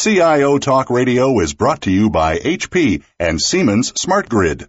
CIO 0.00 0.58
Talk 0.58 0.90
Radio 0.90 1.40
is 1.40 1.54
brought 1.54 1.80
to 1.82 1.90
you 1.90 2.08
by 2.08 2.38
HP 2.38 3.02
and 3.18 3.40
Siemens 3.40 3.92
Smart 4.00 4.28
Grid. 4.28 4.68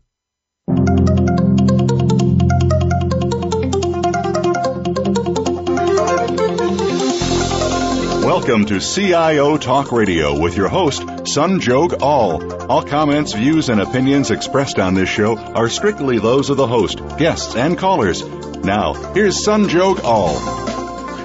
Welcome 8.25 8.65
to 8.65 8.79
CIO 8.79 9.57
Talk 9.57 9.91
Radio 9.91 10.41
with 10.41 10.57
your 10.57 10.67
host, 10.67 11.03
Sanjog 11.03 12.01
Aul. 12.01 12.63
All 12.63 12.67
All 12.67 12.81
comments, 12.81 13.33
views, 13.33 13.69
and 13.69 13.79
opinions 13.79 14.31
expressed 14.31 14.79
on 14.79 14.95
this 14.95 15.09
show 15.09 15.37
are 15.37 15.69
strictly 15.69 16.17
those 16.17 16.49
of 16.49 16.57
the 16.57 16.65
host, 16.65 17.01
guests, 17.19 17.55
and 17.55 17.77
callers. 17.77 18.25
Now, 18.63 18.93
here's 19.13 19.45
Sanjog 19.45 20.03
Aul. 20.03 20.68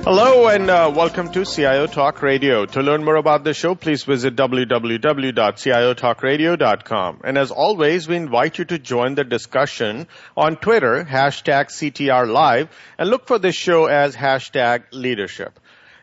Hello 0.04 0.48
and 0.48 0.68
uh, 0.68 0.92
welcome 0.94 1.32
to 1.32 1.46
CIO 1.46 1.86
Talk 1.86 2.20
Radio. 2.20 2.66
To 2.66 2.82
learn 2.82 3.04
more 3.04 3.16
about 3.16 3.42
the 3.42 3.54
show, 3.54 3.74
please 3.74 4.04
visit 4.04 4.36
www.ciotalkradio.com. 4.36 7.20
And 7.24 7.38
as 7.38 7.50
always, 7.50 8.06
we 8.06 8.16
invite 8.16 8.58
you 8.58 8.66
to 8.66 8.78
join 8.78 9.14
the 9.14 9.24
discussion 9.24 10.06
on 10.36 10.56
Twitter, 10.56 11.06
hashtag 11.06 11.70
CTR 11.70 12.30
Live, 12.30 12.68
and 12.98 13.08
look 13.08 13.26
for 13.26 13.38
this 13.38 13.54
show 13.54 13.86
as 13.86 14.14
hashtag 14.14 14.82
leadership. 14.92 15.58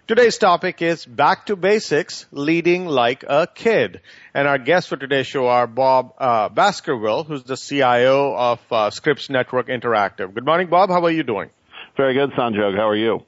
Today's 0.07 0.39
topic 0.39 0.81
is 0.81 1.05
back 1.05 1.45
to 1.45 1.55
basics, 1.55 2.25
leading 2.31 2.87
like 2.87 3.23
a 3.27 3.45
kid. 3.53 4.01
And 4.33 4.47
our 4.47 4.57
guests 4.57 4.89
for 4.89 4.97
today's 4.97 5.27
show 5.27 5.45
are 5.45 5.67
Bob 5.67 6.15
uh, 6.17 6.49
Baskerville, 6.49 7.23
who's 7.23 7.43
the 7.43 7.55
CIO 7.55 8.35
of 8.35 8.59
uh, 8.71 8.89
Scripps 8.89 9.29
Network 9.29 9.67
Interactive. 9.67 10.33
Good 10.33 10.47
morning, 10.47 10.69
Bob. 10.71 10.89
How 10.89 11.05
are 11.05 11.11
you 11.11 11.21
doing? 11.21 11.51
Very 11.95 12.15
good, 12.15 12.31
Sanjog. 12.31 12.75
How 12.75 12.89
are 12.89 12.95
you? 12.95 13.27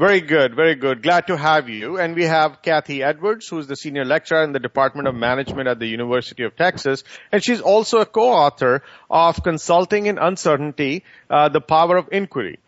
Very 0.00 0.22
good, 0.22 0.54
very 0.56 0.76
good. 0.76 1.02
Glad 1.02 1.26
to 1.26 1.36
have 1.36 1.68
you. 1.68 1.98
And 1.98 2.16
we 2.16 2.24
have 2.24 2.62
Kathy 2.62 3.02
Edwards, 3.02 3.46
who's 3.46 3.66
the 3.66 3.76
senior 3.76 4.06
lecturer 4.06 4.42
in 4.42 4.52
the 4.52 4.58
Department 4.58 5.06
of 5.06 5.14
Management 5.14 5.68
at 5.68 5.78
the 5.78 5.86
University 5.86 6.42
of 6.44 6.56
Texas. 6.56 7.04
And 7.30 7.44
she's 7.44 7.60
also 7.60 7.98
a 7.98 8.06
co-author 8.06 8.82
of 9.10 9.42
Consulting 9.42 10.06
in 10.06 10.16
Uncertainty, 10.16 11.04
uh, 11.28 11.50
The 11.50 11.60
Power 11.60 11.98
of 11.98 12.08
Inquiry. 12.12 12.60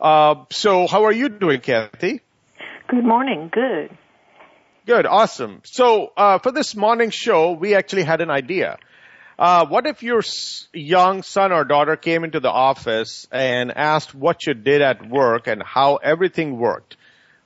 Uh, 0.00 0.46
so 0.48 0.86
how 0.86 1.04
are 1.04 1.12
you 1.12 1.28
doing, 1.28 1.60
Kathy? 1.60 2.22
Good 2.88 3.04
morning. 3.04 3.50
Good. 3.52 3.90
Good. 4.86 5.04
Awesome. 5.04 5.60
So, 5.64 6.14
uh, 6.16 6.38
for 6.38 6.50
this 6.50 6.74
morning 6.74 7.10
show, 7.10 7.52
we 7.52 7.74
actually 7.74 8.04
had 8.04 8.22
an 8.22 8.30
idea. 8.30 8.78
Uh, 9.40 9.64
what 9.64 9.86
if 9.86 10.02
your 10.02 10.20
young 10.74 11.22
son 11.22 11.50
or 11.50 11.64
daughter 11.64 11.96
came 11.96 12.24
into 12.24 12.40
the 12.40 12.50
office 12.50 13.26
and 13.32 13.72
asked 13.74 14.14
what 14.14 14.46
you 14.46 14.52
did 14.52 14.82
at 14.82 15.08
work 15.08 15.46
and 15.46 15.62
how 15.62 15.96
everything 15.96 16.58
worked? 16.58 16.98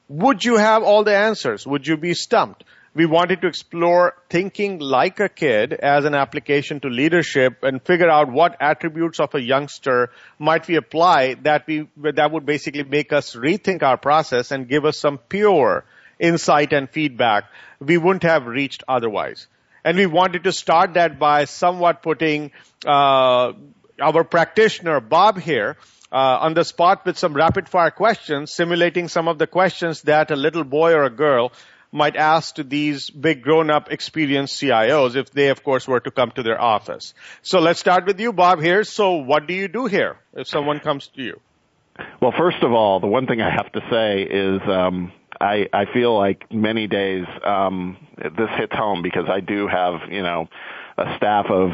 Would 0.08 0.44
you 0.44 0.56
have 0.56 0.82
all 0.82 1.04
the 1.04 1.16
answers? 1.16 1.64
Would 1.64 1.86
you 1.86 1.96
be 1.96 2.14
stumped? 2.14 2.64
We 2.94 3.06
wanted 3.06 3.42
to 3.42 3.46
explore 3.46 4.16
thinking 4.28 4.80
like 4.80 5.20
a 5.20 5.28
kid 5.28 5.72
as 5.72 6.04
an 6.04 6.16
application 6.16 6.80
to 6.80 6.88
leadership 6.88 7.62
and 7.62 7.80
figure 7.80 8.10
out 8.10 8.28
what 8.28 8.56
attributes 8.60 9.20
of 9.20 9.32
a 9.36 9.40
youngster 9.40 10.10
might 10.40 10.66
we 10.66 10.74
apply 10.74 11.34
that 11.42 11.64
we, 11.68 11.86
that 11.96 12.32
would 12.32 12.44
basically 12.44 12.82
make 12.82 13.12
us 13.12 13.36
rethink 13.36 13.84
our 13.84 13.96
process 13.96 14.50
and 14.50 14.68
give 14.68 14.84
us 14.84 14.98
some 14.98 15.18
pure 15.18 15.84
insight 16.18 16.72
and 16.72 16.90
feedback 16.90 17.44
we 17.78 17.98
wouldn't 17.98 18.24
have 18.24 18.46
reached 18.46 18.82
otherwise. 18.88 19.46
And 19.84 19.98
we 19.98 20.06
wanted 20.06 20.44
to 20.44 20.52
start 20.52 20.94
that 20.94 21.18
by 21.18 21.44
somewhat 21.44 22.02
putting 22.02 22.52
uh, 22.86 23.52
our 24.00 24.24
practitioner, 24.24 25.00
Bob, 25.00 25.38
here 25.38 25.76
uh, 26.10 26.38
on 26.40 26.54
the 26.54 26.64
spot 26.64 27.04
with 27.04 27.18
some 27.18 27.34
rapid 27.34 27.68
fire 27.68 27.90
questions, 27.90 28.52
simulating 28.52 29.08
some 29.08 29.28
of 29.28 29.38
the 29.38 29.46
questions 29.46 30.02
that 30.02 30.30
a 30.30 30.36
little 30.36 30.64
boy 30.64 30.92
or 30.92 31.04
a 31.04 31.10
girl 31.10 31.52
might 31.92 32.16
ask 32.16 32.56
to 32.56 32.64
these 32.64 33.08
big 33.10 33.42
grown 33.42 33.70
up 33.70 33.92
experienced 33.92 34.60
CIOs 34.60 35.16
if 35.16 35.30
they, 35.30 35.48
of 35.48 35.62
course, 35.62 35.86
were 35.86 36.00
to 36.00 36.10
come 36.10 36.32
to 36.32 36.42
their 36.42 36.60
office. 36.60 37.14
So 37.42 37.60
let's 37.60 37.78
start 37.78 38.06
with 38.06 38.18
you, 38.18 38.32
Bob, 38.32 38.60
here. 38.60 38.84
So 38.84 39.12
what 39.12 39.46
do 39.46 39.54
you 39.54 39.68
do 39.68 39.86
here 39.86 40.16
if 40.34 40.48
someone 40.48 40.80
comes 40.80 41.06
to 41.08 41.22
you? 41.22 41.40
Well, 42.20 42.32
first 42.36 42.62
of 42.62 42.72
all, 42.72 42.98
the 42.98 43.06
one 43.06 43.26
thing 43.26 43.40
I 43.40 43.50
have 43.50 43.70
to 43.72 43.80
say 43.90 44.22
is 44.22 44.60
um, 44.68 45.12
I, 45.40 45.68
I 45.72 45.86
feel 45.92 46.16
like 46.16 46.50
many 46.52 46.86
days 46.86 47.26
um, 47.44 47.96
this 48.16 48.50
hits 48.56 48.74
home 48.74 49.02
because 49.02 49.28
I 49.28 49.40
do 49.40 49.66
have, 49.66 50.10
you 50.10 50.22
know, 50.22 50.48
a 50.96 51.16
staff 51.16 51.46
of 51.50 51.70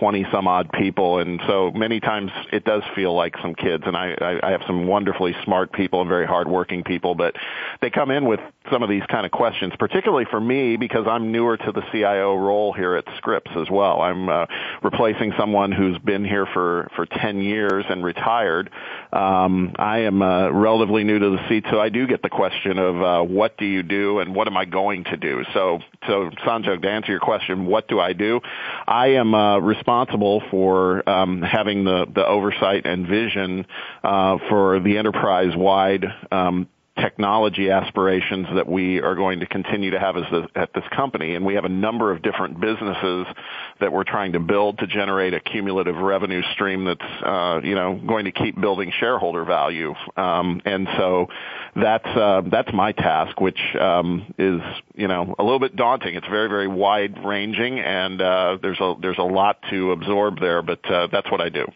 220 0.00 0.26
some 0.32 0.48
odd 0.48 0.70
people, 0.72 1.18
and 1.18 1.40
so 1.46 1.70
many 1.70 2.00
times 2.00 2.30
it 2.52 2.64
does 2.64 2.82
feel 2.94 3.14
like 3.14 3.34
some 3.40 3.54
kids. 3.54 3.84
And 3.86 3.96
I, 3.96 4.14
I, 4.20 4.48
I 4.48 4.50
have 4.50 4.62
some 4.66 4.86
wonderfully 4.86 5.34
smart 5.44 5.72
people 5.72 6.00
and 6.00 6.08
very 6.08 6.26
hardworking 6.26 6.84
people, 6.84 7.14
but 7.14 7.34
they 7.80 7.90
come 7.90 8.10
in 8.10 8.24
with 8.26 8.40
some 8.70 8.82
of 8.82 8.88
these 8.88 9.02
kind 9.08 9.26
of 9.26 9.32
questions, 9.32 9.72
particularly 9.78 10.26
for 10.30 10.40
me 10.40 10.76
because 10.76 11.06
I'm 11.06 11.32
newer 11.32 11.56
to 11.56 11.72
the 11.72 11.82
CIO 11.92 12.34
role 12.34 12.72
here 12.72 12.94
at 12.96 13.04
Scripps 13.16 13.50
as 13.56 13.70
well. 13.70 14.00
I'm 14.00 14.28
uh, 14.28 14.46
replacing 14.82 15.32
someone 15.38 15.72
who's 15.72 15.98
been 15.98 16.24
here 16.24 16.46
for 16.46 16.90
for 16.96 17.06
10 17.06 17.40
years 17.40 17.84
and 17.88 18.04
retired. 18.04 18.70
Um, 19.12 19.74
I 19.78 20.00
am 20.00 20.22
uh, 20.22 20.50
relatively 20.50 21.04
new 21.04 21.18
to 21.18 21.30
the 21.30 21.48
seat, 21.48 21.64
so 21.70 21.80
I 21.80 21.88
do 21.88 22.06
get 22.06 22.22
the 22.22 22.30
question 22.30 22.78
of 22.78 23.02
uh, 23.02 23.22
what 23.22 23.56
do 23.56 23.64
you 23.64 23.82
do 23.82 24.18
and 24.18 24.34
what 24.34 24.48
am 24.48 24.56
I 24.56 24.64
going 24.64 25.04
to 25.04 25.16
do. 25.16 25.44
So, 25.52 25.80
so 26.06 26.30
Sanjog, 26.46 26.82
to 26.82 26.90
answer 26.90 27.12
your 27.12 27.20
question, 27.20 27.66
what 27.66 27.88
do 27.88 28.00
I 28.00 28.12
do? 28.12 28.40
I 28.86 29.08
am 29.08 29.34
uh, 29.34 29.58
responsible 29.84 30.42
for 30.50 31.06
um, 31.08 31.42
having 31.42 31.84
the 31.84 32.06
the 32.14 32.26
oversight 32.26 32.86
and 32.86 33.06
vision 33.06 33.66
uh, 34.02 34.38
for 34.48 34.80
the 34.80 34.96
enterprise-wide 34.96 36.06
um, 36.32 36.66
technology 37.00 37.70
aspirations 37.70 38.46
that 38.54 38.68
we 38.68 39.00
are 39.00 39.14
going 39.14 39.40
to 39.40 39.46
continue 39.46 39.90
to 39.90 39.98
have 39.98 40.16
at 40.54 40.72
this 40.74 40.84
company. 40.94 41.34
And 41.34 41.44
we 41.44 41.54
have 41.54 41.64
a 41.64 41.68
number 41.68 42.12
of 42.12 42.22
different 42.22 42.60
businesses 42.60 43.26
that 43.80 43.92
we're 43.92 44.04
trying 44.04 44.32
to 44.32 44.40
build 44.40 44.78
to 44.78 44.86
generate 44.86 45.34
a 45.34 45.40
cumulative 45.40 45.96
revenue 45.96 46.42
stream 46.52 46.84
that's, 46.84 47.22
uh, 47.24 47.60
you 47.64 47.74
know, 47.74 48.00
going 48.06 48.26
to 48.26 48.32
keep 48.32 48.60
building 48.60 48.92
shareholder 49.00 49.44
value. 49.44 49.94
Um, 50.16 50.60
and 50.64 50.86
so 50.96 51.26
that's, 51.74 52.06
uh, 52.06 52.42
that's 52.50 52.72
my 52.72 52.92
task, 52.92 53.40
which, 53.40 53.60
um, 53.80 54.32
is, 54.38 54.60
you 54.94 55.08
know, 55.08 55.34
a 55.38 55.42
little 55.42 55.60
bit 55.60 55.74
daunting. 55.74 56.14
It's 56.14 56.28
very, 56.28 56.48
very 56.48 56.68
wide 56.68 57.24
ranging 57.24 57.80
and, 57.80 58.20
uh, 58.20 58.58
there's 58.62 58.80
a, 58.80 58.94
there's 59.00 59.18
a 59.18 59.22
lot 59.22 59.58
to 59.70 59.90
absorb 59.90 60.38
there, 60.38 60.62
but, 60.62 60.84
uh, 60.88 61.08
that's 61.10 61.30
what 61.30 61.40
I 61.40 61.48
do. 61.48 61.66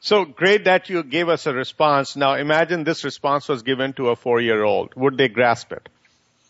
So 0.00 0.24
great 0.24 0.64
that 0.64 0.88
you 0.88 1.02
gave 1.02 1.28
us 1.28 1.46
a 1.46 1.52
response. 1.52 2.16
Now 2.16 2.34
imagine 2.34 2.84
this 2.84 3.04
response 3.04 3.48
was 3.48 3.62
given 3.62 3.92
to 3.94 4.08
a 4.08 4.16
four 4.16 4.40
year 4.40 4.62
old. 4.62 4.94
Would 4.94 5.16
they 5.16 5.28
grasp 5.28 5.72
it? 5.72 5.88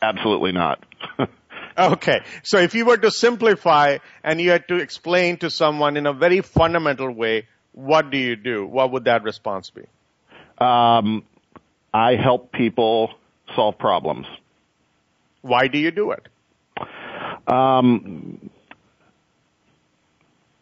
Absolutely 0.02 0.52
not. 0.52 0.84
okay. 1.78 2.20
So 2.42 2.58
if 2.58 2.74
you 2.74 2.84
were 2.84 2.98
to 2.98 3.10
simplify 3.10 3.98
and 4.22 4.40
you 4.40 4.50
had 4.50 4.68
to 4.68 4.76
explain 4.76 5.38
to 5.38 5.50
someone 5.50 5.96
in 5.96 6.06
a 6.06 6.12
very 6.12 6.40
fundamental 6.42 7.10
way, 7.10 7.46
what 7.72 8.10
do 8.10 8.18
you 8.18 8.36
do? 8.36 8.66
What 8.66 8.92
would 8.92 9.04
that 9.04 9.22
response 9.22 9.70
be? 9.70 9.82
Um, 10.58 11.24
I 11.92 12.16
help 12.16 12.52
people 12.52 13.14
solve 13.54 13.78
problems. 13.78 14.26
Why 15.42 15.68
do 15.68 15.78
you 15.78 15.90
do 15.90 16.10
it? 16.12 16.26
Um, 17.46 18.50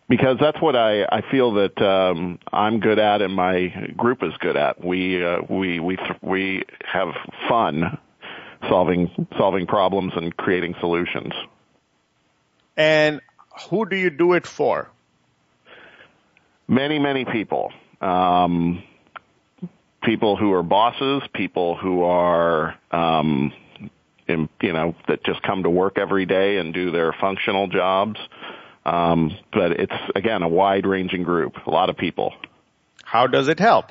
because 0.08 0.36
that's 0.40 0.60
what 0.60 0.76
I, 0.76 1.04
I 1.04 1.22
feel 1.30 1.54
that 1.54 1.80
um, 1.82 2.38
I'm 2.52 2.80
good 2.80 2.98
at 2.98 3.22
and 3.22 3.34
my 3.34 3.68
group 3.96 4.22
is 4.22 4.32
good 4.38 4.56
at. 4.56 4.82
We 4.84 5.24
uh, 5.24 5.38
we 5.48 5.80
we 5.80 5.98
we 6.22 6.64
have 6.84 7.08
fun 7.48 7.98
solving 8.68 9.28
solving 9.36 9.66
problems 9.66 10.12
and 10.16 10.36
creating 10.36 10.74
solutions. 10.80 11.32
And 12.76 13.20
who 13.70 13.86
do 13.86 13.96
you 13.96 14.10
do 14.10 14.34
it 14.34 14.46
for? 14.46 14.90
Many 16.68 16.98
many 16.98 17.24
people. 17.24 17.72
Um, 18.00 18.82
people 20.02 20.36
who 20.36 20.52
are 20.52 20.62
bosses, 20.62 21.22
people 21.34 21.76
who 21.76 22.04
are 22.04 22.78
um, 22.92 23.52
in, 24.28 24.48
you 24.62 24.72
know 24.72 24.94
that 25.08 25.24
just 25.24 25.42
come 25.42 25.64
to 25.64 25.70
work 25.70 25.98
every 25.98 26.26
day 26.26 26.58
and 26.58 26.72
do 26.72 26.90
their 26.90 27.12
functional 27.12 27.66
jobs. 27.66 28.18
Um, 28.86 29.36
but 29.52 29.72
it's 29.72 29.92
again 30.14 30.42
a 30.42 30.48
wide-ranging 30.48 31.24
group, 31.24 31.54
a 31.66 31.70
lot 31.70 31.90
of 31.90 31.96
people. 31.96 32.32
How 33.02 33.26
does 33.26 33.48
it 33.48 33.58
help? 33.58 33.90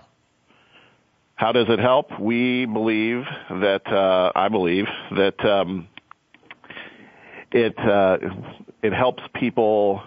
How 1.36 1.52
does 1.52 1.68
it 1.68 1.80
help? 1.80 2.18
We 2.18 2.66
believe 2.66 3.26
that 3.50 3.86
uh, 3.88 4.32
I 4.34 4.48
believe 4.48 4.86
that 5.12 5.44
um, 5.44 5.90
it 7.52 7.78
uh, 7.78 8.18
it 8.82 8.94
helps 8.94 9.22
people 9.34 10.02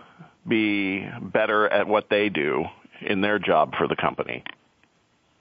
be 0.47 1.07
better 1.21 1.69
at 1.69 1.87
what 1.87 2.09
they 2.09 2.31
do 2.31 2.65
in 3.03 3.21
their 3.21 3.39
job 3.39 3.75
for 3.77 3.89
the 3.89 3.97
company. 3.97 4.43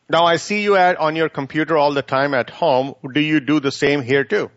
Now 0.10 0.26
I 0.26 0.36
see 0.36 0.62
you 0.62 0.76
at 0.76 0.98
on 0.98 1.16
your 1.16 1.30
computer 1.30 1.78
all 1.78 1.94
the 1.94 2.02
time 2.02 2.34
at 2.34 2.50
home. 2.50 2.96
Do 3.14 3.22
you 3.22 3.40
do 3.40 3.62
the 3.62 3.72
same 3.72 4.02
here 4.02 4.26
too? 4.26 4.52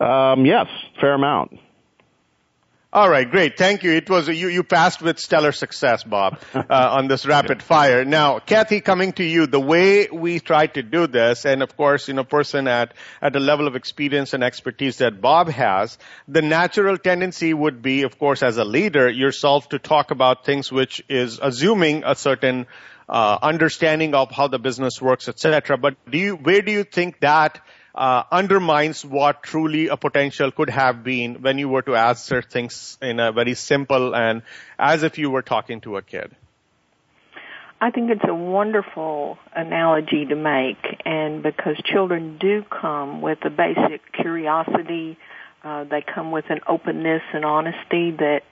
Um, 0.00 0.46
yes, 0.46 0.66
fair 1.00 1.14
amount. 1.14 1.60
All 2.94 3.08
right, 3.08 3.30
great. 3.30 3.56
Thank 3.56 3.84
you. 3.84 3.92
It 3.92 4.10
was 4.10 4.28
you. 4.28 4.48
You 4.48 4.62
passed 4.62 5.00
with 5.00 5.18
stellar 5.18 5.52
success, 5.52 6.04
Bob, 6.04 6.38
uh, 6.54 6.64
on 6.68 7.08
this 7.08 7.24
rapid 7.24 7.62
fire. 7.62 8.04
Now, 8.04 8.38
Kathy, 8.38 8.82
coming 8.82 9.14
to 9.14 9.24
you, 9.24 9.46
the 9.46 9.58
way 9.58 10.08
we 10.12 10.40
try 10.40 10.66
to 10.66 10.82
do 10.82 11.06
this, 11.06 11.46
and 11.46 11.62
of 11.62 11.74
course, 11.74 12.08
you 12.08 12.12
know, 12.12 12.24
person 12.24 12.68
at 12.68 12.92
at 13.22 13.32
the 13.32 13.40
level 13.40 13.66
of 13.66 13.76
experience 13.76 14.34
and 14.34 14.44
expertise 14.44 14.98
that 14.98 15.22
Bob 15.22 15.48
has, 15.48 15.96
the 16.28 16.42
natural 16.42 16.98
tendency 16.98 17.54
would 17.54 17.80
be, 17.80 18.02
of 18.02 18.18
course, 18.18 18.42
as 18.42 18.58
a 18.58 18.64
leader 18.64 19.08
yourself, 19.08 19.70
to 19.70 19.78
talk 19.78 20.10
about 20.10 20.44
things 20.44 20.70
which 20.70 21.02
is 21.08 21.40
assuming 21.42 22.02
a 22.04 22.14
certain 22.14 22.66
uh, 23.08 23.38
understanding 23.40 24.14
of 24.14 24.30
how 24.30 24.48
the 24.48 24.58
business 24.58 25.00
works, 25.00 25.28
etc. 25.28 25.78
But 25.78 25.96
do 26.10 26.18
you, 26.18 26.36
where 26.36 26.60
do 26.60 26.70
you 26.70 26.84
think 26.84 27.20
that 27.20 27.58
uh, 27.94 28.22
undermines 28.30 29.04
what 29.04 29.42
truly 29.42 29.88
a 29.88 29.96
potential 29.96 30.50
could 30.50 30.70
have 30.70 31.04
been 31.04 31.42
when 31.42 31.58
you 31.58 31.68
were 31.68 31.82
to 31.82 31.94
answer 31.94 32.42
things 32.42 32.98
in 33.02 33.20
a 33.20 33.32
very 33.32 33.54
simple 33.54 34.14
and 34.14 34.42
as 34.78 35.02
if 35.02 35.18
you 35.18 35.30
were 35.30 35.42
talking 35.42 35.80
to 35.80 35.96
a 35.96 36.02
kid. 36.02 36.34
I 37.80 37.90
think 37.90 38.10
it's 38.10 38.24
a 38.28 38.34
wonderful 38.34 39.38
analogy 39.56 40.24
to 40.26 40.36
make, 40.36 40.78
and 41.04 41.42
because 41.42 41.76
children 41.84 42.38
do 42.38 42.62
come 42.70 43.20
with 43.20 43.44
a 43.44 43.50
basic 43.50 44.00
curiosity, 44.12 45.18
uh, 45.64 45.82
they 45.82 46.00
come 46.00 46.30
with 46.30 46.44
an 46.48 46.60
openness 46.68 47.22
and 47.34 47.44
honesty 47.44 48.12
that 48.12 48.42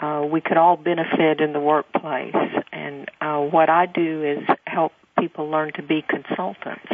uh, 0.00 0.26
we 0.26 0.40
could 0.40 0.56
all 0.56 0.78
benefit 0.78 1.42
in 1.42 1.52
the 1.52 1.60
workplace. 1.60 2.34
And 2.72 3.10
uh, 3.20 3.40
what 3.40 3.68
I 3.68 3.84
do 3.84 4.24
is 4.24 4.56
help 4.66 4.92
people 5.18 5.50
learn 5.50 5.72
to 5.74 5.82
be 5.82 6.02
consultants. 6.02 6.90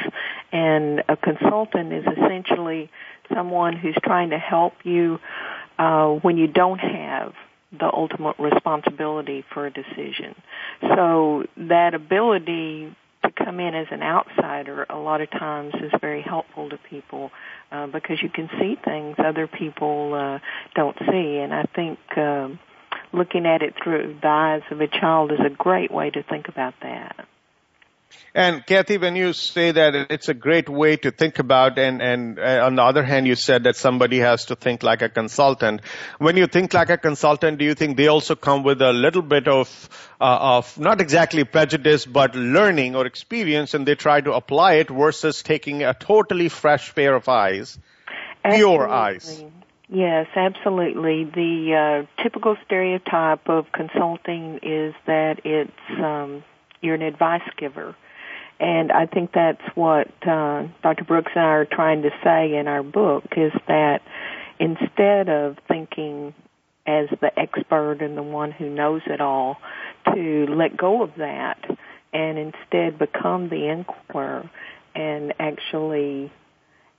And 0.57 1.03
a 1.07 1.17
consultant 1.17 1.93
is 1.93 2.05
essentially 2.17 2.91
someone 3.35 3.77
who's 3.77 3.97
trying 4.03 4.31
to 4.31 4.39
help 4.39 4.73
you 4.85 5.19
uh, 5.79 6.09
when 6.25 6.39
you 6.39 6.47
don't 6.47 6.79
have 6.79 7.35
the 7.79 7.91
ultimate 7.93 8.37
responsibility 8.39 9.45
for 9.53 9.67
a 9.67 9.71
decision. 9.71 10.35
So 10.81 11.45
that 11.59 11.93
ability 11.93 12.97
to 13.23 13.31
come 13.33 13.61
in 13.61 13.75
as 13.75 13.89
an 13.91 14.03
outsider 14.03 14.87
a 14.89 14.97
lot 14.97 15.21
of 15.21 15.31
times 15.31 15.75
is 15.75 15.93
very 16.01 16.23
helpful 16.23 16.71
to 16.71 16.79
people 16.89 17.31
uh, 17.71 17.87
because 17.89 18.23
you 18.23 18.31
can 18.31 18.49
see 18.59 18.77
things 18.83 19.17
other 19.19 19.47
people 19.47 20.15
uh, 20.15 20.39
don't 20.75 20.97
see. 21.11 21.37
And 21.37 21.53
I 21.53 21.65
think 21.75 21.99
um, 22.17 22.59
looking 23.13 23.45
at 23.45 23.61
it 23.61 23.75
through 23.83 24.17
the 24.23 24.29
eyes 24.29 24.63
of 24.71 24.81
a 24.81 24.89
child 24.89 25.33
is 25.33 25.41
a 25.45 25.51
great 25.51 25.91
way 25.91 26.09
to 26.09 26.23
think 26.23 26.49
about 26.49 26.75
that. 26.81 27.27
And 28.35 28.67
Kathy, 28.67 28.99
when 28.99 29.17
you 29.17 29.33
say 29.33 29.71
that 29.73 29.95
it's 30.11 30.29
a 30.29 30.35
great 30.35 30.69
way 30.69 30.97
to 30.99 31.11
think 31.11 31.39
about, 31.39 31.79
and, 31.79 32.03
and 32.03 32.39
uh, 32.39 32.67
on 32.67 32.75
the 32.75 32.83
other 32.83 33.03
hand, 33.03 33.27
you 33.27 33.35
said 33.35 33.65
that 33.65 33.77
somebody 33.77 34.19
has 34.19 34.45
to 34.47 34.57
think 34.57 34.83
like 34.83 35.01
a 35.01 35.09
consultant. 35.09 35.81
When 36.19 36.37
you 36.37 36.47
think 36.47 36.75
like 36.75 36.91
a 36.91 36.99
consultant, 36.99 37.57
do 37.57 37.65
you 37.65 37.75
think 37.75 37.97
they 37.97 38.09
also 38.09 38.35
come 38.35 38.63
with 38.63 38.83
a 38.83 38.93
little 38.93 39.23
bit 39.23 39.49
of, 39.49 39.89
uh, 40.21 40.59
of 40.59 40.79
not 40.79 41.01
exactly 41.01 41.45
prejudice, 41.45 42.05
but 42.05 42.35
learning 42.35 42.95
or 42.95 43.07
experience, 43.07 43.73
and 43.73 43.87
they 43.87 43.95
try 43.95 44.21
to 44.21 44.35
apply 44.35 44.75
it 44.75 44.91
versus 44.91 45.43
taking 45.43 45.83
a 45.83 45.95
totally 45.95 46.51
fresh 46.51 46.95
pair 46.95 47.15
of 47.15 47.31
eyes, 47.31 47.79
absolutely. 48.45 48.77
pure 48.77 48.89
eyes? 48.89 49.45
Yes, 49.89 50.27
absolutely. 50.37 51.25
The 51.25 52.05
uh, 52.05 52.23
typical 52.23 52.57
stereotype 52.67 53.49
of 53.49 53.67
consulting 53.73 54.59
is 54.63 54.95
that 55.07 55.41
it's 55.45 55.71
um, 56.03 56.43
you're 56.81 56.95
an 56.95 57.03
advice 57.03 57.49
giver. 57.57 57.95
And 58.59 58.91
I 58.91 59.07
think 59.07 59.33
that's 59.33 59.63
what 59.75 60.09
uh, 60.27 60.67
Dr. 60.83 61.05
Brooks 61.05 61.33
and 61.35 61.45
I 61.45 61.49
are 61.49 61.65
trying 61.67 62.03
to 62.03 62.11
say 62.25 62.57
in 62.57 62.69
our 62.69 62.83
book 62.83 63.25
is 63.37 63.53
that 63.69 64.01
instead 64.59 65.29
of 65.29 65.59
thinking 65.69 66.35
as 66.87 67.09
the 67.21 67.39
expert 67.39 68.01
and 68.01 68.17
the 68.17 68.23
one 68.23 68.53
who 68.53 68.71
knows 68.71 69.03
it 69.07 69.21
all, 69.21 69.59
to 70.15 70.47
let 70.49 70.77
go 70.77 71.03
of 71.03 71.11
that 71.19 71.59
and 72.13 72.39
instead 72.39 72.99
become 72.99 73.49
the 73.49 73.69
inquirer 73.69 74.49
and 74.95 75.35
actually 75.39 76.33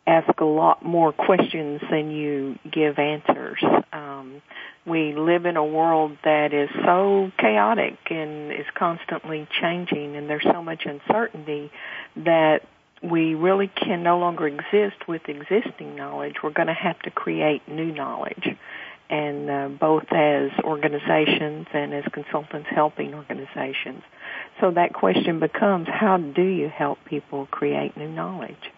ask 0.08 0.40
a 0.40 0.46
lot 0.46 0.84
more 0.84 1.12
questions 1.12 1.82
than 1.92 2.10
you 2.12 2.58
give 2.72 2.98
answers. 2.98 3.62
Um, 3.92 4.42
we 4.86 5.14
live 5.14 5.46
in 5.46 5.58
a 5.58 5.66
world 5.66 6.18
that 6.24 6.54
is 6.54 6.70
so 6.86 7.30
chaotic 7.38 7.98
and 8.10 8.54
is 8.54 8.66
constantly 8.74 9.46
changing 9.62 10.16
and 10.16 10.30
there's 10.30 10.44
so 10.50 10.64
much 10.64 10.86
uncertainty 10.86 11.70
that 12.16 12.62
we 13.04 13.36
really 13.36 13.68
can 13.68 14.02
no 14.02 14.18
longer 14.18 14.48
exist 14.48 15.08
with 15.08 15.28
existing 15.28 15.96
knowledge. 15.96 16.36
We're 16.42 16.52
going 16.52 16.68
to 16.68 16.74
have 16.74 17.00
to 17.02 17.12
create 17.12 17.68
new 17.68 17.92
knowledge. 17.94 18.58
And 19.10 19.50
uh, 19.50 19.70
both 19.70 20.12
as 20.12 20.52
organizations 20.64 21.68
and 21.74 21.94
as 21.94 22.04
consultants 22.12 22.68
helping 22.70 23.14
organizations. 23.14 24.04
So 24.60 24.72
that 24.72 24.94
question 24.94 25.40
becomes, 25.40 25.88
how 25.88 26.18
do 26.18 26.44
you 26.44 26.68
help 26.68 26.98
people 27.06 27.48
create 27.50 27.96
new 27.96 28.10
knowledge? 28.10 28.72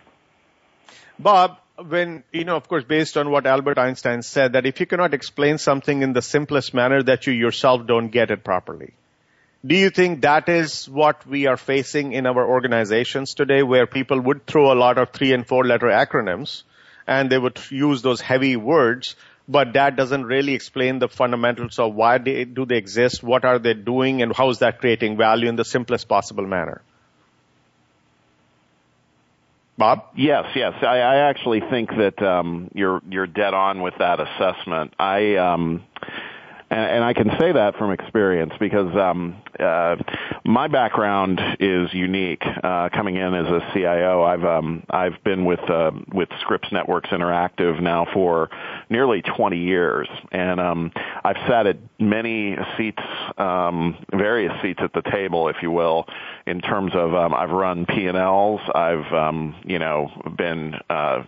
Bob, 1.17 1.57
when, 1.77 2.23
you 2.31 2.43
know, 2.45 2.55
of 2.55 2.67
course, 2.67 2.83
based 2.83 3.17
on 3.17 3.29
what 3.29 3.45
Albert 3.45 3.77
Einstein 3.77 4.21
said, 4.21 4.53
that 4.53 4.65
if 4.65 4.79
you 4.79 4.85
cannot 4.85 5.13
explain 5.13 5.57
something 5.57 6.01
in 6.01 6.13
the 6.13 6.21
simplest 6.21 6.73
manner, 6.73 7.01
that 7.03 7.27
you 7.27 7.33
yourself 7.33 7.85
don't 7.87 8.09
get 8.09 8.31
it 8.31 8.43
properly. 8.43 8.93
Do 9.65 9.75
you 9.75 9.89
think 9.89 10.21
that 10.21 10.47
is 10.47 10.87
what 10.87 11.27
we 11.27 11.47
are 11.47 11.57
facing 11.57 12.13
in 12.13 12.25
our 12.25 12.45
organizations 12.45 13.33
today, 13.33 13.61
where 13.61 13.85
people 13.85 14.19
would 14.21 14.45
throw 14.45 14.71
a 14.71 14.79
lot 14.79 14.97
of 14.97 15.11
three 15.11 15.33
and 15.33 15.45
four 15.45 15.65
letter 15.65 15.87
acronyms 15.87 16.63
and 17.09 17.29
they 17.29 17.37
would 17.37 17.59
use 17.69 18.01
those 18.01 18.21
heavy 18.21 18.55
words, 18.55 19.15
but 19.47 19.73
that 19.73 19.95
doesn't 19.95 20.25
really 20.25 20.53
explain 20.53 20.99
the 20.99 21.09
fundamentals 21.09 21.79
of 21.79 21.95
why 21.95 22.19
they, 22.19 22.45
do 22.45 22.65
they 22.65 22.77
exist, 22.77 23.23
what 23.23 23.43
are 23.43 23.57
they 23.57 23.73
doing, 23.73 24.21
and 24.21 24.33
how 24.33 24.49
is 24.49 24.59
that 24.59 24.79
creating 24.79 25.17
value 25.17 25.49
in 25.49 25.55
the 25.55 25.65
simplest 25.65 26.07
possible 26.07 26.45
manner? 26.45 26.81
Bob? 29.79 30.03
Yes, 30.15 30.45
yes. 30.55 30.73
I, 30.81 30.97
I 30.97 31.15
actually 31.29 31.61
think 31.61 31.89
that 31.91 32.21
um, 32.21 32.69
you're 32.75 33.01
you're 33.09 33.25
dead 33.25 33.53
on 33.53 33.81
with 33.81 33.93
that 33.97 34.19
assessment. 34.19 34.93
I 34.99 35.37
um, 35.37 35.85
and, 36.69 36.79
and 36.79 37.03
I 37.03 37.13
can 37.13 37.31
say 37.39 37.51
that 37.51 37.75
from 37.77 37.91
experience 37.91 38.53
because 38.59 38.95
um, 38.95 39.41
uh, 39.59 39.95
my 40.45 40.67
background 40.67 41.41
is 41.59 41.93
unique. 41.93 42.43
Uh, 42.45 42.89
coming 42.89 43.15
in 43.15 43.33
as 43.33 43.45
a 43.47 43.71
CIO, 43.73 44.23
I've 44.23 44.43
um, 44.43 44.83
I've 44.89 45.23
been 45.23 45.45
with 45.45 45.61
uh, 45.69 45.91
with 46.13 46.29
Scripps 46.41 46.71
Networks 46.71 47.09
Interactive 47.09 47.81
now 47.81 48.07
for 48.13 48.49
nearly 48.89 49.21
20 49.21 49.57
years, 49.57 50.07
and 50.31 50.59
um, 50.59 50.91
I've 51.23 51.37
sat 51.47 51.67
at 51.67 51.77
many 51.99 52.55
seats, 52.77 53.01
um, 53.37 53.97
various 54.11 54.53
seats 54.61 54.79
at 54.83 54.93
the 54.93 55.01
table, 55.01 55.49
if 55.49 55.57
you 55.61 55.71
will, 55.71 56.05
in 56.45 56.61
terms 56.61 56.91
of 56.95 57.13
um, 57.13 57.33
I've 57.33 57.51
run 57.51 57.85
P 57.85 58.07
and 58.07 58.17
Ls. 58.17 58.61
I've 58.73 59.11
um, 59.13 59.55
you 59.65 59.79
know 59.79 60.09
been 60.37 60.75
uh, 60.89 61.23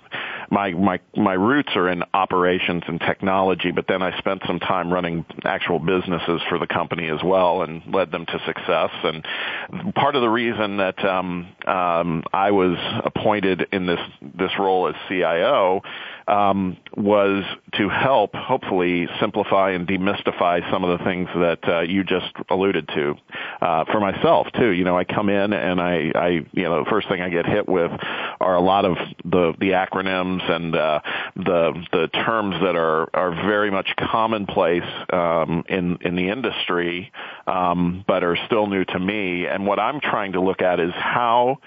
my 0.51 0.71
my 0.71 0.99
my 1.15 1.33
roots 1.33 1.69
are 1.75 1.89
in 1.89 2.03
operations 2.13 2.83
and 2.85 2.99
technology, 2.99 3.71
but 3.71 3.85
then 3.87 4.01
I 4.01 4.17
spent 4.19 4.41
some 4.45 4.59
time 4.59 4.91
running 4.91 5.25
actual 5.45 5.79
businesses 5.79 6.41
for 6.49 6.59
the 6.59 6.67
company 6.67 7.07
as 7.07 7.23
well 7.23 7.63
and 7.63 7.81
led 7.91 8.11
them 8.11 8.25
to 8.25 8.39
success. 8.45 8.89
And 9.03 9.95
part 9.95 10.15
of 10.15 10.21
the 10.21 10.29
reason 10.29 10.77
that 10.77 11.03
um, 11.05 11.47
um, 11.65 12.23
I 12.33 12.51
was 12.51 12.77
appointed 13.05 13.67
in 13.71 13.85
this 13.85 13.99
this 14.21 14.51
role 14.59 14.89
as 14.89 14.95
CIO 15.07 15.81
um, 16.27 16.77
was 16.95 17.43
to 17.73 17.89
help, 17.89 18.35
hopefully, 18.35 19.07
simplify 19.19 19.71
and 19.71 19.87
demystify 19.87 20.69
some 20.71 20.83
of 20.83 20.97
the 20.97 21.05
things 21.05 21.27
that 21.35 21.59
uh, 21.67 21.81
you 21.81 22.03
just 22.03 22.31
alluded 22.49 22.87
to. 22.89 23.15
Uh, 23.61 23.85
for 23.85 23.99
myself, 23.99 24.47
too, 24.57 24.69
you 24.69 24.83
know, 24.83 24.97
I 24.97 25.03
come 25.03 25.29
in 25.29 25.53
and 25.53 25.81
I, 25.81 26.11
I, 26.13 26.27
you 26.51 26.63
know, 26.63 26.83
the 26.83 26.89
first 26.89 27.07
thing 27.07 27.21
I 27.21 27.29
get 27.29 27.45
hit 27.45 27.67
with 27.67 27.91
are 28.39 28.55
a 28.55 28.61
lot 28.61 28.85
of 28.85 28.97
the 29.23 29.53
the 29.59 29.71
acronyms 29.71 30.49
and 30.49 30.75
uh, 30.75 30.99
the 31.35 31.85
the 31.91 32.07
terms 32.07 32.55
that 32.61 32.75
are 32.75 33.09
are 33.13 33.31
very 33.31 33.71
much 33.71 33.93
commonplace 33.97 34.83
um, 35.11 35.63
in 35.69 35.97
in 36.01 36.15
the 36.15 36.29
industry, 36.29 37.11
um, 37.47 38.03
but 38.07 38.23
are 38.23 38.37
still 38.45 38.67
new 38.67 38.85
to 38.85 38.99
me. 38.99 39.45
And 39.45 39.65
what 39.65 39.79
I'm 39.79 39.99
trying 39.99 40.33
to 40.33 40.41
look 40.41 40.61
at 40.61 40.79
is 40.79 40.93
how 40.93 41.57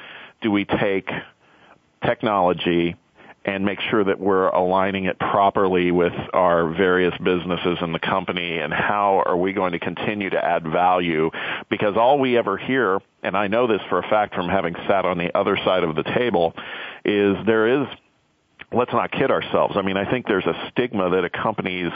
do 0.42 0.50
we 0.50 0.64
take 0.64 1.08
technology 2.04 2.96
and 3.44 3.64
make 3.64 3.78
sure 3.90 4.04
that 4.04 4.18
we're 4.18 4.48
aligning 4.48 5.04
it 5.04 5.18
properly 5.18 5.90
with 5.90 6.14
our 6.32 6.72
various 6.72 7.14
businesses 7.18 7.78
in 7.82 7.92
the 7.92 7.98
company 7.98 8.58
and 8.58 8.72
how 8.72 9.22
are 9.26 9.36
we 9.36 9.52
going 9.52 9.72
to 9.72 9.78
continue 9.78 10.30
to 10.30 10.42
add 10.42 10.64
value 10.64 11.30
because 11.68 11.96
all 11.96 12.18
we 12.18 12.38
ever 12.38 12.56
hear 12.56 13.00
and 13.22 13.36
I 13.36 13.46
know 13.48 13.66
this 13.66 13.80
for 13.88 13.98
a 13.98 14.08
fact 14.08 14.34
from 14.34 14.48
having 14.48 14.74
sat 14.86 15.04
on 15.04 15.18
the 15.18 15.36
other 15.36 15.56
side 15.64 15.82
of 15.84 15.94
the 15.94 16.02
table 16.02 16.54
is 17.04 17.36
there 17.46 17.82
is 17.82 17.88
let's 18.72 18.92
not 18.92 19.12
kid 19.12 19.30
ourselves. 19.30 19.76
I 19.76 19.82
mean, 19.82 19.96
I 19.96 20.10
think 20.10 20.26
there's 20.26 20.46
a 20.46 20.70
stigma 20.70 21.10
that 21.10 21.24
accompanies 21.24 21.92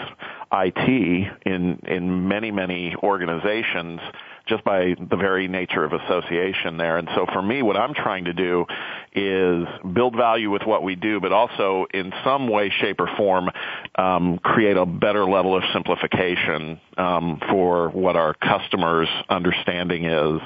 IT 0.53 1.33
in 1.45 1.81
in 1.87 2.29
many 2.29 2.51
many 2.51 2.95
organizations 3.03 4.01
just 4.49 4.65
by 4.65 4.95
the 4.99 5.17
very 5.17 5.49
nature 5.49 5.85
of 5.85 5.93
association 5.93 6.77
there. 6.77 6.99
And 6.99 7.09
so 7.15 7.27
for 7.33 7.43
me, 7.43 7.63
what 7.63 7.77
I'm 7.77 7.95
trying 7.95 8.25
to 8.25 8.33
do 8.33 8.67
is 9.15 9.67
build 9.95 10.17
value 10.17 10.51
with 10.51 10.63
what 10.63 10.83
we 10.83 10.95
do, 10.95 11.21
but 11.21 11.33
also 11.33 11.87
in 11.93 12.13
some 12.25 12.49
way, 12.49 12.73
shape, 12.81 13.01
or 13.01 13.09
form, 13.17 13.51
um, 13.97 14.39
create 14.39 14.77
a 14.77 14.87
better 14.87 15.25
level 15.25 15.57
of 15.57 15.63
simplification 15.73 16.81
um, 16.97 17.41
for 17.51 17.91
what 17.91 18.17
our 18.17 18.35
customers' 18.35 19.09
understanding 19.29 20.05
is. 20.05 20.41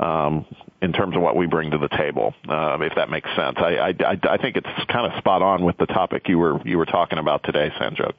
Um, 0.00 0.46
in 0.80 0.92
terms 0.92 1.14
of 1.14 1.22
what 1.22 1.36
we 1.36 1.46
bring 1.46 1.70
to 1.70 1.78
the 1.78 1.88
table, 1.88 2.34
uh, 2.48 2.76
if 2.80 2.92
that 2.96 3.08
makes 3.08 3.28
sense. 3.36 3.56
I, 3.58 3.94
I, 4.00 4.18
I 4.30 4.36
think 4.36 4.56
it's 4.56 4.66
kind 4.88 5.06
of 5.06 5.16
spot 5.18 5.40
on 5.40 5.64
with 5.64 5.76
the 5.76 5.86
topic 5.86 6.28
you 6.28 6.38
were 6.38 6.60
you 6.66 6.76
were 6.76 6.86
talking 6.86 7.18
about 7.18 7.44
today, 7.44 7.70
Sanjog. 7.80 8.14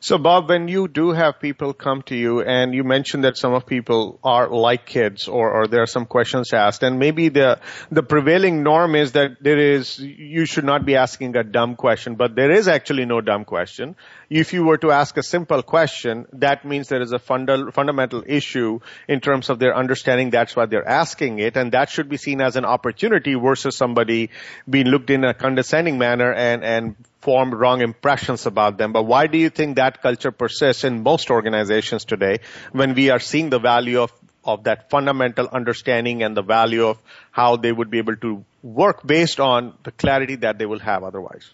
So, 0.00 0.18
Bob, 0.18 0.48
when 0.48 0.68
you 0.68 0.88
do 0.88 1.10
have 1.10 1.40
people 1.40 1.72
come 1.72 2.02
to 2.02 2.16
you, 2.16 2.42
and 2.42 2.74
you 2.74 2.84
mentioned 2.84 3.24
that 3.24 3.36
some 3.36 3.52
of 3.52 3.66
people 3.66 4.18
are 4.24 4.48
like 4.48 4.86
kids, 4.86 5.28
or, 5.28 5.50
or 5.50 5.66
there 5.66 5.82
are 5.82 5.86
some 5.86 6.06
questions 6.06 6.52
asked, 6.52 6.82
and 6.82 6.98
maybe 6.98 7.28
the 7.28 7.60
the 7.90 8.02
prevailing 8.02 8.62
norm 8.62 8.94
is 8.94 9.12
that 9.12 9.42
there 9.42 9.58
is 9.58 9.98
you 9.98 10.46
should 10.46 10.64
not 10.64 10.84
be 10.84 10.96
asking 10.96 11.36
a 11.36 11.44
dumb 11.44 11.76
question, 11.76 12.14
but 12.14 12.34
there 12.34 12.50
is 12.50 12.68
actually 12.68 13.04
no 13.04 13.20
dumb 13.20 13.44
question. 13.44 13.96
If 14.28 14.52
you 14.52 14.64
were 14.64 14.78
to 14.78 14.90
ask 14.92 15.16
a 15.16 15.22
simple 15.22 15.62
question, 15.62 16.26
that 16.34 16.64
means 16.64 16.88
there 16.88 17.02
is 17.02 17.12
a 17.12 17.18
funda- 17.18 17.72
fundamental 17.72 18.22
issue 18.26 18.80
in 19.08 19.20
terms 19.20 19.50
of 19.50 19.58
their 19.58 19.76
understanding. 19.76 20.30
That's 20.30 20.54
why 20.54 20.66
they're 20.66 20.88
asking 20.88 21.40
it, 21.40 21.56
and 21.56 21.72
that 21.72 21.90
should 21.90 22.08
be 22.08 22.16
seen 22.16 22.40
as 22.40 22.56
an 22.56 22.64
opportunity 22.64 23.34
versus 23.34 23.76
somebody 23.76 24.30
being 24.68 24.86
looked 24.86 25.10
in 25.10 25.24
a 25.24 25.34
condescending 25.34 25.98
manner 25.98 26.32
and 26.32 26.64
and 26.64 26.96
formed 27.20 27.52
wrong 27.52 27.80
impressions 27.82 28.46
about 28.46 28.78
them. 28.78 28.92
But 28.92 29.04
why 29.04 29.26
do 29.26 29.38
you 29.38 29.50
think 29.50 29.76
that 29.76 30.02
culture 30.02 30.32
persists 30.32 30.84
in 30.84 31.02
most 31.02 31.30
organizations 31.30 32.04
today 32.04 32.38
when 32.72 32.94
we 32.94 33.10
are 33.10 33.18
seeing 33.18 33.50
the 33.50 33.58
value 33.58 34.00
of, 34.00 34.12
of 34.44 34.64
that 34.64 34.90
fundamental 34.90 35.48
understanding 35.48 36.22
and 36.22 36.36
the 36.36 36.42
value 36.42 36.86
of 36.86 36.98
how 37.30 37.56
they 37.56 37.72
would 37.72 37.90
be 37.90 37.98
able 37.98 38.16
to 38.16 38.44
work 38.62 39.06
based 39.06 39.40
on 39.40 39.74
the 39.84 39.92
clarity 39.92 40.36
that 40.36 40.58
they 40.58 40.66
will 40.66 40.78
have 40.78 41.04
otherwise? 41.04 41.50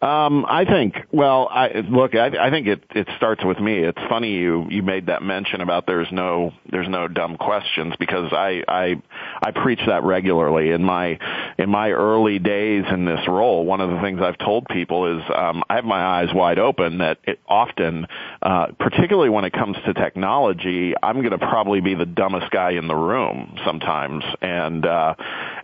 Um, 0.00 0.46
I 0.48 0.64
think. 0.64 0.94
Well, 1.10 1.48
I 1.50 1.80
look. 1.80 2.14
I, 2.14 2.28
I 2.28 2.50
think 2.50 2.68
it 2.68 2.84
it 2.94 3.08
starts 3.16 3.44
with 3.44 3.58
me. 3.58 3.78
It's 3.78 3.98
funny 4.08 4.30
you 4.30 4.68
you 4.70 4.84
made 4.84 5.06
that 5.06 5.22
mention 5.22 5.60
about 5.60 5.86
there's 5.88 6.06
no 6.12 6.52
there's 6.70 6.88
no 6.88 7.08
dumb 7.08 7.36
questions 7.36 7.94
because 7.98 8.32
I 8.32 8.62
I 8.68 9.02
I 9.42 9.50
preach 9.50 9.80
that 9.88 10.04
regularly 10.04 10.70
in 10.70 10.84
my 10.84 11.18
in 11.58 11.68
my 11.68 11.90
early 11.90 12.38
days 12.38 12.84
in 12.88 13.06
this 13.06 13.26
role. 13.26 13.66
One 13.66 13.80
of 13.80 13.90
the 13.90 14.00
things 14.00 14.20
I've 14.22 14.38
told 14.38 14.68
people 14.68 15.18
is 15.18 15.22
um, 15.34 15.64
I 15.68 15.74
have 15.74 15.84
my 15.84 16.00
eyes 16.00 16.32
wide 16.32 16.60
open 16.60 16.98
that 16.98 17.18
it 17.24 17.40
often, 17.48 18.06
uh, 18.40 18.66
particularly 18.78 19.30
when 19.30 19.44
it 19.44 19.52
comes 19.52 19.76
to 19.84 19.94
technology, 19.94 20.94
I'm 21.02 21.16
going 21.22 21.32
to 21.32 21.38
probably 21.38 21.80
be 21.80 21.96
the 21.96 22.06
dumbest 22.06 22.52
guy 22.52 22.72
in 22.72 22.86
the 22.86 22.94
room 22.94 23.58
sometimes, 23.64 24.22
and 24.40 24.86
uh, 24.86 25.14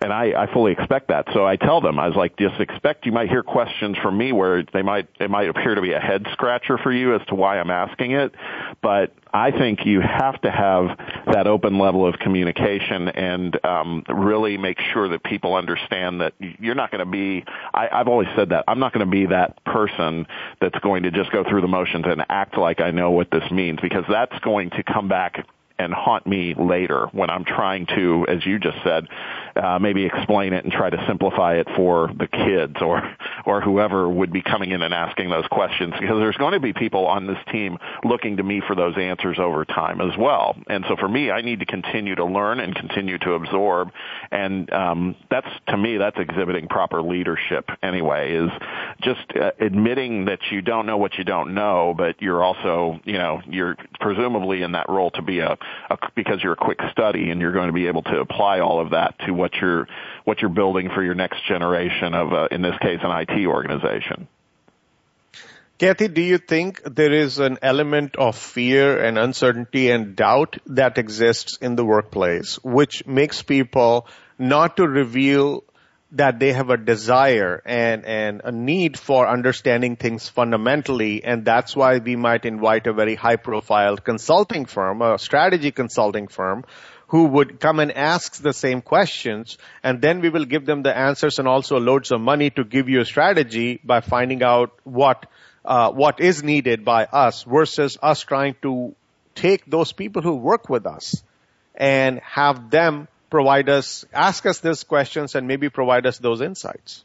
and 0.02 0.12
I 0.12 0.32
I 0.36 0.52
fully 0.52 0.72
expect 0.72 1.08
that. 1.08 1.26
So 1.32 1.46
I 1.46 1.54
tell 1.54 1.80
them 1.80 2.00
I 2.00 2.08
was 2.08 2.16
like, 2.16 2.36
just 2.36 2.58
expect 2.58 3.06
you 3.06 3.12
might 3.12 3.28
hear 3.28 3.44
questions 3.44 3.96
from 4.02 4.18
me 4.18 4.23
me 4.24 4.32
where 4.32 4.62
they 4.72 4.82
might 4.82 5.08
it 5.20 5.30
might 5.30 5.48
appear 5.48 5.74
to 5.74 5.80
be 5.80 5.92
a 5.92 6.00
head 6.00 6.26
scratcher 6.32 6.78
for 6.78 6.92
you 6.92 7.14
as 7.14 7.26
to 7.28 7.34
why 7.34 7.58
I'm 7.58 7.70
asking 7.70 8.12
it, 8.12 8.34
but 8.82 9.14
I 9.32 9.50
think 9.50 9.84
you 9.84 10.00
have 10.00 10.40
to 10.42 10.50
have 10.50 10.96
that 11.26 11.46
open 11.46 11.78
level 11.78 12.06
of 12.06 12.18
communication 12.20 13.08
and 13.08 13.64
um, 13.64 14.04
really 14.08 14.56
make 14.56 14.78
sure 14.92 15.08
that 15.08 15.24
people 15.24 15.56
understand 15.56 16.20
that 16.20 16.34
you're 16.38 16.76
not 16.76 16.92
going 16.92 17.04
to 17.04 17.10
be. 17.10 17.44
I, 17.74 17.88
I've 17.90 18.08
always 18.08 18.28
said 18.36 18.50
that 18.50 18.64
I'm 18.68 18.78
not 18.78 18.92
going 18.92 19.04
to 19.04 19.10
be 19.10 19.26
that 19.26 19.62
person 19.64 20.26
that's 20.60 20.78
going 20.78 21.02
to 21.02 21.10
just 21.10 21.32
go 21.32 21.42
through 21.42 21.62
the 21.62 21.68
motions 21.68 22.04
and 22.06 22.24
act 22.28 22.56
like 22.56 22.80
I 22.80 22.92
know 22.92 23.10
what 23.10 23.30
this 23.30 23.50
means 23.50 23.80
because 23.80 24.04
that's 24.08 24.38
going 24.40 24.70
to 24.70 24.84
come 24.84 25.08
back 25.08 25.44
and 25.78 25.92
haunt 25.92 26.26
me 26.26 26.54
later 26.54 27.08
when 27.12 27.30
I'm 27.30 27.44
trying 27.44 27.86
to, 27.86 28.26
as 28.28 28.46
you 28.46 28.58
just 28.58 28.78
said, 28.84 29.08
uh, 29.56 29.78
maybe 29.78 30.04
explain 30.04 30.52
it 30.52 30.64
and 30.64 30.72
try 30.72 30.90
to 30.90 31.04
simplify 31.06 31.56
it 31.56 31.68
for 31.76 32.10
the 32.16 32.26
kids 32.26 32.76
or 32.80 33.16
or 33.46 33.60
whoever 33.60 34.08
would 34.08 34.32
be 34.32 34.42
coming 34.42 34.70
in 34.70 34.82
and 34.82 34.94
asking 34.94 35.30
those 35.30 35.46
questions 35.48 35.92
because 36.00 36.18
there's 36.18 36.36
going 36.36 36.52
to 36.52 36.60
be 36.60 36.72
people 36.72 37.06
on 37.06 37.26
this 37.26 37.38
team 37.52 37.78
looking 38.04 38.38
to 38.38 38.42
me 38.42 38.62
for 38.66 38.74
those 38.74 38.96
answers 38.96 39.38
over 39.38 39.64
time 39.64 40.00
as 40.00 40.16
well. 40.18 40.56
And 40.68 40.84
so 40.88 40.96
for 40.96 41.08
me, 41.08 41.30
I 41.30 41.42
need 41.42 41.60
to 41.60 41.66
continue 41.66 42.14
to 42.14 42.24
learn 42.24 42.60
and 42.60 42.74
continue 42.74 43.18
to 43.18 43.32
absorb, 43.32 43.90
and 44.30 44.72
um, 44.72 45.16
that's 45.30 45.48
to 45.68 45.76
me 45.76 45.98
that's 45.98 46.18
exhibiting 46.18 46.68
proper 46.68 47.02
leadership 47.02 47.68
anyway. 47.82 48.34
Is 48.34 48.50
just 49.02 49.36
uh, 49.40 49.52
admitting 49.60 50.26
that 50.26 50.40
you 50.50 50.62
don't 50.62 50.86
know 50.86 50.96
what 50.96 51.14
you 51.18 51.24
don't 51.24 51.54
know, 51.54 51.94
but 51.96 52.20
you're 52.20 52.42
also 52.42 52.98
you 53.04 53.18
know 53.18 53.40
you're 53.46 53.76
presumably 54.00 54.62
in 54.62 54.72
that 54.72 54.88
role 54.88 55.10
to 55.12 55.22
be 55.22 55.40
a, 55.40 55.56
a 55.90 55.98
because 56.14 56.42
you're 56.42 56.54
a 56.54 56.56
quick 56.56 56.78
study 56.90 57.30
and 57.30 57.40
you're 57.40 57.52
going 57.52 57.68
to 57.68 57.72
be 57.72 57.86
able 57.86 58.02
to 58.02 58.18
apply 58.18 58.60
all 58.60 58.80
of 58.80 58.90
that 58.90 59.18
to 59.20 59.32
what 59.32 59.43
what 60.24 60.40
you're 60.40 60.50
building 60.50 60.90
for 60.94 61.02
your 61.02 61.14
next 61.14 61.46
generation 61.46 62.14
of, 62.14 62.32
uh, 62.32 62.48
in 62.50 62.62
this 62.62 62.74
case, 62.80 63.00
an 63.02 63.10
IT 63.28 63.46
organization. 63.46 64.28
Kathy, 65.76 66.06
do 66.06 66.22
you 66.22 66.38
think 66.38 66.82
there 66.84 67.12
is 67.12 67.40
an 67.40 67.58
element 67.60 68.14
of 68.16 68.36
fear 68.36 69.02
and 69.04 69.18
uncertainty 69.18 69.90
and 69.90 70.14
doubt 70.14 70.56
that 70.66 70.98
exists 70.98 71.58
in 71.60 71.74
the 71.74 71.84
workplace, 71.84 72.60
which 72.62 73.04
makes 73.06 73.42
people 73.42 74.06
not 74.38 74.76
to 74.76 74.86
reveal 74.86 75.64
that 76.12 76.38
they 76.38 76.52
have 76.52 76.70
a 76.70 76.76
desire 76.76 77.60
and, 77.66 78.04
and 78.04 78.40
a 78.44 78.52
need 78.52 78.96
for 78.96 79.26
understanding 79.28 79.96
things 79.96 80.28
fundamentally, 80.28 81.24
and 81.24 81.44
that's 81.44 81.74
why 81.74 81.98
we 81.98 82.14
might 82.14 82.44
invite 82.44 82.86
a 82.86 82.92
very 82.92 83.16
high 83.16 83.34
profile 83.34 83.96
consulting 83.96 84.64
firm, 84.64 85.02
a 85.02 85.18
strategy 85.18 85.72
consulting 85.72 86.28
firm, 86.28 86.64
who 87.08 87.24
would 87.26 87.60
come 87.60 87.80
and 87.80 87.92
ask 87.92 88.40
the 88.42 88.52
same 88.52 88.80
questions 88.80 89.58
and 89.82 90.00
then 90.00 90.20
we 90.20 90.30
will 90.30 90.44
give 90.44 90.66
them 90.66 90.82
the 90.82 90.96
answers 90.96 91.38
and 91.38 91.46
also 91.46 91.78
loads 91.78 92.10
of 92.12 92.20
money 92.20 92.50
to 92.50 92.64
give 92.64 92.88
you 92.88 93.00
a 93.00 93.04
strategy 93.04 93.80
by 93.84 94.00
finding 94.00 94.42
out 94.42 94.72
what 94.84 95.26
uh, 95.64 95.90
what 95.90 96.20
is 96.20 96.42
needed 96.42 96.84
by 96.84 97.04
us 97.04 97.42
versus 97.44 97.96
us 98.02 98.20
trying 98.20 98.54
to 98.60 98.94
take 99.34 99.64
those 99.66 99.92
people 99.92 100.22
who 100.22 100.34
work 100.34 100.68
with 100.68 100.86
us 100.86 101.22
and 101.74 102.20
have 102.20 102.70
them 102.70 103.08
provide 103.30 103.68
us 103.68 104.04
ask 104.12 104.46
us 104.46 104.60
these 104.60 104.84
questions 104.84 105.34
and 105.34 105.48
maybe 105.48 105.68
provide 105.68 106.06
us 106.06 106.18
those 106.18 106.40
insights. 106.40 107.04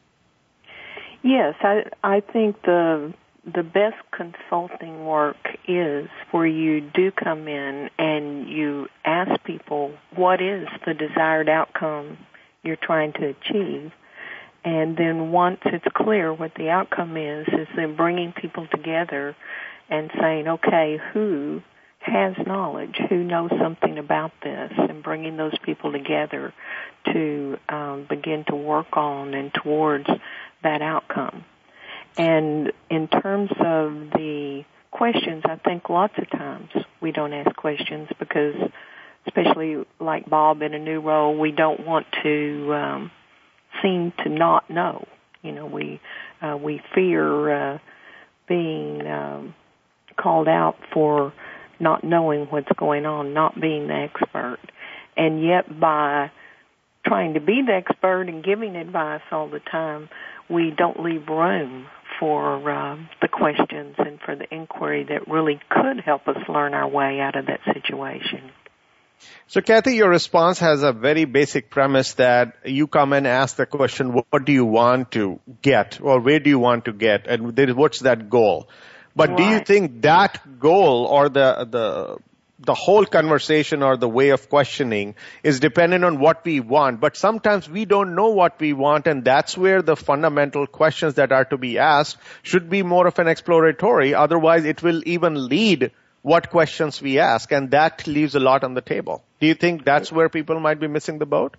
Yes 1.24 1.56
i 1.62 1.84
i 2.04 2.20
think 2.22 2.62
the 2.62 3.14
the 3.46 3.64
best 3.64 3.98
consulting 4.12 5.06
work 5.06 5.38
is 5.68 6.08
where 6.32 6.46
you 6.46 6.82
do 6.82 7.12
come 7.12 7.48
in 7.48 7.90
and 7.98 8.50
you 8.50 8.88
ask 9.06 9.44
people 9.44 9.94
what 10.16 10.42
is 10.42 10.68
the 10.86 10.94
desired 10.94 11.50
outcome 11.50 12.18
you're 12.64 12.76
trying 12.76 13.14
to 13.14 13.28
achieve. 13.28 13.92
And 14.64 14.98
then 14.98 15.32
once 15.32 15.60
it's 15.66 15.86
clear 15.96 16.34
what 16.34 16.52
the 16.56 16.70
outcome 16.70 17.16
is, 17.16 17.48
is 17.48 17.68
then 17.76 17.96
bringing 17.96 18.34
people 18.34 18.68
together 18.68 19.36
and 19.90 20.12
saying, 20.20 20.48
okay, 20.48 21.00
who 21.14 21.62
has 22.00 22.34
knowledge, 22.46 22.98
who 23.10 23.24
knows 23.24 23.52
something 23.62 23.98
about 23.98 24.32
this, 24.44 24.72
and 24.78 25.02
bringing 25.02 25.38
those 25.38 25.58
people 25.64 25.92
together 25.92 26.54
to 27.14 27.58
um, 27.70 28.06
begin 28.10 28.44
to 28.48 28.56
work 28.56 28.98
on 28.98 29.34
and 29.34 29.54
towards 29.54 30.08
that 30.64 30.82
outcome. 30.82 31.46
And 32.18 32.72
in 32.90 33.08
terms 33.08 33.50
of 33.52 34.12
the 34.12 34.64
questions, 34.92 35.44
I 35.46 35.56
think 35.56 35.90
lots 35.90 36.14
of 36.18 36.30
times 36.30 36.70
we 37.02 37.12
don't 37.12 37.34
ask 37.34 37.56
questions 37.56 38.10
because, 38.20 38.56
especially 39.28 39.86
like 40.00 40.30
Bob 40.30 40.62
in 40.62 40.74
a 40.74 40.80
new 40.80 41.00
role, 41.00 41.38
we 41.38 41.52
don't 41.52 41.86
want 41.86 42.08
to 42.24 42.74
um, 42.74 43.12
seem 43.82 44.12
to 44.24 44.30
not 44.30 44.70
know. 44.70 45.08
You 45.42 45.54
know, 45.54 45.66
we 45.66 46.02
uh, 46.42 46.58
we 46.58 46.82
fear 46.94 47.76
uh, 47.76 47.78
being 48.48 49.08
um, 49.08 49.56
called 50.18 50.48
out 50.48 50.76
for 50.94 51.34
not 51.80 52.04
knowing 52.04 52.46
what's 52.48 52.72
going 52.78 53.06
on, 53.06 53.34
not 53.34 53.60
being 53.60 53.88
the 53.88 53.94
expert, 53.94 54.60
and 55.16 55.42
yet 55.42 55.80
by 55.80 56.32
trying 57.06 57.36
to 57.36 57.40
be 57.40 57.62
the 57.66 57.74
expert 57.74 58.24
and 58.24 58.44
giving 58.44 58.76
advice 58.76 59.22
all 59.32 59.48
the 59.48 59.62
time, 59.62 60.10
we 60.50 60.72
don't 60.72 61.02
leave 61.02 61.28
room 61.30 61.88
for 62.20 62.70
uh, 62.70 62.98
the 63.22 63.28
questions 63.28 63.96
and 63.98 64.20
for 64.26 64.36
the 64.36 64.54
inquiry 64.54 65.06
that 65.10 65.28
really 65.28 65.60
could 65.70 66.02
help 66.04 66.28
us 66.28 66.38
learn 66.48 66.74
our 66.74 66.88
way 66.88 67.20
out 67.20 67.38
of 67.38 67.46
that 67.48 67.62
situation. 67.74 68.52
So, 69.48 69.62
Kathy, 69.62 69.96
your 69.96 70.10
response 70.10 70.60
has 70.60 70.84
a 70.84 70.94
very 70.94 71.26
basic 71.26 71.70
premise 71.70 72.14
that 72.14 72.56
you 72.66 72.88
come 72.88 73.14
and 73.14 73.28
ask 73.28 73.58
the 73.58 73.66
question, 73.66 74.14
what 74.14 74.46
do 74.46 74.54
you 74.54 74.66
want 74.66 75.12
to 75.12 75.40
get 75.62 76.00
or 76.02 76.22
where 76.22 76.40
do 76.40 76.50
you 76.50 76.60
want 76.60 76.86
to 76.86 76.94
get 76.94 77.28
and 77.28 77.58
what's 77.76 78.00
that 78.00 78.30
goal? 78.30 78.70
But 79.16 79.30
right. 79.30 79.38
do 79.38 79.44
you 79.44 79.60
think 79.60 80.02
that 80.04 80.60
goal 80.60 81.06
or 81.06 81.30
the, 81.30 81.68
the 81.70 82.18
the 82.60 82.74
whole 82.74 83.06
conversation 83.06 83.82
or 83.84 83.96
the 83.96 84.10
way 84.10 84.30
of 84.30 84.50
questioning 84.50 85.16
is 85.44 85.60
dependent 85.60 86.04
on 86.04 86.20
what 86.20 86.44
we 86.44 86.60
want. 86.60 87.00
But 87.00 87.16
sometimes 87.16 87.70
we 87.70 87.86
don't 87.86 88.16
know 88.16 88.30
what 88.30 88.60
we 88.60 88.74
want, 88.74 89.08
and 89.08 89.24
that's 89.24 89.58
where 89.58 89.82
the 89.82 89.96
fundamental 89.96 90.68
questions 90.68 91.14
that 91.16 91.32
are 91.32 91.46
to 91.46 91.58
be 91.58 91.78
asked 91.78 92.18
should 92.44 92.70
be 92.70 92.84
more 92.84 93.08
of 93.08 93.18
an 93.18 93.28
exploratory. 93.28 94.14
Otherwise, 94.14 94.66
it 94.66 94.84
will 94.84 95.02
even 95.06 95.48
lead 95.48 95.92
what 96.22 96.50
questions 96.50 97.02
we 97.02 97.20
ask, 97.20 97.52
and 97.52 97.72
that 97.72 98.06
leaves 98.06 98.36
a 98.36 98.40
lot 98.42 98.66
on 98.66 98.74
the 98.74 98.82
table. 98.82 99.24
Do 99.40 99.48
you 99.48 99.54
think 99.54 99.86
that's 99.86 100.12
where 100.12 100.28
people 100.28 100.60
might 100.60 100.80
be 100.80 100.88
missing 100.88 101.18
the 101.18 101.26
boat? 101.26 101.56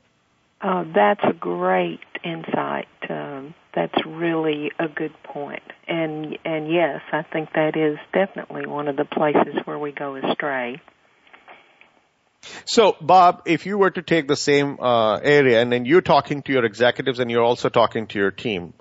Uh, 0.60 0.84
that's 0.94 1.22
a 1.24 1.32
great 1.32 2.00
insight. 2.24 2.88
Um, 3.08 3.54
that's 3.74 4.04
really 4.06 4.70
a 4.78 4.88
good 4.88 5.12
point. 5.22 5.62
And 5.86 6.38
and 6.44 6.72
yes, 6.72 7.00
I 7.12 7.22
think 7.22 7.50
that 7.54 7.76
is 7.76 7.98
definitely 8.12 8.66
one 8.66 8.88
of 8.88 8.96
the 8.96 9.04
places 9.04 9.54
where 9.64 9.78
we 9.78 9.92
go 9.92 10.16
astray. 10.16 10.80
So, 12.64 12.96
Bob, 13.00 13.42
if 13.46 13.66
you 13.66 13.76
were 13.78 13.90
to 13.90 14.02
take 14.02 14.26
the 14.26 14.36
same 14.36 14.78
uh, 14.80 15.16
area 15.16 15.60
and 15.60 15.70
then 15.70 15.84
you're 15.84 16.00
talking 16.00 16.42
to 16.42 16.52
your 16.52 16.64
executives 16.64 17.18
and 17.18 17.30
you're 17.30 17.44
also 17.44 17.68
talking 17.68 18.06
to 18.08 18.18
your 18.18 18.30
team, 18.30 18.72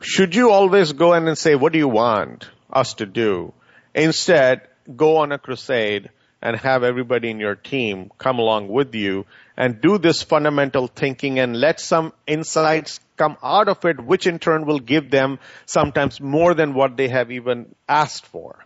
should 0.00 0.34
you 0.34 0.50
always 0.50 0.92
go 0.92 1.14
in 1.14 1.26
and 1.26 1.38
say, 1.38 1.54
what 1.54 1.72
do 1.72 1.78
you 1.78 1.88
want 1.88 2.50
us 2.70 2.94
to 2.94 3.06
do? 3.06 3.54
Instead, 3.94 4.68
go 4.96 5.16
on 5.18 5.32
a 5.32 5.38
crusade 5.38 6.10
and 6.44 6.56
have 6.56 6.84
everybody 6.84 7.30
in 7.30 7.40
your 7.40 7.54
team 7.54 8.12
come 8.18 8.38
along 8.38 8.68
with 8.68 8.94
you 8.94 9.24
and 9.56 9.80
do 9.80 9.96
this 9.98 10.22
fundamental 10.22 10.86
thinking 10.86 11.38
and 11.38 11.58
let 11.58 11.80
some 11.80 12.12
insights 12.26 13.00
come 13.16 13.36
out 13.42 13.68
of 13.68 13.84
it, 13.86 13.98
which 13.98 14.26
in 14.26 14.38
turn 14.38 14.66
will 14.66 14.78
give 14.78 15.10
them 15.10 15.38
sometimes 15.64 16.20
more 16.20 16.52
than 16.52 16.74
what 16.74 16.96
they 16.98 17.08
have 17.08 17.32
even 17.32 17.74
asked 17.88 18.26
for. 18.26 18.64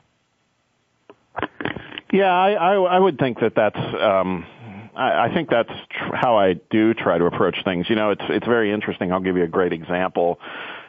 Yeah, 2.12 2.32
I, 2.32 2.52
I, 2.52 2.74
I 2.74 2.98
would 2.98 3.18
think 3.18 3.38
that 3.40 3.54
that's. 3.54 3.78
Um, 3.78 4.44
I, 4.96 5.32
think 5.32 5.48
that's 5.48 5.68
tr- 5.68 6.16
how 6.16 6.38
I 6.38 6.54
do 6.54 6.92
try 6.92 7.18
to 7.18 7.26
approach 7.26 7.62
things. 7.62 7.88
You 7.88 7.94
know, 7.94 8.10
it's 8.10 8.24
it's 8.28 8.46
very 8.46 8.72
interesting. 8.72 9.12
I'll 9.12 9.20
give 9.20 9.36
you 9.36 9.44
a 9.44 9.48
great 9.48 9.72
example 9.72 10.40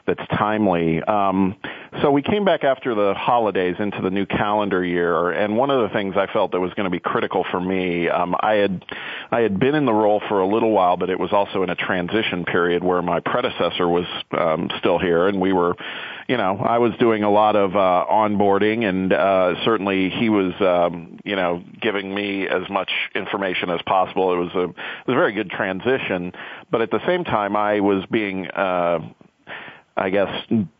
that's 0.09 0.27
timely. 0.29 1.01
Um, 1.03 1.55
so 2.01 2.11
we 2.11 2.21
came 2.21 2.45
back 2.45 2.63
after 2.63 2.95
the 2.95 3.13
holidays 3.13 3.75
into 3.79 4.01
the 4.01 4.09
new 4.09 4.25
calendar 4.25 4.83
year, 4.83 5.31
and 5.31 5.55
one 5.55 5.69
of 5.69 5.81
the 5.81 5.93
things 5.93 6.15
I 6.17 6.31
felt 6.31 6.51
that 6.51 6.59
was 6.59 6.73
going 6.73 6.85
to 6.85 6.89
be 6.89 6.99
critical 6.99 7.45
for 7.49 7.59
me, 7.59 8.09
um, 8.09 8.35
I 8.39 8.53
had 8.55 8.85
I 9.31 9.41
had 9.41 9.59
been 9.59 9.75
in 9.75 9.85
the 9.85 9.93
role 9.93 10.21
for 10.27 10.39
a 10.39 10.47
little 10.47 10.71
while, 10.71 10.97
but 10.97 11.09
it 11.09 11.19
was 11.19 11.31
also 11.31 11.63
in 11.63 11.69
a 11.69 11.75
transition 11.75 12.45
period 12.45 12.83
where 12.83 13.01
my 13.01 13.19
predecessor 13.19 13.87
was 13.87 14.05
um, 14.31 14.69
still 14.79 14.97
here, 14.99 15.27
and 15.27 15.39
we 15.39 15.53
were, 15.53 15.75
you 16.27 16.37
know, 16.37 16.57
I 16.57 16.79
was 16.79 16.93
doing 16.99 17.23
a 17.23 17.31
lot 17.31 17.55
of 17.55 17.75
uh, 17.75 18.05
onboarding, 18.11 18.87
and 18.87 19.13
uh, 19.13 19.63
certainly 19.63 20.09
he 20.09 20.29
was, 20.29 20.53
um, 20.61 21.19
you 21.23 21.35
know, 21.35 21.63
giving 21.81 22.13
me 22.13 22.47
as 22.47 22.69
much 22.69 22.91
information 23.13 23.69
as 23.69 23.81
possible. 23.83 24.33
It 24.33 24.37
was 24.37 24.55
a 24.55 24.63
it 24.63 25.07
was 25.07 25.15
a 25.15 25.19
very 25.19 25.33
good 25.33 25.49
transition, 25.49 26.33
but 26.71 26.81
at 26.81 26.91
the 26.91 27.05
same 27.05 27.23
time, 27.23 27.55
I 27.55 27.79
was 27.79 28.05
being 28.11 28.47
uh, 28.47 28.99
I 29.99 30.09
guess, 30.09 30.29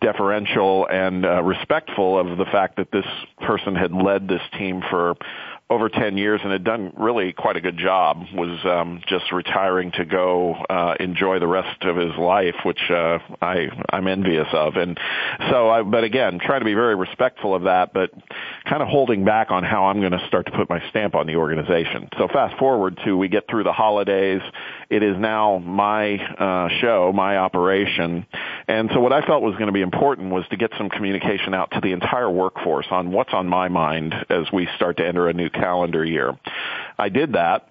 deferential 0.01 0.87
and 0.89 1.25
uh, 1.25 1.43
respectful 1.43 2.17
of 2.17 2.37
the 2.37 2.45
fact 2.45 2.77
that 2.77 2.89
this 2.91 3.05
person 3.41 3.75
had 3.75 3.91
led 3.91 4.29
this 4.29 4.41
team 4.57 4.81
for 4.89 5.15
over 5.69 5.87
10 5.87 6.17
years 6.17 6.39
and 6.43 6.51
had 6.51 6.63
done 6.63 6.91
really 6.97 7.31
quite 7.31 7.55
a 7.55 7.61
good 7.61 7.77
job 7.77 8.23
was 8.33 8.59
um 8.65 9.01
just 9.07 9.31
retiring 9.31 9.91
to 9.91 10.03
go 10.03 10.55
uh 10.67 10.95
enjoy 10.99 11.37
the 11.37 11.47
rest 11.47 11.83
of 11.83 11.95
his 11.95 12.15
life 12.17 12.55
which 12.65 12.79
uh 12.89 13.19
I 13.39 13.67
I'm 13.91 14.07
envious 14.07 14.47
of. 14.51 14.77
And 14.77 14.99
so 15.51 15.69
I 15.69 15.83
but 15.83 16.03
again 16.03 16.39
trying 16.43 16.61
to 16.61 16.65
be 16.65 16.73
very 16.73 16.95
respectful 16.95 17.53
of 17.53 17.63
that 17.63 17.93
but 17.93 18.09
kind 18.69 18.81
of 18.81 18.87
holding 18.87 19.25
back 19.25 19.51
on 19.51 19.63
how 19.63 19.85
I'm 19.85 19.99
going 19.99 20.11
to 20.11 20.25
start 20.27 20.45
to 20.45 20.51
put 20.51 20.69
my 20.69 20.87
stamp 20.89 21.15
on 21.15 21.27
the 21.27 21.35
organization 21.35 22.09
so 22.17 22.27
fast 22.27 22.57
forward 22.57 22.99
to 23.05 23.17
we 23.17 23.27
get 23.27 23.45
through 23.49 23.63
the 23.63 23.73
holidays 23.73 24.41
it 24.89 25.01
is 25.01 25.17
now 25.17 25.57
my 25.57 26.15
uh 26.15 26.69
show 26.79 27.11
my 27.13 27.37
operation 27.37 28.25
and 28.69 28.91
so 28.93 28.99
what 28.99 29.11
I 29.11 29.25
felt 29.25 29.41
was 29.41 29.55
going 29.55 29.65
to 29.65 29.73
be 29.73 29.81
important 29.81 30.31
was 30.31 30.47
to 30.49 30.57
get 30.57 30.71
some 30.77 30.89
communication 30.89 31.55
out 31.55 31.71
to 31.71 31.81
the 31.81 31.91
entire 31.91 32.29
workforce 32.29 32.85
on 32.91 33.11
what's 33.11 33.33
on 33.33 33.47
my 33.47 33.67
mind 33.67 34.13
as 34.29 34.45
we 34.53 34.67
start 34.75 34.97
to 34.97 35.07
enter 35.07 35.27
a 35.27 35.33
new 35.33 35.49
calendar 35.49 36.05
year. 36.05 36.37
I 36.97 37.09
did 37.09 37.33
that. 37.33 37.67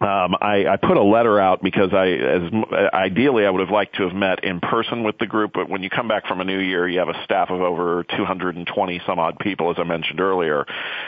Um, 0.00 0.36
I, 0.40 0.66
I 0.68 0.76
put 0.76 0.96
a 0.96 1.02
letter 1.02 1.40
out 1.40 1.60
because 1.60 1.92
I, 1.92 2.06
as 2.06 2.52
ideally, 2.94 3.44
I 3.44 3.50
would 3.50 3.60
have 3.60 3.70
liked 3.70 3.96
to 3.96 4.04
have 4.04 4.14
met 4.14 4.44
in 4.44 4.60
person 4.60 5.02
with 5.02 5.18
the 5.18 5.26
group. 5.26 5.52
But 5.54 5.68
when 5.68 5.82
you 5.82 5.90
come 5.90 6.06
back 6.06 6.26
from 6.26 6.40
a 6.40 6.44
new 6.44 6.58
year, 6.58 6.88
you 6.88 7.00
have 7.00 7.08
a 7.08 7.24
staff 7.24 7.50
of 7.50 7.60
over 7.60 8.04
220 8.16 9.00
some 9.04 9.18
odd 9.18 9.40
people, 9.40 9.70
as 9.70 9.76
I 9.78 9.82
mentioned 9.82 10.20
earlier. 10.20 10.64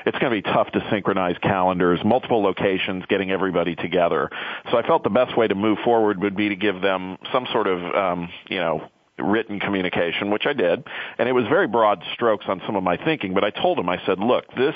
It's 0.07 0.19
going 0.19 0.33
to 0.33 0.43
be 0.43 0.43
tough 0.43 0.73
to 0.73 0.85
synchronize 0.91 1.37
calendars, 1.41 2.01
multiple 2.05 2.43
locations, 2.43 3.05
getting 3.07 3.31
everybody 3.31 3.77
together. 3.77 4.29
So 4.73 4.77
I 4.77 4.85
felt 4.85 5.05
the 5.05 5.11
best 5.11 5.37
way 5.37 5.47
to 5.47 5.55
move 5.55 5.79
forward 5.85 6.21
would 6.21 6.37
be 6.37 6.49
to 6.49 6.57
give 6.57 6.81
them 6.81 7.17
some 7.33 7.47
sort 7.53 7.69
of, 7.69 7.95
um, 7.95 8.29
you 8.49 8.59
know, 8.59 8.89
written 9.19 9.61
communication, 9.61 10.31
which 10.31 10.47
I 10.47 10.53
did, 10.53 10.83
and 11.19 11.29
it 11.29 11.33
was 11.33 11.45
very 11.45 11.69
broad 11.69 12.03
strokes 12.15 12.47
on 12.49 12.61
some 12.67 12.75
of 12.75 12.83
my 12.83 12.97
thinking. 12.97 13.35
But 13.35 13.45
I 13.45 13.51
told 13.51 13.79
him, 13.79 13.89
I 13.89 14.05
said, 14.07 14.19
look, 14.19 14.47
this 14.57 14.75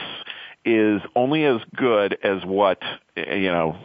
is 0.64 1.00
only 1.14 1.44
as 1.44 1.60
good 1.76 2.16
as 2.22 2.44
what 2.44 2.78
you 3.16 3.50
know 3.50 3.76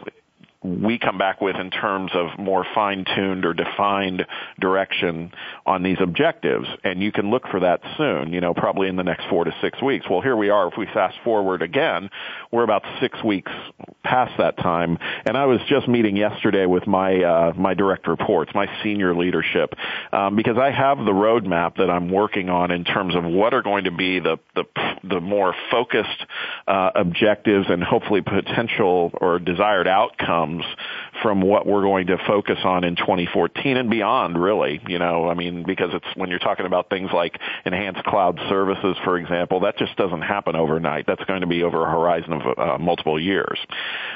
we 0.62 0.98
come 0.98 1.16
back 1.16 1.40
with 1.40 1.56
in 1.56 1.70
terms 1.70 2.10
of 2.14 2.38
more 2.38 2.66
fine-tuned 2.74 3.46
or 3.46 3.54
defined 3.54 4.26
direction 4.60 5.32
on 5.64 5.82
these 5.82 5.96
objectives. 6.00 6.66
And 6.84 7.02
you 7.02 7.12
can 7.12 7.30
look 7.30 7.48
for 7.50 7.60
that 7.60 7.80
soon, 7.96 8.34
you 8.34 8.42
know, 8.42 8.52
probably 8.52 8.88
in 8.88 8.96
the 8.96 9.02
next 9.02 9.26
four 9.30 9.44
to 9.44 9.54
six 9.62 9.80
weeks. 9.80 10.06
Well, 10.10 10.20
here 10.20 10.36
we 10.36 10.50
are. 10.50 10.68
If 10.68 10.74
we 10.76 10.86
fast 10.92 11.16
forward 11.24 11.62
again, 11.62 12.10
we're 12.50 12.62
about 12.62 12.82
six 13.00 13.22
weeks 13.24 13.50
past 14.04 14.32
that 14.36 14.58
time. 14.58 14.98
And 15.24 15.36
I 15.36 15.46
was 15.46 15.60
just 15.66 15.88
meeting 15.88 16.14
yesterday 16.16 16.66
with 16.66 16.86
my, 16.86 17.22
uh, 17.22 17.52
my 17.56 17.72
direct 17.72 18.06
reports, 18.06 18.52
my 18.54 18.66
senior 18.82 19.16
leadership, 19.16 19.74
um, 20.12 20.36
because 20.36 20.58
I 20.58 20.70
have 20.70 20.98
the 20.98 21.12
roadmap 21.12 21.76
that 21.76 21.88
I'm 21.88 22.10
working 22.10 22.50
on 22.50 22.70
in 22.70 22.84
terms 22.84 23.16
of 23.16 23.24
what 23.24 23.54
are 23.54 23.62
going 23.62 23.84
to 23.84 23.92
be 23.92 24.20
the, 24.20 24.38
the, 24.54 24.64
the 25.04 25.20
more 25.20 25.54
focused, 25.70 26.26
uh, 26.66 26.90
objectives 26.94 27.66
and 27.70 27.82
hopefully 27.82 28.20
potential 28.20 29.10
or 29.14 29.38
desired 29.38 29.88
outcomes 29.88 30.49
from 31.22 31.40
what 31.40 31.66
we're 31.66 31.82
going 31.82 32.08
to 32.08 32.18
focus 32.26 32.58
on 32.64 32.84
in 32.84 32.96
2014 32.96 33.76
and 33.76 33.90
beyond, 33.90 34.40
really. 34.40 34.80
You 34.88 34.98
know, 34.98 35.28
I 35.28 35.34
mean, 35.34 35.64
because 35.66 35.90
it's 35.92 36.06
when 36.16 36.30
you're 36.30 36.38
talking 36.38 36.66
about 36.66 36.90
things 36.90 37.10
like 37.12 37.38
enhanced 37.64 38.04
cloud 38.04 38.38
services, 38.48 38.96
for 39.04 39.18
example, 39.18 39.60
that 39.60 39.76
just 39.78 39.96
doesn't 39.96 40.22
happen 40.22 40.56
overnight. 40.56 41.06
That's 41.06 41.24
going 41.24 41.42
to 41.42 41.46
be 41.46 41.62
over 41.62 41.86
a 41.86 41.90
horizon 41.90 42.32
of 42.32 42.58
uh, 42.58 42.78
multiple 42.78 43.20
years. 43.20 43.58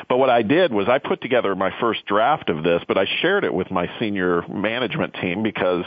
But 0.08 0.18
what 0.18 0.30
I 0.30 0.42
did 0.42 0.72
was 0.72 0.88
I 0.88 0.98
put 0.98 1.20
together 1.20 1.54
my 1.54 1.70
first 1.80 2.06
draft 2.06 2.48
of 2.50 2.64
this, 2.64 2.82
but 2.88 2.98
I 2.98 3.06
shared 3.22 3.44
it 3.44 3.54
with 3.54 3.70
my 3.70 3.88
senior 3.98 4.42
management 4.48 5.14
team 5.14 5.42
because 5.42 5.84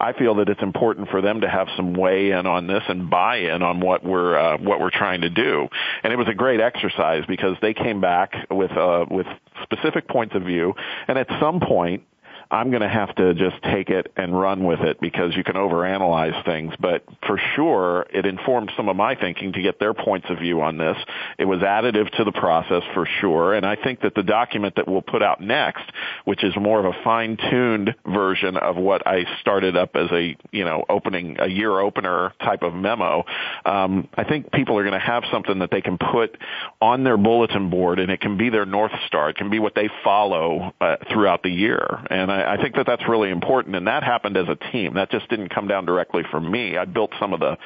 I 0.00 0.12
feel 0.12 0.36
that 0.36 0.48
it's 0.48 0.62
important 0.62 1.08
for 1.08 1.20
them 1.20 1.40
to 1.40 1.48
have 1.48 1.68
some 1.76 1.94
weigh 1.94 2.30
in 2.30 2.46
on 2.46 2.66
this 2.66 2.82
and 2.88 3.10
buy 3.10 3.38
in 3.38 3.62
on 3.62 3.80
what 3.80 4.04
we're 4.04 4.38
uh, 4.38 4.58
what 4.58 4.80
we're 4.80 4.90
trying 4.90 5.22
to 5.22 5.30
do. 5.30 5.68
And 6.02 6.12
it 6.12 6.16
was 6.16 6.28
a 6.28 6.34
great 6.34 6.60
exercise 6.60 7.24
because 7.26 7.56
they 7.60 7.74
came 7.74 8.00
back 8.00 8.34
with 8.50 8.70
uh, 8.70 9.06
with 9.10 9.26
specific 9.62 10.08
points 10.08 10.34
of 10.34 10.42
view, 10.42 10.74
and 11.06 11.18
at 11.18 11.28
some 11.40 11.60
point 11.60 12.02
I'm 12.50 12.70
going 12.70 12.82
to 12.82 12.88
have 12.88 13.14
to 13.16 13.34
just 13.34 13.62
take 13.62 13.90
it 13.90 14.10
and 14.16 14.38
run 14.38 14.64
with 14.64 14.80
it 14.80 15.00
because 15.00 15.36
you 15.36 15.44
can 15.44 15.54
overanalyze 15.54 16.44
things. 16.44 16.72
But 16.80 17.04
for 17.26 17.38
sure, 17.54 18.06
it 18.12 18.24
informed 18.24 18.72
some 18.76 18.88
of 18.88 18.96
my 18.96 19.14
thinking 19.14 19.52
to 19.52 19.62
get 19.62 19.78
their 19.78 19.92
points 19.92 20.28
of 20.30 20.38
view 20.38 20.62
on 20.62 20.78
this. 20.78 20.96
It 21.38 21.44
was 21.44 21.60
additive 21.60 22.10
to 22.16 22.24
the 22.24 22.32
process 22.32 22.82
for 22.94 23.06
sure. 23.20 23.54
And 23.54 23.66
I 23.66 23.76
think 23.76 24.00
that 24.00 24.14
the 24.14 24.22
document 24.22 24.76
that 24.76 24.88
we'll 24.88 25.02
put 25.02 25.22
out 25.22 25.40
next, 25.40 25.84
which 26.24 26.42
is 26.42 26.54
more 26.56 26.78
of 26.78 26.86
a 26.86 27.02
fine-tuned 27.04 27.94
version 28.06 28.56
of 28.56 28.76
what 28.76 29.06
I 29.06 29.24
started 29.40 29.76
up 29.76 29.90
as 29.94 30.10
a, 30.10 30.36
you 30.50 30.64
know, 30.64 30.84
opening, 30.88 31.36
a 31.40 31.48
year 31.48 31.78
opener 31.78 32.32
type 32.40 32.62
of 32.62 32.72
memo, 32.74 33.24
um, 33.66 34.08
I 34.16 34.24
think 34.24 34.52
people 34.52 34.78
are 34.78 34.84
going 34.84 34.98
to 34.98 35.06
have 35.06 35.24
something 35.30 35.58
that 35.58 35.70
they 35.70 35.82
can 35.82 35.98
put 35.98 36.36
on 36.80 37.04
their 37.04 37.18
bulletin 37.18 37.68
board 37.68 37.98
and 37.98 38.10
it 38.10 38.20
can 38.20 38.38
be 38.38 38.48
their 38.48 38.64
North 38.64 38.92
Star. 39.06 39.28
It 39.30 39.36
can 39.36 39.50
be 39.50 39.58
what 39.58 39.74
they 39.74 39.90
follow 40.02 40.72
uh, 40.80 40.96
throughout 41.12 41.42
the 41.42 41.50
year. 41.50 41.86
And 42.10 42.32
I 42.32 42.37
I, 42.38 42.54
I 42.54 42.56
think 42.62 42.76
that 42.76 42.86
that's 42.86 43.08
really 43.08 43.30
important, 43.30 43.76
and 43.76 43.86
that 43.86 44.02
happened 44.02 44.36
as 44.36 44.46
a 44.48 44.56
team. 44.72 44.94
That 44.94 45.10
just 45.10 45.28
didn't 45.28 45.48
come 45.54 45.68
down 45.68 45.84
directly 45.86 46.22
from 46.30 46.50
me. 46.50 46.76
I 46.76 46.84
built 46.84 47.12
some 47.20 47.32
of 47.32 47.40
the 47.40 47.56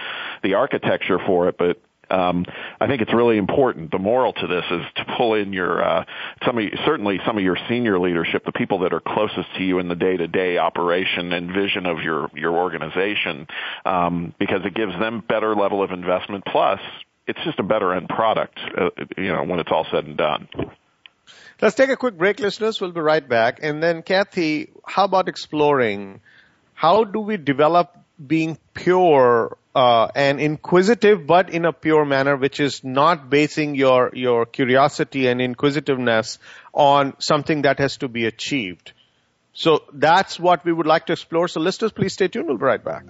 the 0.43 0.55
architecture 0.55 1.19
for 1.27 1.49
it, 1.49 1.57
but 1.59 1.81
um, 2.11 2.45
I 2.81 2.87
think 2.87 3.01
it's 3.01 3.15
really 3.15 3.39
important. 3.39 3.91
The 3.91 3.99
moral 3.99 4.33
to 4.35 4.47
this 4.47 4.65
is 4.71 4.83
to 4.97 5.05
pull 5.17 5.35
in 5.35 5.53
your 5.53 5.83
uh, 5.83 6.05
some 6.45 6.59
of, 6.59 6.65
certainly 6.85 7.19
some 7.25 7.39
of 7.39 7.45
your 7.45 7.57
senior 7.69 7.99
leadership, 7.99 8.45
the 8.45 8.53
people 8.53 8.81
that 8.81 8.93
are 8.93 9.01
closest 9.01 9.49
to 9.57 9.65
you 9.65 9.79
in 9.79 9.89
the 9.89 9.95
day-to-day 9.95 10.59
operation 10.59 11.33
and 11.33 11.53
vision 11.53 11.87
of 11.87 12.03
your 12.03 12.29
your 12.35 12.55
organization, 12.57 13.47
um, 13.85 14.35
because 14.39 14.61
it 14.65 14.75
gives 14.75 14.93
them 14.99 15.23
better 15.29 15.55
level 15.55 15.83
of 15.83 15.91
investment. 15.91 16.45
Plus, 16.47 16.81
it's 17.27 17.41
just 17.45 17.59
a 17.59 17.63
better 17.63 17.95
end 17.95 18.09
product, 18.09 18.59
uh, 18.79 18.91
you 19.17 19.33
know, 19.33 19.45
when 19.45 19.59
it's 19.59 19.71
all 19.73 19.87
said 19.91 20.05
and 20.05 20.17
done. 20.17 20.49
Let's 21.63 21.77
take 21.77 21.91
a 21.91 21.97
quick 21.97 22.19
break, 22.19 22.41
listeners. 22.41 22.81
We'll 22.81 22.91
be 22.91 23.01
right 23.01 23.27
back. 23.27 23.61
And 23.63 23.81
then, 23.81 24.03
Kathy, 24.03 24.71
how 24.85 25.05
about 25.05 25.29
exploring 25.29 26.21
how 26.75 27.05
do 27.05 27.21
we 27.21 27.37
develop 27.37 27.97
being 28.25 28.59
pure 28.75 29.57
uh, 29.73 30.09
and 30.17 30.41
inquisitive, 30.41 31.25
but 31.25 31.51
in 31.51 31.65
a 31.65 31.73
pure 31.73 32.05
manner, 32.05 32.37
which 32.37 32.59
is 32.59 32.83
not 32.83 33.31
basing 33.31 33.77
your 33.77 34.11
your 34.13 34.45
curiosity 34.45 35.29
and 35.29 35.41
inquisitiveness 35.41 36.41
on 36.75 37.15
something 37.21 37.63
that 37.63 37.79
has 37.79 37.97
to 37.99 38.09
be 38.09 38.27
achieved. 38.27 38.93
So 39.55 39.85
that's 39.93 40.41
what 40.41 40.65
we 40.65 40.73
would 40.73 40.87
like 40.87 41.07
to 41.07 41.13
explore. 41.13 41.47
So, 41.47 41.61
listeners, 41.61 41.93
please 41.93 42.13
stay 42.13 42.27
tuned. 42.27 42.49
We'll 42.49 42.59
be 42.59 42.65
right 42.65 42.83
back. 42.83 43.05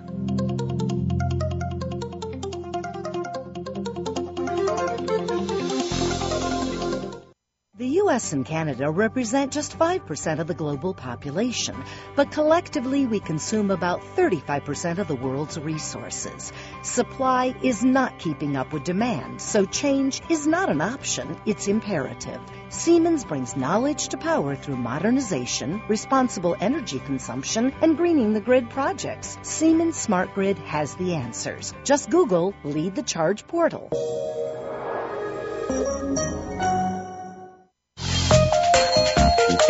U.S. 7.89 8.33
and 8.33 8.45
Canada 8.45 8.91
represent 8.91 9.53
just 9.53 9.79
5% 9.79 10.39
of 10.39 10.47
the 10.47 10.55
global 10.55 10.95
population, 10.95 11.77
but 12.15 12.31
collectively 12.31 13.07
we 13.07 13.21
consume 13.21 13.71
about 13.71 14.03
35% 14.17 14.99
of 14.99 15.09
the 15.09 15.15
world's 15.15 15.59
resources. 15.59 16.53
Supply 16.83 17.55
is 17.63 17.85
not 17.85 18.19
keeping 18.19 18.57
up 18.57 18.73
with 18.73 18.85
demand, 18.85 19.41
so 19.41 19.65
change 19.65 20.23
is 20.29 20.47
not 20.47 20.71
an 20.71 20.81
option, 20.81 21.37
it's 21.47 21.69
imperative. 21.69 22.41
Siemens 22.69 23.25
brings 23.25 23.57
knowledge 23.57 24.09
to 24.09 24.17
power 24.17 24.57
through 24.57 24.77
modernization, 24.77 25.83
responsible 25.89 26.57
energy 26.61 27.01
consumption, 27.01 27.73
and 27.83 27.97
greening 27.97 28.33
the 28.33 28.41
grid 28.41 28.71
projects. 28.71 29.39
Siemens 29.43 29.97
Smart 29.97 30.35
Grid 30.35 30.59
has 30.59 30.95
the 30.97 31.15
answers. 31.15 31.75
Just 31.85 32.11
Google 32.11 32.55
Lead 32.65 32.95
the 32.95 33.03
Charge 33.03 33.47
portal. 33.47 33.91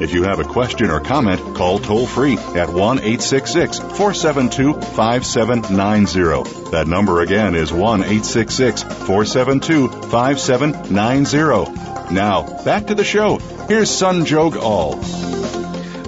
If 0.00 0.14
you 0.14 0.22
have 0.22 0.40
a 0.40 0.44
question 0.44 0.90
or 0.90 0.98
comment, 0.98 1.54
call 1.54 1.78
toll 1.78 2.06
free 2.06 2.38
at 2.38 2.70
1 2.70 3.00
866 3.00 3.78
472 3.78 4.72
5790. 4.72 6.70
That 6.70 6.88
number 6.88 7.20
again 7.20 7.54
is 7.54 7.70
1 7.70 8.00
866 8.00 8.82
472 8.82 9.88
5790. 10.08 12.14
Now, 12.14 12.64
back 12.64 12.86
to 12.86 12.94
the 12.94 13.04
show. 13.04 13.36
Here's 13.68 13.90
Sanjog 13.90 14.56
Aul. 14.56 14.96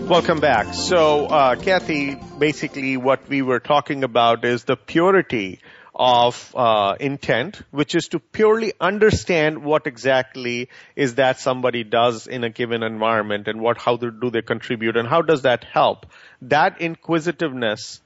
Welcome 0.08 0.40
back. 0.40 0.72
So, 0.72 1.26
uh, 1.26 1.56
Kathy, 1.56 2.14
basically 2.38 2.96
what 2.96 3.28
we 3.28 3.42
were 3.42 3.60
talking 3.60 4.04
about 4.04 4.46
is 4.46 4.64
the 4.64 4.76
purity 4.76 5.60
of 6.02 6.52
uh, 6.56 6.96
intent, 6.98 7.62
which 7.70 7.94
is 7.94 8.08
to 8.08 8.18
purely 8.18 8.72
understand 8.80 9.62
what 9.62 9.86
exactly 9.86 10.68
is 10.96 11.14
that 11.14 11.38
somebody 11.38 11.84
does 11.84 12.26
in 12.26 12.42
a 12.42 12.50
given 12.50 12.82
environment 12.82 13.46
and 13.46 13.60
what 13.60 13.78
how 13.78 13.96
do 13.96 14.30
they 14.30 14.42
contribute 14.42 14.96
and 14.96 15.08
how 15.08 15.22
does 15.22 15.42
that 15.42 15.62
help. 15.62 16.06
That 16.42 16.80
inquisitiveness 16.80 18.00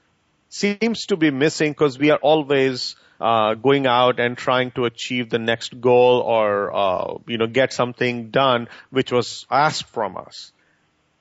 seems 0.49 1.07
to 1.07 1.17
be 1.17 1.31
missing 1.31 1.71
because 1.71 1.97
we 1.97 2.11
are 2.11 2.19
always 2.19 2.95
uh, 3.19 3.55
going 3.55 3.87
out 3.87 4.19
and 4.19 4.37
trying 4.37 4.69
to 4.71 4.85
achieve 4.85 5.31
the 5.31 5.39
next 5.39 5.81
goal 5.81 6.19
or 6.19 6.71
uh, 6.75 7.17
you 7.25 7.39
know 7.39 7.47
get 7.47 7.73
something 7.73 8.29
done 8.29 8.67
which 8.91 9.11
was 9.11 9.47
asked 9.49 9.87
from 9.87 10.17
us. 10.17 10.51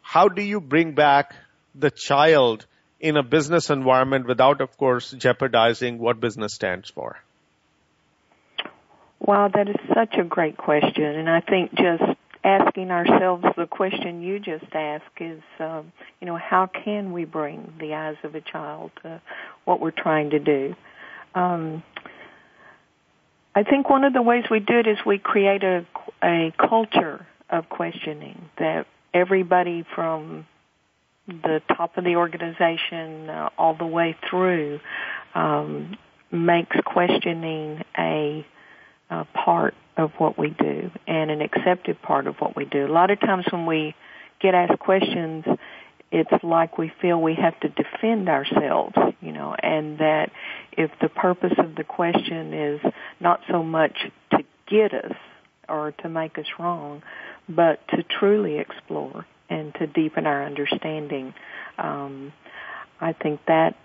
How 0.02 0.28
do 0.28 0.42
you 0.42 0.60
bring 0.60 0.92
back 0.92 1.34
the 1.74 1.90
child 1.90 2.66
in 3.00 3.16
a 3.16 3.22
business 3.22 3.70
environment 3.70 4.26
without, 4.26 4.60
of 4.60 4.76
course, 4.76 5.10
jeopardizing 5.12 5.98
what 5.98 6.20
business 6.20 6.54
stands 6.54 6.90
for? 6.90 7.18
Wow, 9.20 9.48
that 9.48 9.68
is 9.68 9.76
such 9.94 10.14
a 10.18 10.24
great 10.24 10.56
question, 10.56 11.04
and 11.04 11.28
I 11.28 11.40
think 11.40 11.74
just 11.74 12.02
asking 12.44 12.92
ourselves 12.92 13.44
the 13.56 13.66
question 13.66 14.22
you 14.22 14.38
just 14.38 14.72
asked 14.72 15.04
is, 15.20 15.42
um, 15.58 15.92
you 16.20 16.26
know, 16.26 16.36
how 16.36 16.66
can 16.66 17.12
we 17.12 17.24
bring 17.24 17.72
the 17.80 17.94
eyes 17.94 18.16
of 18.22 18.36
a 18.36 18.40
child 18.40 18.92
to 19.02 19.20
what 19.64 19.80
we're 19.80 19.90
trying 19.90 20.30
to 20.30 20.38
do? 20.38 20.76
Um, 21.34 21.82
I 23.54 23.64
think 23.64 23.90
one 23.90 24.04
of 24.04 24.12
the 24.12 24.22
ways 24.22 24.44
we 24.50 24.60
do 24.60 24.78
it 24.78 24.86
is 24.86 24.98
we 25.04 25.18
create 25.18 25.64
a, 25.64 25.84
a 26.22 26.52
culture 26.56 27.26
of 27.50 27.68
questioning 27.68 28.48
that 28.58 28.86
everybody 29.12 29.84
from 29.94 30.46
the 31.26 31.60
top 31.76 31.96
of 31.96 32.04
the 32.04 32.16
organization 32.16 33.28
uh, 33.28 33.50
all 33.58 33.74
the 33.74 33.86
way 33.86 34.16
through 34.28 34.80
um, 35.34 35.96
makes 36.30 36.76
questioning 36.84 37.82
a, 37.98 38.46
a 39.10 39.24
part 39.26 39.74
of 39.96 40.12
what 40.18 40.38
we 40.38 40.50
do 40.50 40.90
and 41.06 41.30
an 41.30 41.40
accepted 41.40 42.00
part 42.02 42.26
of 42.26 42.36
what 42.36 42.56
we 42.56 42.64
do. 42.64 42.86
A 42.86 42.92
lot 42.92 43.10
of 43.10 43.18
times 43.20 43.44
when 43.50 43.66
we 43.66 43.94
get 44.40 44.54
asked 44.54 44.78
questions, 44.78 45.44
it's 46.12 46.44
like 46.44 46.78
we 46.78 46.92
feel 47.00 47.20
we 47.20 47.34
have 47.34 47.58
to 47.60 47.68
defend 47.68 48.28
ourselves, 48.28 48.94
you 49.20 49.32
know, 49.32 49.56
and 49.60 49.98
that 49.98 50.30
if 50.72 50.90
the 51.00 51.08
purpose 51.08 51.54
of 51.58 51.74
the 51.74 51.84
question 51.84 52.54
is 52.54 52.80
not 53.18 53.40
so 53.50 53.62
much 53.62 53.96
to 54.30 54.38
get 54.68 54.94
us 54.94 55.16
or 55.68 55.92
to 56.02 56.08
make 56.08 56.38
us 56.38 56.46
wrong, 56.58 57.02
but 57.48 57.80
to 57.88 58.04
truly 58.04 58.58
explore 58.58 59.26
and 59.48 59.74
to 59.74 59.86
deepen 59.86 60.26
our 60.26 60.44
understanding. 60.44 61.34
Um, 61.78 62.32
I 63.00 63.12
think 63.12 63.40
that 63.46 63.76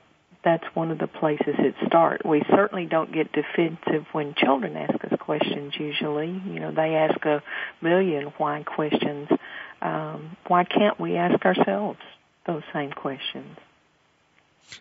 that's 0.43 0.63
one 0.73 0.91
of 0.91 0.97
the 0.97 1.07
places 1.07 1.55
it 1.59 1.75
starts. 1.85 2.23
We 2.25 2.43
certainly 2.49 2.85
don't 2.85 3.11
get 3.11 3.31
defensive 3.31 4.05
when 4.11 4.33
children 4.33 4.75
ask 4.75 5.03
us 5.03 5.19
questions 5.19 5.73
usually. 5.77 6.29
You 6.29 6.59
know, 6.59 6.71
they 6.71 6.95
ask 6.95 7.23
a 7.25 7.43
million 7.81 8.33
why 8.37 8.63
questions. 8.63 9.29
Um, 9.81 10.37
why 10.47 10.63
can't 10.63 10.99
we 10.99 11.15
ask 11.15 11.45
ourselves 11.45 11.99
those 12.45 12.63
same 12.73 12.91
questions? 12.91 13.57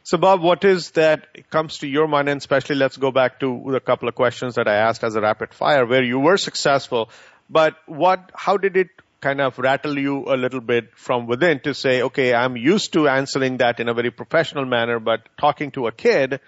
So, 0.02 0.18
Bob, 0.18 0.40
what 0.40 0.64
is 0.64 0.92
that 0.92 1.50
comes 1.50 1.78
to 1.78 1.88
your 1.88 2.06
mind, 2.06 2.28
and 2.28 2.38
especially 2.38 2.76
let's 2.76 2.96
go 2.96 3.10
back 3.10 3.40
to 3.40 3.74
a 3.74 3.80
couple 3.80 4.08
of 4.08 4.14
questions 4.14 4.54
that 4.54 4.68
I 4.68 4.74
asked 4.74 5.02
as 5.02 5.16
a 5.16 5.20
rapid 5.20 5.52
fire, 5.52 5.84
where 5.84 6.02
you 6.02 6.18
were 6.18 6.36
successful, 6.36 7.10
but 7.48 7.74
what, 7.86 8.30
how 8.34 8.56
did 8.56 8.76
it 8.76 8.88
kind 9.20 9.40
of 9.40 9.58
rattle 9.58 9.98
you 9.98 10.24
a 10.26 10.36
little 10.36 10.60
bit 10.60 10.96
from 10.96 11.26
within 11.26 11.60
to 11.60 11.74
say, 11.74 12.02
okay, 12.02 12.34
I'm 12.34 12.56
used 12.56 12.92
to 12.94 13.08
answering 13.08 13.58
that 13.58 13.80
in 13.80 13.88
a 13.88 13.94
very 13.94 14.10
professional 14.10 14.64
manner, 14.64 14.98
but 14.98 15.28
talking 15.38 15.70
to 15.72 15.86
a 15.86 15.92
kid, 15.92 16.40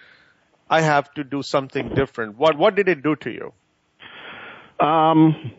I 0.71 0.81
have 0.81 1.13
to 1.15 1.25
do 1.25 1.43
something 1.43 1.91
different. 1.95 2.39
What 2.39 2.57
what 2.57 2.75
did 2.75 2.89
it 2.89 3.03
do 3.03 3.15
to 3.17 3.31
you? 3.31 3.53
Um, 4.81 5.53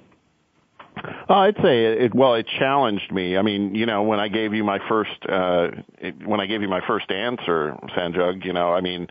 I'd 1.29 1.55
say 1.61 1.85
it, 2.05 2.13
well, 2.13 2.35
it 2.35 2.47
challenged 2.47 3.11
me. 3.11 3.37
I 3.37 3.41
mean, 3.41 3.75
you 3.75 3.85
know, 3.85 4.03
when 4.03 4.19
I 4.19 4.27
gave 4.27 4.53
you 4.53 4.63
my 4.63 4.79
first, 4.87 5.25
uh, 5.27 5.69
it, 5.99 6.25
when 6.25 6.39
I 6.39 6.45
gave 6.45 6.61
you 6.61 6.67
my 6.67 6.81
first 6.85 7.11
answer, 7.11 7.77
Sanjog, 7.95 8.45
you 8.45 8.53
know, 8.53 8.71
I 8.73 8.81
mean, 8.81 9.07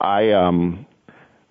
I, 0.00 0.32
um, 0.32 0.86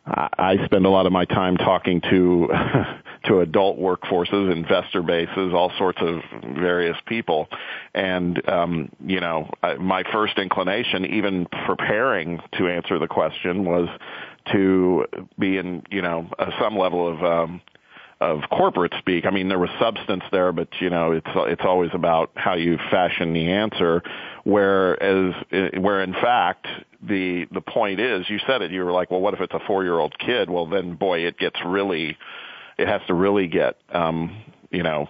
I, 0.05 0.29
I 0.37 0.65
spend 0.65 0.85
a 0.85 0.89
lot 0.89 1.05
of 1.05 1.11
my 1.11 1.25
time 1.25 1.57
talking 1.57 2.01
to 2.09 2.49
to 3.25 3.39
adult 3.39 3.77
workforces, 3.79 4.51
investor 4.51 5.01
bases, 5.01 5.53
all 5.53 5.71
sorts 5.77 5.99
of 6.01 6.21
various 6.55 6.97
people, 7.05 7.47
and 7.93 8.47
um, 8.49 8.89
you 9.05 9.19
know, 9.19 9.49
my 9.79 10.03
first 10.11 10.37
inclination, 10.37 11.05
even 11.05 11.45
preparing 11.65 12.39
to 12.57 12.67
answer 12.67 12.99
the 12.99 13.07
question, 13.07 13.65
was 13.65 13.87
to 14.51 15.05
be 15.39 15.57
in 15.57 15.83
you 15.89 16.01
know 16.01 16.29
some 16.59 16.77
level 16.77 17.07
of 17.07 17.23
um, 17.23 17.61
of 18.23 18.41
corporate 18.49 18.93
speak. 18.99 19.25
I 19.25 19.31
mean, 19.31 19.49
there 19.49 19.59
was 19.59 19.69
substance 19.79 20.23
there, 20.31 20.51
but 20.51 20.69
you 20.79 20.89
know, 20.89 21.11
it's 21.11 21.29
it's 21.35 21.63
always 21.65 21.91
about 21.93 22.31
how 22.35 22.55
you 22.55 22.77
fashion 22.89 23.33
the 23.33 23.51
answer. 23.51 24.01
Whereas, 24.43 25.33
where 25.51 26.01
in 26.01 26.13
fact, 26.13 26.67
the 27.01 27.45
the 27.51 27.61
point 27.61 27.99
is, 27.99 28.29
you 28.29 28.39
said 28.47 28.61
it. 28.61 28.71
You 28.71 28.83
were 28.85 28.91
like, 28.91 29.11
well, 29.11 29.19
what 29.19 29.33
if 29.33 29.41
it's 29.41 29.53
a 29.53 29.59
four 29.67 29.83
year 29.83 29.99
old 29.99 30.17
kid? 30.17 30.49
Well, 30.49 30.67
then, 30.67 30.95
boy, 30.95 31.19
it 31.25 31.37
gets 31.37 31.57
really, 31.65 32.17
it 32.77 32.87
has 32.87 33.01
to 33.07 33.13
really 33.13 33.47
get, 33.47 33.77
um, 33.89 34.43
you 34.71 34.83
know, 34.83 35.07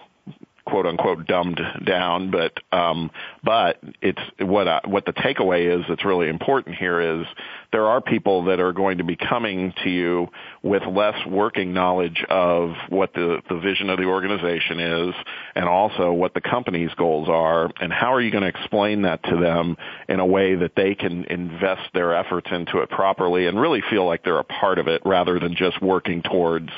quote 0.66 0.86
unquote 0.86 1.26
dumbed 1.26 1.60
down, 1.84 2.30
but 2.30 2.58
um, 2.72 3.10
but 3.42 3.78
it's 4.00 4.20
what 4.38 4.66
I, 4.66 4.80
what 4.86 5.04
the 5.04 5.12
takeaway 5.12 5.78
is 5.78 5.84
that's 5.88 6.04
really 6.04 6.28
important 6.28 6.76
here 6.76 7.20
is 7.20 7.26
there 7.70 7.86
are 7.86 8.00
people 8.00 8.44
that 8.44 8.60
are 8.60 8.72
going 8.72 8.98
to 8.98 9.04
be 9.04 9.16
coming 9.16 9.74
to 9.82 9.90
you 9.90 10.28
with 10.62 10.82
less 10.86 11.14
working 11.26 11.74
knowledge 11.74 12.24
of 12.28 12.74
what 12.88 13.12
the 13.12 13.42
the 13.48 13.58
vision 13.58 13.90
of 13.90 13.98
the 13.98 14.04
organization 14.04 14.80
is, 14.80 15.14
and 15.54 15.66
also 15.66 16.12
what 16.12 16.32
the 16.34 16.40
company's 16.40 16.92
goals 16.94 17.28
are, 17.28 17.70
and 17.80 17.92
how 17.92 18.14
are 18.14 18.20
you 18.20 18.30
going 18.30 18.42
to 18.42 18.48
explain 18.48 19.02
that 19.02 19.22
to 19.24 19.36
them 19.36 19.76
in 20.08 20.18
a 20.18 20.26
way 20.26 20.54
that 20.54 20.72
they 20.76 20.94
can 20.94 21.24
invest 21.24 21.82
their 21.92 22.14
efforts 22.14 22.48
into 22.50 22.78
it 22.78 22.88
properly 22.88 23.46
and 23.46 23.60
really 23.60 23.82
feel 23.90 24.06
like 24.06 24.24
they're 24.24 24.38
a 24.38 24.44
part 24.44 24.78
of 24.78 24.88
it 24.88 25.02
rather 25.04 25.38
than 25.38 25.54
just 25.54 25.80
working 25.82 26.22
towards 26.22 26.70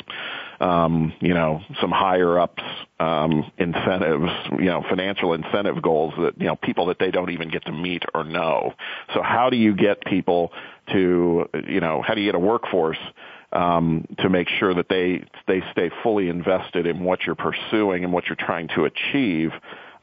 um, 0.61 1.13
you 1.21 1.35
know, 1.35 1.61
some 1.81 1.91
higher 1.91 2.39
ups 2.39 2.63
um, 2.99 3.51
incentives, 3.59 4.31
you 4.53 4.67
know, 4.67 4.83
financial 4.89 5.35
incentive 5.35 5.83
goals 5.83 6.15
that 6.19 6.41
you 6.41 6.47
know 6.47 6.57
people 6.57 6.87
that 6.87 6.99
they 6.99 7.11
don't 7.11 7.31
even 7.31 7.51
get 7.51 7.65
to 7.67 7.73
meet 7.73 8.03
or 8.15 8.25
know. 8.25 8.73
So 9.15 9.23
how 9.23 9.51
do 9.51 9.57
you 9.57 9.75
get 9.75 10.05
people 10.05 10.53
to, 10.93 11.49
you 11.69 11.81
know, 11.81 12.03
how 12.03 12.15
do 12.15 12.21
you 12.21 12.29
get 12.29 12.35
a 12.35 12.39
workforce 12.39 12.99
um, 13.53 14.07
to 14.19 14.29
make 14.29 14.49
sure 14.49 14.75
that 14.75 14.89
they 14.89 15.25
they 15.47 15.63
stay 15.73 15.91
fully 16.03 16.29
invested 16.29 16.87
in 16.87 17.05
what 17.05 17.21
you're 17.25 17.35
pursuing 17.35 18.05
and 18.05 18.13
what 18.13 18.27
you're 18.27 18.37
trying 18.37 18.69
to 18.69 18.85
achieve, 18.85 19.51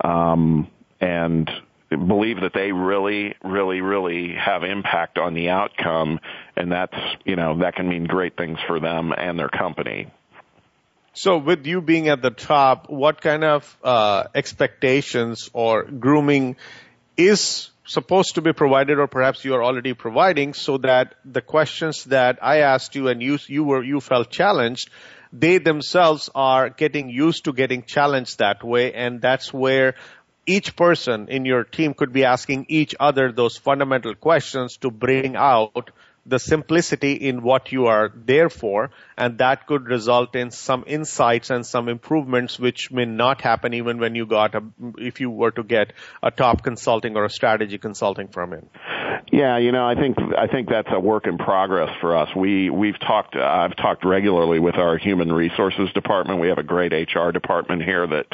um, 0.04 0.68
and 1.02 1.50
believe 1.90 2.42
that 2.42 2.54
they 2.54 2.72
really, 2.72 3.36
really, 3.44 3.82
really 3.82 4.34
have 4.34 4.64
impact 4.64 5.18
on 5.18 5.34
the 5.34 5.50
outcome, 5.50 6.20
and 6.56 6.72
that's 6.72 6.98
you 7.26 7.36
know 7.36 7.60
that 7.60 7.76
can 7.76 7.90
mean 7.90 8.06
great 8.06 8.38
things 8.38 8.60
for 8.68 8.80
them 8.80 9.14
and 9.16 9.38
their 9.38 9.50
company. 9.50 10.12
So, 11.16 11.38
with 11.38 11.68
you 11.68 11.80
being 11.80 12.08
at 12.08 12.24
the 12.24 12.32
top, 12.32 12.90
what 12.90 13.22
kind 13.22 13.44
of 13.44 13.78
uh, 13.84 14.24
expectations 14.34 15.48
or 15.54 15.84
grooming 15.84 16.56
is 17.16 17.70
supposed 17.86 18.36
to 18.36 18.42
be 18.42 18.52
provided, 18.52 18.98
or 18.98 19.08
perhaps 19.08 19.46
you 19.46 19.54
are 19.54 19.64
already 19.64 19.94
providing, 19.94 20.56
so 20.56 20.80
that 20.80 21.14
the 21.24 21.42
questions 21.42 22.06
that 22.06 22.40
I 22.42 22.62
asked 22.62 22.96
you 22.96 23.10
and 23.10 23.22
you 23.22 23.38
you 23.46 23.64
were 23.64 23.84
you 23.84 24.00
felt 24.00 24.32
challenged, 24.32 24.90
they 25.32 25.60
themselves 25.60 26.32
are 26.34 26.72
getting 26.72 27.10
used 27.10 27.46
to 27.46 27.54
getting 27.54 27.84
challenged 27.84 28.40
that 28.40 28.64
way, 28.64 28.92
and 28.94 29.22
that's 29.22 29.54
where 29.54 29.94
each 30.48 30.76
person 30.76 31.28
in 31.30 31.46
your 31.46 31.64
team 31.64 31.94
could 31.94 32.12
be 32.12 32.26
asking 32.26 32.66
each 32.70 32.96
other 33.00 33.32
those 33.32 33.56
fundamental 33.56 34.16
questions 34.16 34.78
to 34.78 34.90
bring 34.90 35.36
out 35.36 35.92
the 36.26 36.40
simplicity 36.40 37.14
in 37.14 37.44
what 37.44 37.72
you 37.72 37.88
are 37.88 38.12
there 38.16 38.50
for, 38.50 38.92
and 39.18 39.38
that 39.40 39.68
could 39.68 39.86
result 39.88 40.36
in 40.36 40.52
some 40.52 40.84
insights 40.88 41.50
and 41.50 41.66
some 41.66 41.90
improvements 41.90 42.58
which 42.58 42.92
may 42.92 43.06
not 43.06 43.42
happen 43.42 43.74
even 43.74 44.00
when 44.00 44.16
you 44.16 44.26
got 44.26 44.56
a, 44.56 44.64
if 44.98 45.20
you 45.20 45.30
were 45.30 45.52
to 45.52 45.64
get 45.64 45.94
a 46.22 46.32
top 46.32 46.64
consulting 46.64 47.18
or 47.18 47.26
a 47.26 47.30
strategy 47.30 47.78
consulting 47.78 48.28
firm 48.30 48.54
in. 48.54 48.70
Yeah, 49.32 49.58
you 49.58 49.72
know, 49.72 49.86
I 49.86 49.96
think 49.96 50.18
I 50.38 50.48
think 50.48 50.70
that's 50.70 50.90
a 50.92 51.00
work 51.00 51.28
in 51.28 51.38
progress 51.38 51.90
for 52.00 52.16
us. 52.16 52.30
We 52.36 52.70
we've 52.70 53.00
talked 53.00 53.36
I've 53.36 53.76
talked 53.76 54.06
regularly 54.06 54.60
with 54.60 54.76
our 54.76 54.98
human 54.98 55.32
resources 55.32 55.92
department. 55.94 56.40
We 56.40 56.50
have 56.50 56.58
a 56.58 56.64
great 56.64 56.94
HR 56.94 57.32
department 57.32 57.84
here 57.84 58.06
that 58.08 58.26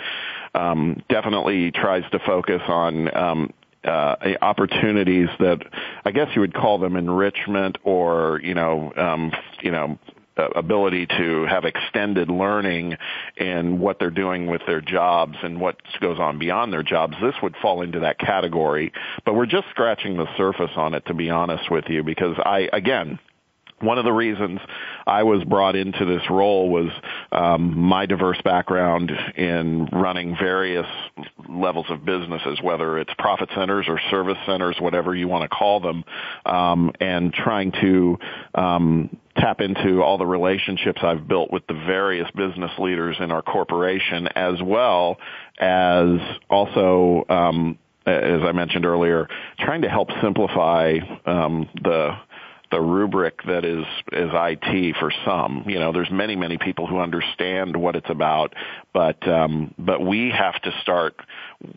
um, 0.54 1.02
definitely 1.10 1.71
tries 1.71 2.04
to 2.12 2.19
focus 2.19 2.62
on 2.67 3.15
um, 3.15 3.54
opportunities 3.86 5.30
that 5.39 5.60
I 6.06 6.12
guess 6.12 6.30
you 6.36 6.42
would 6.42 6.54
call 6.54 6.80
them 6.80 6.96
enrichment 6.96 7.78
or 7.84 8.39
you 8.44 8.54
know 8.54 8.94
um, 8.96 9.32
you 9.62 9.72
know 9.72 10.00
ability 10.56 11.06
to 11.06 11.46
have 11.46 11.65
extended 11.65 12.30
learning 12.30 12.96
in 13.38 13.80
what 13.80 14.00
they're 14.00 14.10
doing 14.10 14.48
with 14.48 14.62
their 14.65 14.82
jobs 14.82 15.36
and 15.44 15.60
what 15.60 15.78
goes 16.00 16.20
on 16.20 16.39
beyond 16.39 16.72
their 16.72 16.84
jobs. 16.84 17.15
This 17.22 17.36
would 17.44 17.56
fall 17.62 17.82
into 17.82 18.00
that 18.02 18.20
category, 18.20 18.94
but 19.26 19.36
we're 19.36 19.46
just 19.46 19.68
scratching 19.70 20.18
the 20.18 20.28
surface 20.38 20.72
on 20.76 20.94
it 20.94 21.06
to 21.08 21.13
be 21.13 21.30
honest 21.30 21.70
with 21.70 21.86
you 21.89 22.04
because 22.04 22.38
I 22.38 22.70
again 22.72 23.20
one 23.82 23.98
of 23.98 24.06
the 24.06 24.12
reasons 24.12 24.60
I 25.06 25.24
was 25.24 25.44
brought 25.44 25.76
into 25.76 26.06
this 26.06 26.22
role 26.30 26.70
was 26.70 26.89
um, 27.32 27.78
my 27.78 28.06
diverse 28.06 28.42
background 28.44 29.12
in 29.36 29.86
running 29.92 30.36
various 30.39 30.88
levels 31.48 31.88
of 31.89 32.06
businesses, 32.06 32.60
whether 32.62 33.00
it's 33.00 33.13
profit 33.18 33.50
centers 33.56 33.86
or 33.88 34.00
service 34.10 34.38
centers, 34.46 34.78
whatever 34.80 35.15
you 35.15 35.28
want 35.28 35.50
to 35.50 35.56
call 35.56 35.80
them, 35.80 36.04
um, 36.46 36.92
and 37.00 37.34
trying 37.34 37.72
to 37.82 38.18
um, 38.56 39.18
tap 39.38 39.62
into 39.62 40.02
all 40.02 40.18
the 40.18 40.26
relationships 40.26 41.00
I've 41.04 41.28
built 41.28 41.52
with 41.52 41.65
the 41.68 41.74
various 41.74 42.30
business 42.32 42.72
leaders 42.78 43.18
in 43.20 43.32
our 43.32 43.42
corporation, 43.42 44.28
as 44.36 44.62
well 44.62 45.18
as 45.60 46.20
also 46.50 47.26
um, 47.30 47.78
as 48.06 48.42
I 48.44 48.52
mentioned 48.52 48.86
earlier, 48.86 49.28
trying 49.60 49.82
to 49.84 49.89
help 49.89 50.10
simplify 50.22 50.98
um, 51.26 51.70
the 51.84 52.18
the 52.72 52.80
rubric 52.80 53.42
that 53.44 53.66
is 53.66 53.86
is 54.12 54.30
IT 54.34 54.96
for 55.00 55.12
some. 55.26 55.66
You 55.68 55.80
know, 55.80 55.92
there's 55.92 56.12
many 56.12 56.36
many 56.36 56.58
people 56.58 56.88
who 56.88 57.00
understand 57.00 57.76
what 57.76 57.96
it's 57.96 58.10
about, 58.10 58.54
but 58.94 59.28
um, 59.28 59.74
but 59.78 60.02
we 60.02 60.30
have 60.32 60.62
to 60.62 60.72
start 60.82 61.16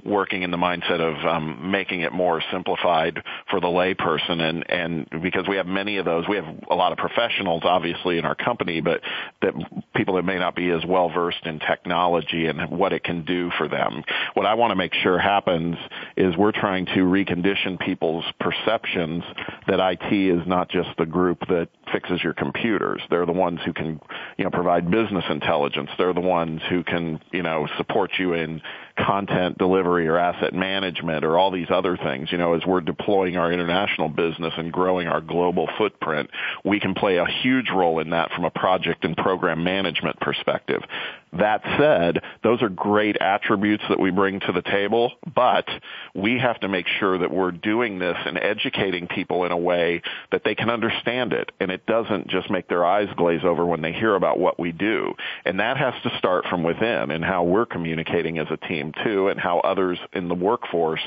working 0.05 0.43
in 0.43 0.51
the 0.51 0.57
mindset 0.57 1.01
of 1.01 1.27
um, 1.27 1.71
making 1.71 2.03
it 2.03 2.13
more 2.13 2.41
simplified 2.53 3.21
for 3.51 3.61
the 3.61 3.67
layperson, 3.67 4.41
and 4.41 4.71
and 4.71 5.23
because 5.23 5.49
we 5.49 5.57
have 5.57 5.67
many 5.67 5.97
of 5.97 6.05
those, 6.05 6.29
we 6.29 6.37
have 6.37 6.47
a 6.71 6.75
lot 6.75 6.93
of 6.93 6.99
professionals 6.99 7.63
obviously 7.65 8.19
in 8.19 8.25
our 8.25 8.35
company, 8.35 8.81
but 8.81 9.01
that 9.41 9.55
people 9.95 10.15
that 10.15 10.25
may 10.25 10.39
not 10.39 10.55
be 10.55 10.71
as 10.71 10.85
well 10.87 11.09
versed 11.11 11.45
in 11.47 11.59
technology 11.59 12.47
and 12.47 12.71
what 12.71 12.93
it 12.93 13.03
can 13.03 13.25
do 13.25 13.51
for 13.59 13.69
them. 13.69 14.05
What 14.35 14.47
I 14.47 14.55
want 14.55 14.71
to 14.71 14.77
make 14.77 14.95
sure 14.95 15.19
happens 15.19 15.77
is 16.17 16.37
we're 16.37 16.53
trying 16.53 16.87
to 16.87 17.01
recondition 17.01 17.79
people's 17.79 18.25
perceptions 18.39 19.25
that 19.67 19.81
IT 19.81 20.13
is 20.13 20.47
not 20.47 20.71
just 20.71 20.91
the 20.99 21.07
group 21.07 21.41
that 21.49 21.69
fixes 21.93 22.23
your 22.23 22.35
computers. 22.35 23.03
They're 23.11 23.27
the 23.27 23.33
ones 23.33 23.61
who 23.65 23.73
can, 23.73 24.01
you 24.37 24.45
know, 24.45 24.51
provide 24.51 24.91
business 24.91 25.25
intelligence. 25.29 25.91
They're 25.99 26.15
the 26.15 26.21
ones 26.21 26.61
who 26.69 26.85
can, 26.85 27.21
you 27.33 27.43
know, 27.43 27.67
support 27.77 28.13
you 28.19 28.35
in 28.35 28.63
content 28.97 29.59
delivery 29.59 30.09
or 30.09 30.19
asset 30.19 30.55
management 30.55 31.25
or 31.25 31.39
all 31.39 31.51
these 31.51 31.71
other 31.71 31.97
things. 31.97 32.31
You 32.31 32.39
know, 32.39 32.55
as 32.55 32.63
we're 32.67 32.81
deploying 32.81 33.37
our 33.37 33.53
international 33.53 34.09
business 34.09 34.53
and 34.57 34.73
growing 34.73 35.09
our 35.09 35.21
global 35.21 35.69
footprint, 35.79 36.31
we 36.65 36.81
can 36.81 36.95
play 36.95 37.17
a 37.17 37.27
huge 37.27 37.71
role 37.71 38.01
in 38.01 38.11
that 38.11 38.31
from 38.33 38.45
a 38.45 38.51
project 38.51 39.05
and 39.05 39.17
program 39.17 39.65
management 39.65 40.21
perspective. 40.21 40.83
That 41.33 41.63
said, 41.79 42.23
those 42.43 42.61
are 42.63 42.69
great 42.69 43.17
attributes 43.17 43.83
that 43.89 43.99
we 43.99 44.11
bring 44.11 44.41
to 44.41 44.53
the 44.53 44.61
table, 44.61 45.13
but 45.35 45.67
we 46.15 46.39
have 46.39 46.61
to 46.61 46.69
make 46.69 46.87
sure 47.01 47.17
that 47.19 47.33
we're 47.33 47.53
doing 47.53 47.99
this 47.99 48.17
and 48.27 48.37
educating 48.37 49.07
people 49.07 49.45
in 49.45 49.53
a 49.53 49.57
way 49.57 50.03
that 50.31 50.43
they 50.45 50.55
can 50.55 50.69
understand 50.69 51.33
it 51.33 51.51
and 51.59 51.71
it 51.71 51.87
doesn't 51.87 52.29
just 52.29 52.51
make 52.51 52.69
their 52.69 52.85
eyes 52.85 53.09
glaze 53.17 53.45
over 53.45 53.65
when 53.65 53.81
they 53.81 53.93
hear 53.93 54.15
about 54.15 54.39
what 54.39 54.61
we 54.61 54.73
do. 54.73 55.15
And 55.47 55.59
that 55.61 55.79
has 55.79 55.95
to 56.03 56.19
start 56.19 56.45
from 56.51 56.63
within 56.65 57.11
and 57.11 57.25
how 57.25 57.45
we're 57.45 57.67
communicating 57.67 58.39
as 58.39 58.49
a 58.51 58.59
team 58.69 58.93
too 59.03 59.29
and 59.29 59.41
how 59.41 59.61
others 59.61 59.99
in 60.13 60.29
the 60.29 60.35
workforce 60.35 61.01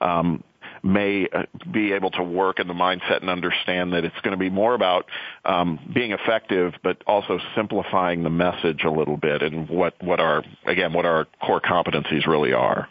um, 0.00 0.42
may 0.82 1.28
uh, 1.32 1.44
be 1.70 1.92
able 1.92 2.10
to 2.12 2.22
work 2.22 2.58
in 2.60 2.68
the 2.68 2.74
mindset 2.74 3.20
and 3.20 3.30
understand 3.30 3.92
that 3.92 4.04
it's 4.04 4.20
going 4.22 4.32
to 4.32 4.38
be 4.38 4.50
more 4.50 4.74
about 4.74 5.06
um, 5.44 5.78
being 5.92 6.12
effective, 6.12 6.74
but 6.82 7.02
also 7.06 7.38
simplifying 7.56 8.22
the 8.22 8.30
message 8.30 8.84
a 8.84 8.90
little 8.90 9.16
bit 9.16 9.42
and 9.42 9.68
what 9.68 9.94
what 10.02 10.20
our 10.20 10.42
again 10.66 10.92
what 10.92 11.04
our 11.04 11.26
core 11.40 11.60
competencies 11.60 12.26
really 12.26 12.52
are. 12.52 12.88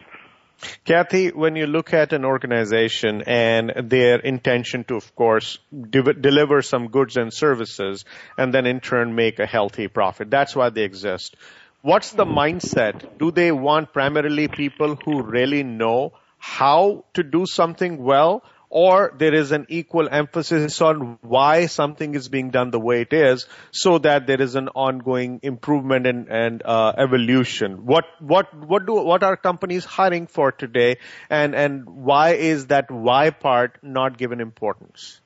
Kathy, 0.85 1.29
when 1.29 1.55
you 1.55 1.67
look 1.67 1.93
at 1.93 2.13
an 2.13 2.25
organization 2.25 3.21
and 3.27 3.71
their 3.91 4.17
intention 4.19 4.83
to, 4.85 4.95
of 4.95 5.15
course, 5.15 5.59
de- 5.89 6.13
deliver 6.13 6.63
some 6.63 6.87
goods 6.87 7.15
and 7.15 7.31
services 7.31 8.05
and 8.37 8.51
then 8.51 8.65
in 8.65 8.79
turn 8.79 9.13
make 9.13 9.37
a 9.37 9.45
healthy 9.45 9.87
profit, 9.87 10.31
that's 10.31 10.55
why 10.55 10.69
they 10.69 10.81
exist. 10.81 11.35
What's 11.83 12.11
the 12.13 12.25
mindset? 12.25 13.19
Do 13.19 13.29
they 13.31 13.51
want 13.51 13.93
primarily 13.93 14.47
people 14.47 14.95
who 14.95 15.21
really 15.21 15.61
know 15.61 16.13
how 16.37 17.05
to 17.13 17.23
do 17.23 17.45
something 17.45 18.03
well 18.03 18.43
or 18.69 19.13
there 19.17 19.33
is 19.33 19.51
an 19.51 19.65
equal 19.69 20.09
emphasis 20.11 20.81
on 20.81 21.17
why 21.21 21.67
something 21.67 22.15
is 22.15 22.27
being 22.27 22.49
done 22.51 22.69
the 22.69 22.79
way 22.79 23.01
it 23.01 23.13
is 23.13 23.45
so 23.71 23.97
that 23.99 24.27
there 24.27 24.41
is 24.41 24.55
an 24.55 24.67
ongoing 24.69 25.39
improvement 25.41 26.05
and, 26.05 26.27
and 26.27 26.61
uh, 26.65 26.91
evolution. 26.97 27.85
What 27.85 28.05
what 28.19 28.53
what 28.53 28.85
do 28.85 28.95
what 28.95 29.23
are 29.23 29.37
companies 29.37 29.85
hiring 29.85 30.27
for 30.27 30.51
today 30.51 30.97
and 31.29 31.55
and 31.55 31.85
why 31.85 32.31
is 32.31 32.67
that 32.67 32.91
why 32.91 33.29
part 33.29 33.77
not 33.81 34.17
given 34.17 34.41
importance? 34.41 35.21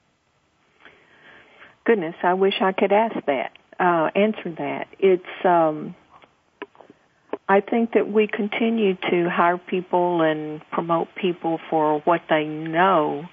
Goodness 1.84 2.16
i 2.24 2.36
wish 2.36 2.54
i 2.62 2.72
could 2.74 2.92
ask 2.92 3.26
that 3.26 3.58
uh, 3.82 4.12
answer 4.16 4.54
that. 4.60 4.88
It's 5.00 5.46
um 5.46 5.96
I 7.52 7.60
think 7.60 7.92
that 7.96 8.10
we 8.10 8.28
continue 8.28 8.96
to 9.10 9.30
hire 9.30 9.58
people 9.58 10.22
and 10.22 10.62
promote 10.72 11.10
people 11.22 11.60
for 11.70 12.00
what 12.06 12.22
they 12.30 12.46
know, 12.46 13.26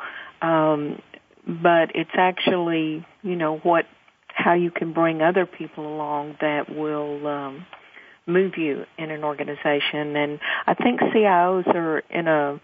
um, 0.43 1.01
but 1.47 1.95
it's 1.95 2.11
actually, 2.15 3.07
you 3.23 3.37
know, 3.37 3.59
what 3.59 3.85
how 4.27 4.55
you 4.55 4.73
can 4.73 4.93
bring 4.93 5.23
other 5.23 5.47
people 5.47 5.87
along 5.87 6.37
that 6.41 6.69
will 6.69 7.29
um, 7.29 7.67
move 8.27 8.55
you 8.57 8.87
in 8.99 9.13
an 9.13 9.23
organization. 9.23 10.17
And 10.17 10.41
I 10.67 10.75
think 10.75 10.99
CIOs 10.99 11.73
are 11.73 11.99
in 12.11 12.27
a 12.27 12.61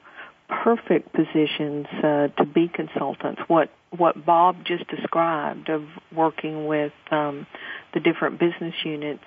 perfect 0.49 1.13
positions 1.13 1.87
uh, 2.03 2.29
to 2.37 2.47
be 2.53 2.67
consultants. 2.67 3.43
What 3.47 3.71
what 3.97 4.27
Bob 4.27 4.57
just 4.65 4.89
described 4.89 5.69
of 5.69 5.85
working 6.13 6.67
with 6.67 6.93
um, 7.13 7.47
the 7.93 8.01
different 8.01 8.41
business 8.41 8.75
units 8.85 9.23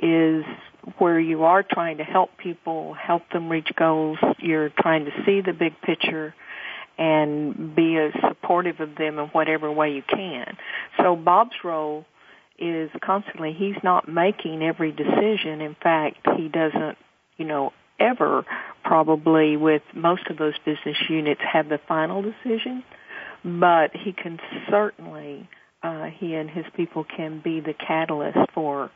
is 0.00 0.44
where 0.98 1.18
you 1.18 1.44
are 1.44 1.62
trying 1.62 1.98
to 1.98 2.04
help 2.04 2.30
people, 2.38 2.94
help 2.94 3.22
them 3.32 3.48
reach 3.48 3.68
goals. 3.76 4.18
You're 4.38 4.70
trying 4.70 5.04
to 5.06 5.10
see 5.24 5.40
the 5.40 5.52
big 5.52 5.80
picture 5.82 6.34
and 6.96 7.74
be 7.74 7.96
as 7.96 8.12
supportive 8.28 8.80
of 8.80 8.96
them 8.96 9.18
in 9.18 9.26
whatever 9.28 9.70
way 9.70 9.92
you 9.92 10.02
can. 10.02 10.56
So 10.98 11.16
Bob's 11.16 11.56
role 11.64 12.04
is 12.58 12.90
constantly, 13.04 13.52
he's 13.52 13.76
not 13.82 14.08
making 14.08 14.62
every 14.62 14.92
decision. 14.92 15.60
In 15.60 15.74
fact, 15.82 16.18
he 16.36 16.48
doesn't, 16.48 16.96
you 17.36 17.44
know, 17.44 17.72
ever 17.98 18.44
probably 18.84 19.56
with 19.56 19.82
most 19.94 20.28
of 20.30 20.38
those 20.38 20.54
business 20.64 20.96
units 21.08 21.40
have 21.52 21.68
the 21.68 21.80
final 21.88 22.22
decision, 22.22 22.84
but 23.44 23.90
he 23.94 24.12
can 24.12 24.38
certainly, 24.70 25.48
uh, 25.82 26.06
he 26.06 26.34
and 26.34 26.48
his 26.48 26.64
people 26.76 27.04
can 27.04 27.40
be 27.42 27.60
the 27.60 27.74
catalyst 27.74 28.38
for 28.54 28.90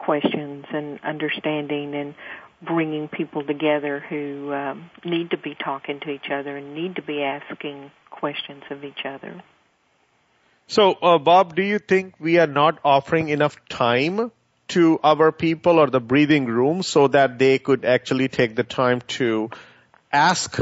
questions 0.00 0.64
and 0.72 0.98
understanding 1.04 1.94
and 1.94 2.14
bringing 2.62 3.08
people 3.08 3.44
together 3.44 4.02
who 4.08 4.52
um, 4.52 4.90
need 5.04 5.30
to 5.30 5.38
be 5.38 5.54
talking 5.54 6.00
to 6.00 6.10
each 6.10 6.30
other 6.32 6.56
and 6.56 6.74
need 6.74 6.96
to 6.96 7.02
be 7.02 7.22
asking 7.22 7.90
questions 8.10 8.62
of 8.70 8.84
each 8.84 9.04
other. 9.04 9.42
So, 10.66 10.92
uh, 10.92 11.18
Bob, 11.18 11.56
do 11.56 11.62
you 11.62 11.78
think 11.78 12.14
we 12.18 12.38
are 12.38 12.46
not 12.46 12.78
offering 12.84 13.28
enough 13.28 13.56
time 13.68 14.30
to 14.68 15.00
our 15.02 15.32
people 15.32 15.78
or 15.78 15.88
the 15.90 16.00
breathing 16.00 16.46
room 16.46 16.82
so 16.82 17.08
that 17.08 17.38
they 17.38 17.58
could 17.58 17.84
actually 17.84 18.28
take 18.28 18.54
the 18.54 18.62
time 18.62 19.00
to 19.18 19.50
ask 20.12 20.60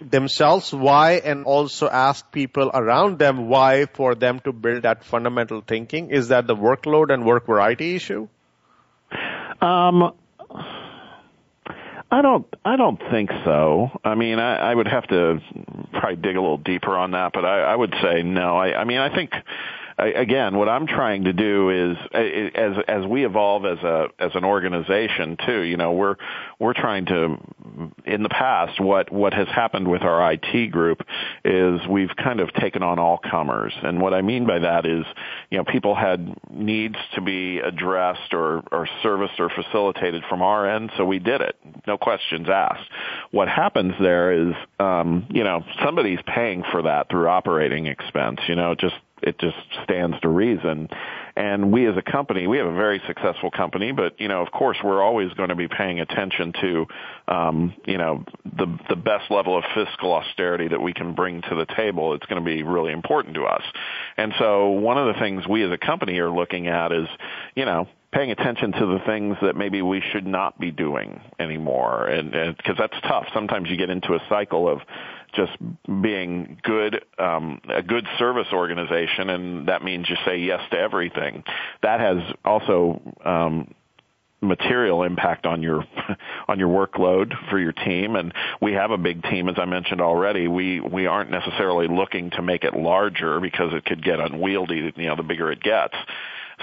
themselves 0.00 0.72
why 0.72 1.14
and 1.14 1.44
also 1.44 1.88
ask 1.88 2.30
people 2.30 2.70
around 2.72 3.18
them 3.18 3.48
why 3.48 3.86
for 3.86 4.14
them 4.14 4.38
to 4.40 4.52
build 4.52 4.82
that 4.82 5.04
fundamental 5.04 5.60
thinking? 5.60 6.10
Is 6.10 6.28
that 6.28 6.46
the 6.46 6.54
workload 6.54 7.12
and 7.12 7.24
work 7.24 7.46
variety 7.46 7.96
issue? 7.96 8.28
Um, 9.60 10.12
I 12.10 12.22
don't. 12.22 12.46
I 12.64 12.76
don't 12.76 13.00
think 13.10 13.30
so. 13.44 13.90
I 14.02 14.14
mean, 14.14 14.38
I, 14.38 14.70
I 14.70 14.74
would 14.74 14.88
have 14.88 15.06
to 15.08 15.40
probably 15.92 16.16
dig 16.16 16.36
a 16.36 16.40
little 16.40 16.56
deeper 16.58 16.96
on 16.96 17.10
that, 17.10 17.32
but 17.32 17.44
I, 17.44 17.60
I 17.60 17.76
would 17.76 17.94
say 18.02 18.22
no. 18.22 18.56
I, 18.56 18.80
I 18.80 18.84
mean, 18.84 18.98
I 18.98 19.14
think 19.14 19.32
again, 19.98 20.56
what 20.56 20.68
I'm 20.68 20.86
trying 20.86 21.24
to 21.24 21.32
do 21.32 21.70
is 21.70 21.96
as 22.14 22.72
as 22.86 23.06
we 23.06 23.24
evolve 23.26 23.64
as 23.64 23.78
a 23.78 24.06
as 24.18 24.30
an 24.34 24.44
organization 24.44 25.36
too. 25.44 25.60
You 25.60 25.76
know, 25.76 25.92
we're 25.92 26.16
we're 26.58 26.74
trying 26.74 27.06
to 27.06 27.36
in 28.04 28.22
the 28.22 28.28
past 28.28 28.80
what 28.80 29.12
what 29.12 29.34
has 29.34 29.48
happened 29.48 29.88
with 29.88 30.02
our 30.02 30.32
IT 30.32 30.70
group 30.70 31.02
is 31.44 31.80
we've 31.88 32.14
kind 32.16 32.40
of 32.40 32.52
taken 32.54 32.82
on 32.82 32.98
all 32.98 33.18
comers, 33.18 33.72
and 33.82 34.00
what 34.00 34.14
I 34.14 34.22
mean 34.22 34.46
by 34.46 34.60
that 34.60 34.86
is 34.86 35.04
you 35.50 35.58
know 35.58 35.64
people 35.64 35.94
had 35.96 36.34
needs 36.50 36.96
to 37.14 37.20
be 37.20 37.58
addressed 37.58 38.32
or 38.32 38.62
or 38.70 38.88
serviced 39.02 39.40
or 39.40 39.50
facilitated 39.50 40.22
from 40.28 40.42
our 40.42 40.68
end, 40.68 40.92
so 40.96 41.04
we 41.04 41.18
did 41.18 41.40
it, 41.40 41.56
no 41.86 41.98
questions 41.98 42.48
asked. 42.48 42.88
What 43.32 43.48
happens 43.48 43.94
there 44.00 44.48
is 44.48 44.54
um, 44.78 45.26
you 45.30 45.42
know 45.42 45.64
somebody's 45.84 46.20
paying 46.26 46.62
for 46.70 46.82
that 46.82 47.08
through 47.10 47.28
operating 47.28 47.86
expense. 47.86 48.40
You 48.46 48.54
know, 48.54 48.76
just 48.76 48.94
it 49.22 49.38
just 49.38 49.56
stands 49.84 50.18
to 50.20 50.28
reason. 50.28 50.88
And 51.36 51.72
we 51.72 51.86
as 51.86 51.96
a 51.96 52.02
company, 52.02 52.46
we 52.46 52.58
have 52.58 52.66
a 52.66 52.74
very 52.74 53.00
successful 53.06 53.50
company, 53.50 53.92
but 53.92 54.20
you 54.20 54.28
know, 54.28 54.42
of 54.42 54.50
course, 54.50 54.76
we're 54.82 55.02
always 55.02 55.32
going 55.34 55.50
to 55.50 55.54
be 55.54 55.68
paying 55.68 56.00
attention 56.00 56.52
to, 56.60 56.86
um, 57.28 57.74
you 57.86 57.98
know, 57.98 58.24
the 58.44 58.66
the 58.88 58.96
best 58.96 59.30
level 59.30 59.56
of 59.56 59.64
fiscal 59.74 60.12
austerity 60.12 60.68
that 60.68 60.80
we 60.80 60.92
can 60.92 61.14
bring 61.14 61.42
to 61.42 61.54
the 61.54 61.66
table. 61.76 62.14
It's 62.14 62.26
going 62.26 62.42
to 62.42 62.44
be 62.44 62.62
really 62.62 62.92
important 62.92 63.34
to 63.36 63.44
us. 63.44 63.62
And 64.16 64.32
so, 64.38 64.68
one 64.70 64.98
of 64.98 65.14
the 65.14 65.20
things 65.20 65.46
we 65.46 65.62
as 65.64 65.70
a 65.70 65.78
company 65.78 66.18
are 66.18 66.30
looking 66.30 66.66
at 66.66 66.92
is, 66.92 67.06
you 67.54 67.64
know, 67.64 67.88
paying 68.12 68.30
attention 68.30 68.72
to 68.72 68.86
the 68.86 69.00
things 69.06 69.36
that 69.42 69.54
maybe 69.54 69.82
we 69.82 70.02
should 70.12 70.26
not 70.26 70.58
be 70.58 70.70
doing 70.70 71.20
anymore. 71.38 72.06
And 72.06 72.56
because 72.56 72.76
that's 72.78 72.98
tough. 73.02 73.26
Sometimes 73.34 73.68
you 73.68 73.76
get 73.76 73.90
into 73.90 74.14
a 74.14 74.20
cycle 74.28 74.68
of 74.68 74.80
just 75.34 75.52
being 76.02 76.58
good, 76.62 77.04
um, 77.18 77.60
a 77.68 77.82
good 77.82 78.06
service 78.18 78.48
organization, 78.52 79.28
and 79.28 79.68
that 79.68 79.84
means 79.84 80.08
you 80.08 80.16
say 80.24 80.38
yes 80.38 80.60
to 80.70 80.78
everything. 80.78 81.44
That 81.82 82.00
has 82.00 82.34
also 82.46 83.02
um, 83.26 83.74
material 84.40 85.02
impact 85.02 85.44
on 85.44 85.62
your 85.62 85.84
on 86.48 86.58
your 86.58 86.68
workload 86.68 87.34
for 87.50 87.58
your 87.58 87.72
team. 87.72 88.16
And 88.16 88.32
we 88.62 88.72
have 88.72 88.90
a 88.90 88.98
big 88.98 89.22
team 89.24 89.50
as 89.50 89.56
I 89.58 89.66
mentioned 89.66 90.00
already. 90.00 90.48
We 90.48 90.80
we 90.80 91.06
aren't 91.06 91.30
necessarily 91.30 91.88
looking 91.88 92.30
to 92.30 92.42
make 92.42 92.64
it 92.64 92.74
larger 92.74 93.38
because 93.38 93.74
it 93.74 93.84
could 93.84 94.02
get 94.02 94.18
unwieldy 94.18 94.92
you 94.96 95.06
know 95.08 95.16
the 95.16 95.22
bigger 95.22 95.52
it 95.52 95.62
gets 95.62 95.94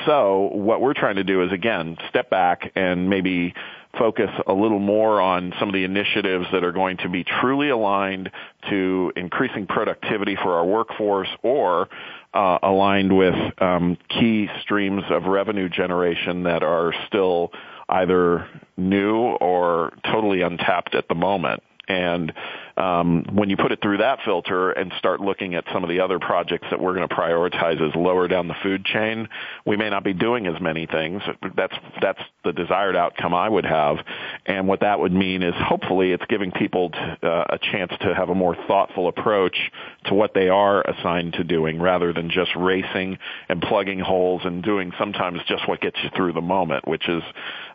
so 0.05 0.49
what 0.51 0.81
we're 0.81 0.93
trying 0.93 1.15
to 1.15 1.23
do 1.23 1.43
is 1.43 1.51
again 1.51 1.97
step 2.09 2.29
back 2.29 2.71
and 2.75 3.09
maybe 3.09 3.53
focus 3.97 4.29
a 4.47 4.53
little 4.53 4.79
more 4.79 5.21
on 5.21 5.53
some 5.59 5.69
of 5.69 5.73
the 5.73 5.83
initiatives 5.83 6.45
that 6.51 6.63
are 6.63 6.71
going 6.71 6.97
to 6.97 7.09
be 7.09 7.23
truly 7.23 7.69
aligned 7.69 8.29
to 8.69 9.11
increasing 9.15 9.67
productivity 9.67 10.35
for 10.35 10.55
our 10.55 10.65
workforce 10.65 11.29
or 11.43 11.87
uh, 12.33 12.59
aligned 12.61 13.15
with 13.15 13.35
um, 13.61 13.97
key 14.09 14.49
streams 14.61 15.03
of 15.09 15.23
revenue 15.23 15.69
generation 15.69 16.43
that 16.43 16.63
are 16.63 16.93
still 17.07 17.51
either 17.87 18.47
new 18.77 19.17
or 19.17 19.93
totally 20.03 20.41
untapped 20.41 20.95
at 20.95 21.07
the 21.07 21.15
moment. 21.15 21.63
And 21.87 22.33
um, 22.77 23.25
when 23.33 23.49
you 23.49 23.57
put 23.57 23.71
it 23.71 23.79
through 23.81 23.97
that 23.97 24.19
filter 24.25 24.71
and 24.71 24.91
start 24.97 25.21
looking 25.21 25.55
at 25.55 25.63
some 25.73 25.83
of 25.83 25.89
the 25.89 26.01
other 26.01 26.19
projects 26.19 26.67
that 26.71 26.79
we're 26.79 26.93
going 26.93 27.07
to 27.07 27.15
prioritize 27.15 27.81
as 27.81 27.95
lower 27.95 28.27
down 28.27 28.47
the 28.47 28.55
food 28.61 28.83
chain, 28.85 29.27
we 29.65 29.77
may 29.77 29.89
not 29.89 30.03
be 30.03 30.13
doing 30.13 30.47
as 30.47 30.59
many 30.61 30.85
things. 30.85 31.21
That's 31.55 31.73
that's 32.01 32.19
the 32.43 32.51
desired 32.51 32.95
outcome 32.95 33.33
I 33.33 33.47
would 33.47 33.65
have, 33.65 33.97
and 34.45 34.67
what 34.67 34.81
that 34.81 34.99
would 34.99 35.13
mean 35.13 35.41
is 35.41 35.53
hopefully 35.57 36.11
it's 36.11 36.25
giving 36.27 36.51
people 36.51 36.91
uh, 37.23 37.45
a 37.49 37.59
chance 37.59 37.91
to 38.01 38.13
have 38.13 38.29
a 38.29 38.35
more 38.35 38.55
thoughtful 38.67 39.07
approach 39.07 39.57
to 40.05 40.13
what 40.13 40.33
they 40.33 40.49
are 40.49 40.81
assigned 40.81 41.33
to 41.33 41.43
doing, 41.43 41.79
rather 41.79 42.13
than 42.13 42.29
just 42.29 42.51
racing 42.55 43.17
and 43.49 43.61
plugging 43.61 43.99
holes 43.99 44.41
and 44.43 44.63
doing 44.63 44.91
sometimes 44.99 45.39
just 45.47 45.67
what 45.67 45.79
gets 45.81 45.97
you 46.03 46.09
through 46.15 46.33
the 46.33 46.41
moment, 46.41 46.87
which 46.87 47.07
is 47.07 47.23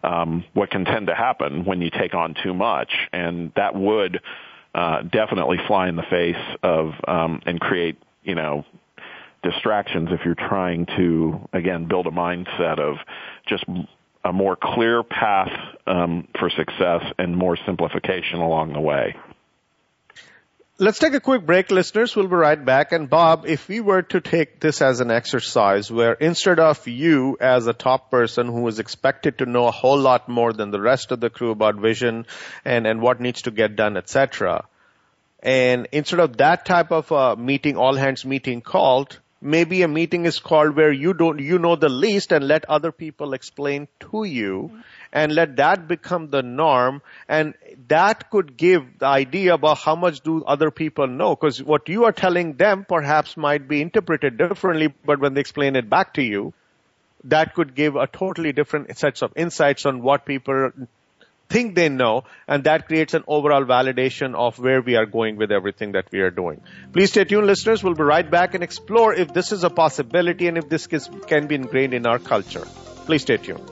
um, 0.03 0.45
what 0.53 0.71
can 0.71 0.85
tend 0.85 1.07
to 1.07 1.15
happen 1.15 1.65
when 1.65 1.81
you 1.81 1.91
take 1.91 2.15
on 2.15 2.35
too 2.43 2.55
much, 2.55 2.91
and 3.13 3.53
that 3.57 3.75
would 3.75 4.21
uh, 4.75 5.03
definitely 5.03 5.59
fly 5.67 5.89
in 5.89 5.97
the 5.97 6.05
face 6.09 6.59
of 6.63 6.93
um, 7.07 7.41
and 7.47 7.61
create 7.61 7.97
you 8.23 8.35
know 8.35 8.65
distractions 9.43 10.09
if 10.13 10.21
you're 10.25 10.35
trying 10.35 10.87
to 10.87 11.49
again 11.53 11.87
build 11.89 12.07
a 12.07 12.11
mindset 12.11 12.79
of 12.79 12.97
just 13.47 13.65
a 14.25 14.33
more 14.33 14.57
clear 14.57 15.03
path 15.03 15.53
um, 15.87 16.29
for 16.39 16.51
success 16.51 17.03
and 17.19 17.37
more 17.37 17.57
simplification 17.67 18.39
along 18.39 18.73
the 18.73 18.81
way. 18.81 19.17
Let's 20.83 20.99
take 20.99 21.13
a 21.13 21.21
quick 21.21 21.45
break, 21.45 21.71
listeners. 21.71 22.17
We'll 22.17 22.27
be 22.27 22.37
right 22.37 22.65
back. 22.65 22.93
And 22.93 23.11
Bob, 23.11 23.45
if 23.47 23.69
we 23.69 23.81
were 23.81 24.01
to 24.01 24.23
take 24.23 24.61
this 24.61 24.81
as 24.81 25.01
an 25.01 25.11
exercise 25.11 25.93
where 25.93 26.15
instead 26.15 26.59
of 26.59 26.89
you 26.89 27.37
as 27.39 27.67
a 27.67 27.75
top 27.75 28.11
person 28.11 28.47
who 28.47 28.67
is 28.67 28.79
expected 28.79 29.37
to 29.39 29.45
know 29.45 29.67
a 29.67 29.73
whole 29.73 29.99
lot 29.99 30.27
more 30.27 30.55
than 30.55 30.71
the 30.71 30.81
rest 30.81 31.13
of 31.13 31.21
the 31.21 31.29
crew 31.29 31.51
about 31.51 31.75
vision 31.75 32.25
and, 32.65 32.87
and 32.87 33.03
what 33.03 33.21
needs 33.21 33.43
to 33.43 33.51
get 33.51 33.77
done, 33.77 33.99
etc., 33.99 34.65
and 35.43 35.87
instead 35.93 36.21
of 36.21 36.39
that 36.39 36.65
type 36.65 36.93
of 36.93 37.13
a 37.13 37.37
meeting, 37.37 37.77
all 37.77 37.95
hands 37.95 38.25
meeting 38.25 38.63
called, 38.63 39.19
maybe 39.41 39.83
a 39.83 39.89
meeting 39.89 40.27
is 40.27 40.39
called 40.39 40.77
where 40.77 40.93
you 40.93 41.15
don't, 41.15 41.39
you 41.41 41.59
know 41.59 41.77
the 41.77 41.89
least 41.89 42.33
and 42.33 42.47
let 42.47 42.65
other 42.69 42.93
people 42.93 43.33
explain 43.33 43.89
to 44.01 44.25
you 44.25 44.83
and 45.13 45.35
let 45.35 45.57
that 45.57 45.89
become 45.89 46.29
the 46.31 46.43
norm. 46.43 47.03
And 47.29 47.55
that 47.89 48.31
could 48.31 48.57
give 48.57 48.99
the 48.99 49.07
idea 49.07 49.55
about 49.55 49.79
how 49.79 49.97
much 49.97 50.21
do 50.21 50.45
other 50.45 50.71
people 50.71 51.07
know. 51.07 51.35
Because 51.35 51.63
what 51.63 51.89
you 51.89 52.05
are 52.05 52.13
telling 52.13 52.55
them 52.55 52.85
perhaps 52.89 53.37
might 53.37 53.67
be 53.67 53.81
interpreted 53.81 54.37
differently 54.37 54.93
but 55.05 55.21
when 55.21 55.35
they 55.35 55.41
explain 55.41 55.77
it 55.77 55.89
back 55.89 56.15
to 56.15 56.23
you 56.23 56.53
that 57.25 57.55
could 57.55 57.75
give 57.75 57.97
a 57.97 58.07
totally 58.07 58.53
different 58.53 58.97
sets 58.97 59.23
of 59.23 59.33
insights 59.37 59.85
on 59.87 60.03
what 60.03 60.25
people 60.25 60.71
think 61.51 61.75
they 61.75 61.89
know 61.89 62.25
and 62.49 62.65
that 62.65 62.87
creates 62.87 63.13
an 63.15 63.25
overall 63.27 63.65
validation 63.65 64.35
of 64.35 64.59
where 64.59 64.81
we 64.81 64.97
are 64.97 65.07
going 65.07 65.37
with 65.37 65.51
everything 65.51 65.93
that 65.93 66.07
we 66.11 66.21
are 66.21 66.31
doing. 66.31 66.63
Please 66.93 67.11
stay 67.11 67.25
tuned 67.25 67.47
listeners. 67.47 67.83
We'll 67.83 67.95
be 67.95 68.05
right 68.05 68.31
back 68.31 68.55
and 68.55 68.65
explore 68.65 69.13
if 69.13 69.35
this 69.35 69.53
is 69.53 69.65
a 69.65 69.71
possibility 69.71 70.47
and 70.49 70.57
if 70.57 70.69
this 70.69 70.87
can 70.87 71.47
be 71.49 71.57
ingrained 71.57 71.93
in 71.93 72.07
our 72.07 72.19
culture. 72.19 72.67
Please 73.05 73.23
stay 73.23 73.37
tuned. 73.37 73.69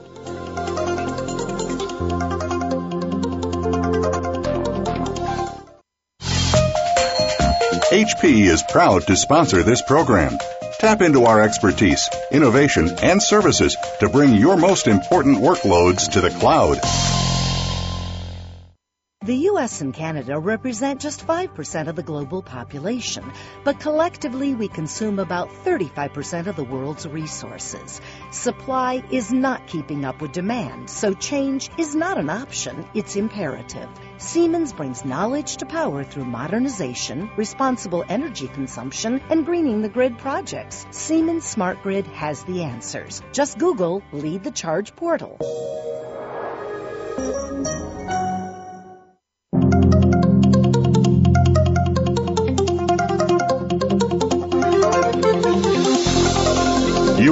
HP 7.90 8.44
is 8.44 8.62
proud 8.68 9.06
to 9.06 9.16
sponsor 9.16 9.62
this 9.62 9.80
program. 9.80 10.36
Tap 10.78 11.00
into 11.00 11.24
our 11.24 11.40
expertise, 11.42 12.08
innovation, 12.30 12.90
and 13.02 13.22
services 13.22 13.76
to 14.00 14.10
bring 14.10 14.34
your 14.34 14.56
most 14.56 14.86
important 14.86 15.38
workloads 15.38 16.12
to 16.12 16.20
the 16.20 16.30
cloud. 16.30 16.78
The 19.24 19.48
US 19.50 19.80
and 19.80 19.92
Canada 19.92 20.38
represent 20.38 21.00
just 21.00 21.26
5% 21.26 21.88
of 21.88 21.96
the 21.96 22.04
global 22.04 22.40
population, 22.40 23.24
but 23.64 23.80
collectively 23.80 24.54
we 24.54 24.68
consume 24.68 25.18
about 25.18 25.50
35% 25.64 26.46
of 26.46 26.54
the 26.54 26.62
world's 26.62 27.04
resources. 27.04 28.00
Supply 28.30 29.02
is 29.10 29.32
not 29.32 29.66
keeping 29.66 30.04
up 30.04 30.22
with 30.22 30.30
demand, 30.30 30.88
so 30.88 31.14
change 31.14 31.68
is 31.76 31.96
not 31.96 32.16
an 32.16 32.30
option, 32.30 32.86
it's 32.94 33.16
imperative. 33.16 33.88
Siemens 34.18 34.72
brings 34.72 35.04
knowledge 35.04 35.56
to 35.56 35.66
power 35.66 36.04
through 36.04 36.24
modernization, 36.24 37.28
responsible 37.36 38.04
energy 38.08 38.46
consumption, 38.46 39.20
and 39.30 39.44
greening 39.44 39.82
the 39.82 39.88
grid 39.88 40.16
projects. 40.18 40.86
Siemens 40.92 41.44
Smart 41.44 41.82
Grid 41.82 42.06
has 42.06 42.44
the 42.44 42.62
answers. 42.62 43.20
Just 43.32 43.58
Google 43.58 44.00
Lead 44.12 44.44
the 44.44 44.52
Charge 44.52 44.94
portal. 44.94 45.38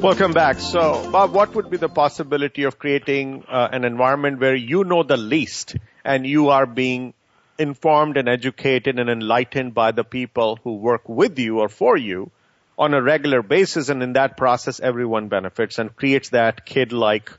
Welcome 0.00 0.32
back. 0.32 0.60
So, 0.60 1.10
Bob, 1.12 1.32
what 1.32 1.54
would 1.54 1.68
be 1.68 1.76
the 1.76 1.90
possibility 1.90 2.62
of 2.62 2.78
creating 2.78 3.44
uh, 3.46 3.68
an 3.70 3.84
environment 3.84 4.40
where 4.40 4.54
you 4.54 4.82
know 4.82 5.02
the 5.02 5.18
least 5.18 5.76
and 6.02 6.26
you 6.26 6.48
are 6.48 6.64
being 6.64 7.12
informed 7.58 8.16
and 8.16 8.26
educated 8.26 8.98
and 8.98 9.10
enlightened 9.10 9.74
by 9.74 9.92
the 9.92 10.02
people 10.02 10.58
who 10.64 10.76
work 10.76 11.06
with 11.06 11.38
you 11.38 11.60
or 11.60 11.68
for 11.68 11.98
you 11.98 12.30
on 12.78 12.94
a 12.94 13.02
regular 13.02 13.42
basis, 13.42 13.90
and 13.90 14.02
in 14.02 14.14
that 14.14 14.38
process, 14.38 14.80
everyone 14.80 15.28
benefits 15.28 15.78
and 15.78 15.94
creates 15.94 16.30
that 16.30 16.64
kid-like 16.64 17.30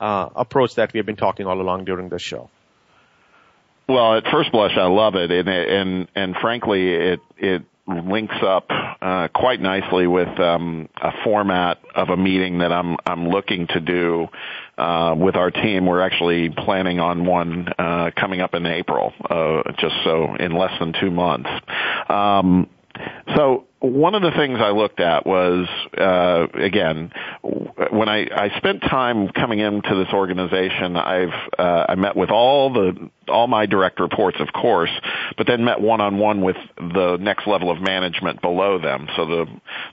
uh, 0.00 0.28
approach 0.36 0.76
that 0.76 0.92
we 0.92 0.98
have 0.98 1.06
been 1.06 1.16
talking 1.16 1.46
all 1.46 1.60
along 1.60 1.84
during 1.84 2.10
the 2.10 2.18
show. 2.20 2.48
Well, 3.88 4.18
at 4.18 4.24
first 4.30 4.52
blush, 4.52 4.76
I 4.76 4.86
love 4.86 5.16
it, 5.16 5.32
and 5.32 5.48
and 5.48 6.08
and 6.14 6.36
frankly, 6.36 6.94
it 6.94 7.20
it 7.36 7.62
links 7.88 8.36
up 8.42 8.66
uh, 9.00 9.28
quite 9.34 9.60
nicely 9.60 10.06
with 10.06 10.38
um, 10.38 10.88
a 11.00 11.10
format 11.24 11.78
of 11.94 12.10
a 12.10 12.16
meeting 12.16 12.58
that 12.58 12.72
I'm 12.72 12.96
I'm 13.06 13.28
looking 13.28 13.66
to 13.68 13.80
do 13.80 14.28
uh, 14.76 15.14
with 15.16 15.36
our 15.36 15.50
team. 15.50 15.86
We're 15.86 16.02
actually 16.02 16.50
planning 16.50 17.00
on 17.00 17.24
one 17.24 17.68
uh, 17.78 18.10
coming 18.14 18.40
up 18.40 18.54
in 18.54 18.66
April, 18.66 19.12
uh, 19.28 19.62
just 19.78 19.94
so 20.04 20.34
in 20.34 20.52
less 20.52 20.78
than 20.78 20.92
two 21.00 21.10
months. 21.10 21.48
Um, 22.08 22.68
so 23.36 23.66
one 23.80 24.14
of 24.14 24.22
the 24.22 24.32
things 24.32 24.58
I 24.60 24.70
looked 24.70 24.98
at 24.98 25.24
was, 25.24 25.68
uh, 25.96 26.46
again, 26.54 27.12
when 27.42 28.08
I, 28.08 28.26
I 28.34 28.56
spent 28.58 28.82
time 28.82 29.28
coming 29.28 29.60
into 29.60 29.94
this 29.94 30.12
organization, 30.12 30.96
I've 30.96 31.34
uh, 31.58 31.86
I 31.88 31.94
met 31.94 32.16
with 32.16 32.30
all 32.30 32.72
the 32.72 33.10
all 33.28 33.46
my 33.46 33.66
direct 33.66 34.00
reports, 34.00 34.38
of 34.40 34.52
course, 34.52 34.90
but 35.36 35.46
then 35.46 35.64
met 35.64 35.80
one 35.80 36.00
on 36.00 36.18
one 36.18 36.40
with 36.40 36.56
the 36.76 37.18
next 37.20 37.46
level 37.46 37.70
of 37.70 37.80
management 37.80 38.42
below 38.42 38.78
them. 38.78 39.08
So 39.16 39.26
the 39.26 39.46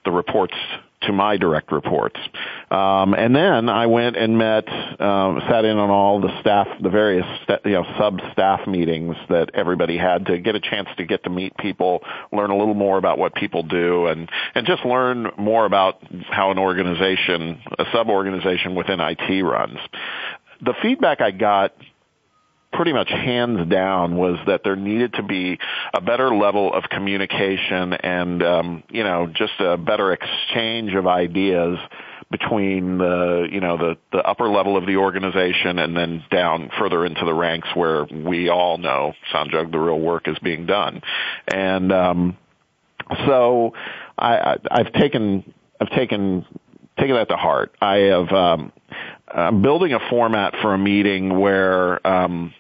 the 0.06 0.12
reports 0.12 0.56
to 1.02 1.14
my 1.14 1.38
direct 1.38 1.72
reports. 1.72 2.20
Um, 2.72 3.14
and 3.14 3.36
then 3.36 3.70
I 3.70 3.86
went 3.86 4.18
and 4.18 4.38
met, 4.38 4.68
um, 5.00 5.42
sat 5.50 5.66
in 5.66 5.78
on 5.78 5.90
all 5.90 6.20
the 6.20 6.40
staff, 6.42 6.68
the 6.82 6.90
various 6.90 7.26
you 7.64 7.72
know 7.72 7.86
sub 7.98 8.20
staff 8.32 8.68
meetings 8.68 9.16
that 9.30 9.52
everybody 9.54 9.98
had 9.98 10.26
to 10.28 10.40
get 10.40 10.56
a 10.56 10.60
chance 10.60 10.90
to 10.98 11.06
get 11.06 11.24
to 11.24 11.30
meet 11.30 11.56
people, 11.58 12.02
learn 12.32 12.50
a 12.50 12.58
little 12.58 12.74
more 12.74 12.98
about 12.98 13.18
what 13.18 13.36
people 13.36 13.64
do, 13.64 14.08
and 14.08 14.30
and 14.56 14.66
just 14.66 14.84
learn 14.86 15.32
more 15.38 15.66
about 15.66 16.02
how 16.30 16.52
an 16.52 16.58
organization, 16.58 17.62
a 17.78 17.86
sub 17.94 18.10
organization 18.10 18.76
within 18.76 19.00
IT 19.00 19.44
runs. 19.44 19.78
The 20.62 20.74
feedback 20.82 21.22
I 21.22 21.32
got 21.32 21.74
pretty 22.76 22.94
much 22.94 23.10
hands 23.10 23.70
down 23.70 24.18
was 24.18 24.38
that 24.48 24.62
there 24.64 24.76
needed 24.76 25.14
to 25.14 25.24
be 25.24 25.58
a 25.94 26.02
better 26.02 26.36
level 26.36 26.74
of 26.74 26.84
communication 26.90 27.94
and 27.94 28.44
um, 28.44 28.84
you 28.90 29.04
know 29.04 29.28
just 29.28 29.54
a 29.60 29.78
better 29.78 30.12
exchange 30.12 30.94
of 30.94 31.08
ideas 31.08 31.78
between 32.32 32.98
the 32.98 33.48
you 33.52 33.62
know 33.62 33.78
the 33.78 33.98
the 34.12 34.18
upper 34.20 34.50
level 34.50 34.76
of 34.78 34.86
the 34.86 34.98
organization 34.98 35.80
and 35.80 35.96
then 35.96 36.24
down 36.32 36.70
further 36.78 37.06
into 37.06 37.24
the 37.24 37.34
ranks 37.34 37.68
where 37.76 38.06
we 38.06 38.50
all 38.50 38.78
know 38.78 39.14
Sanjog 39.34 39.72
the 39.72 39.80
real 39.80 40.00
work 40.00 40.28
is 40.28 40.38
being 40.40 40.66
done. 40.66 41.02
And 41.48 41.92
um 41.92 42.38
so 43.26 43.74
I, 44.18 44.38
I 44.38 44.56
I've 44.72 44.94
taken 44.94 45.54
I've 45.80 45.92
taken 45.92 46.46
taken 46.98 47.16
that 47.16 47.30
to 47.30 47.38
heart. 47.38 47.76
I 47.80 47.96
have 47.96 48.32
um 48.32 48.72
I'm 49.28 49.62
building 49.62 49.94
a 49.94 50.00
format 50.10 50.56
for 50.62 50.74
a 50.74 50.78
meeting 50.78 51.40
where 51.40 52.06
um 52.06 52.54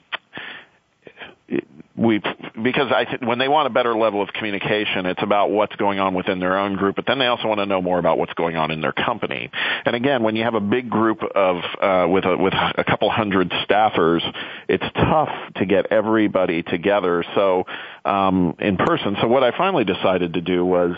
we 1.97 2.19
because 2.61 2.91
I 2.91 3.05
when 3.25 3.39
they 3.39 3.47
want 3.47 3.67
a 3.67 3.69
better 3.69 3.95
level 3.95 4.21
of 4.21 4.29
communication, 4.33 5.05
it's 5.05 5.23
about 5.23 5.49
what's 5.49 5.75
going 5.77 5.99
on 5.99 6.13
within 6.13 6.39
their 6.39 6.57
own 6.57 6.75
group, 6.75 6.97
but 6.97 7.05
then 7.07 7.19
they 7.19 7.27
also 7.27 7.47
want 7.47 7.59
to 7.59 7.65
know 7.65 7.81
more 7.81 7.99
about 7.99 8.17
what's 8.17 8.33
going 8.33 8.57
on 8.57 8.71
in 8.71 8.81
their 8.81 8.91
company. 8.91 9.49
And 9.85 9.95
again, 9.95 10.21
when 10.21 10.35
you 10.35 10.43
have 10.43 10.55
a 10.55 10.59
big 10.59 10.89
group 10.89 11.23
of 11.23 11.57
uh, 11.81 12.07
with 12.09 12.25
a 12.25 12.35
with 12.37 12.53
a 12.53 12.83
couple 12.83 13.09
hundred 13.09 13.49
staffers, 13.67 14.21
it's 14.67 14.83
tough 14.93 15.29
to 15.55 15.65
get 15.65 15.87
everybody 15.91 16.63
together. 16.63 17.23
So 17.33 17.65
um, 18.05 18.55
in 18.59 18.77
person. 18.77 19.17
So 19.21 19.27
what 19.27 19.43
I 19.43 19.57
finally 19.57 19.83
decided 19.83 20.33
to 20.33 20.41
do 20.41 20.63
was 20.63 20.95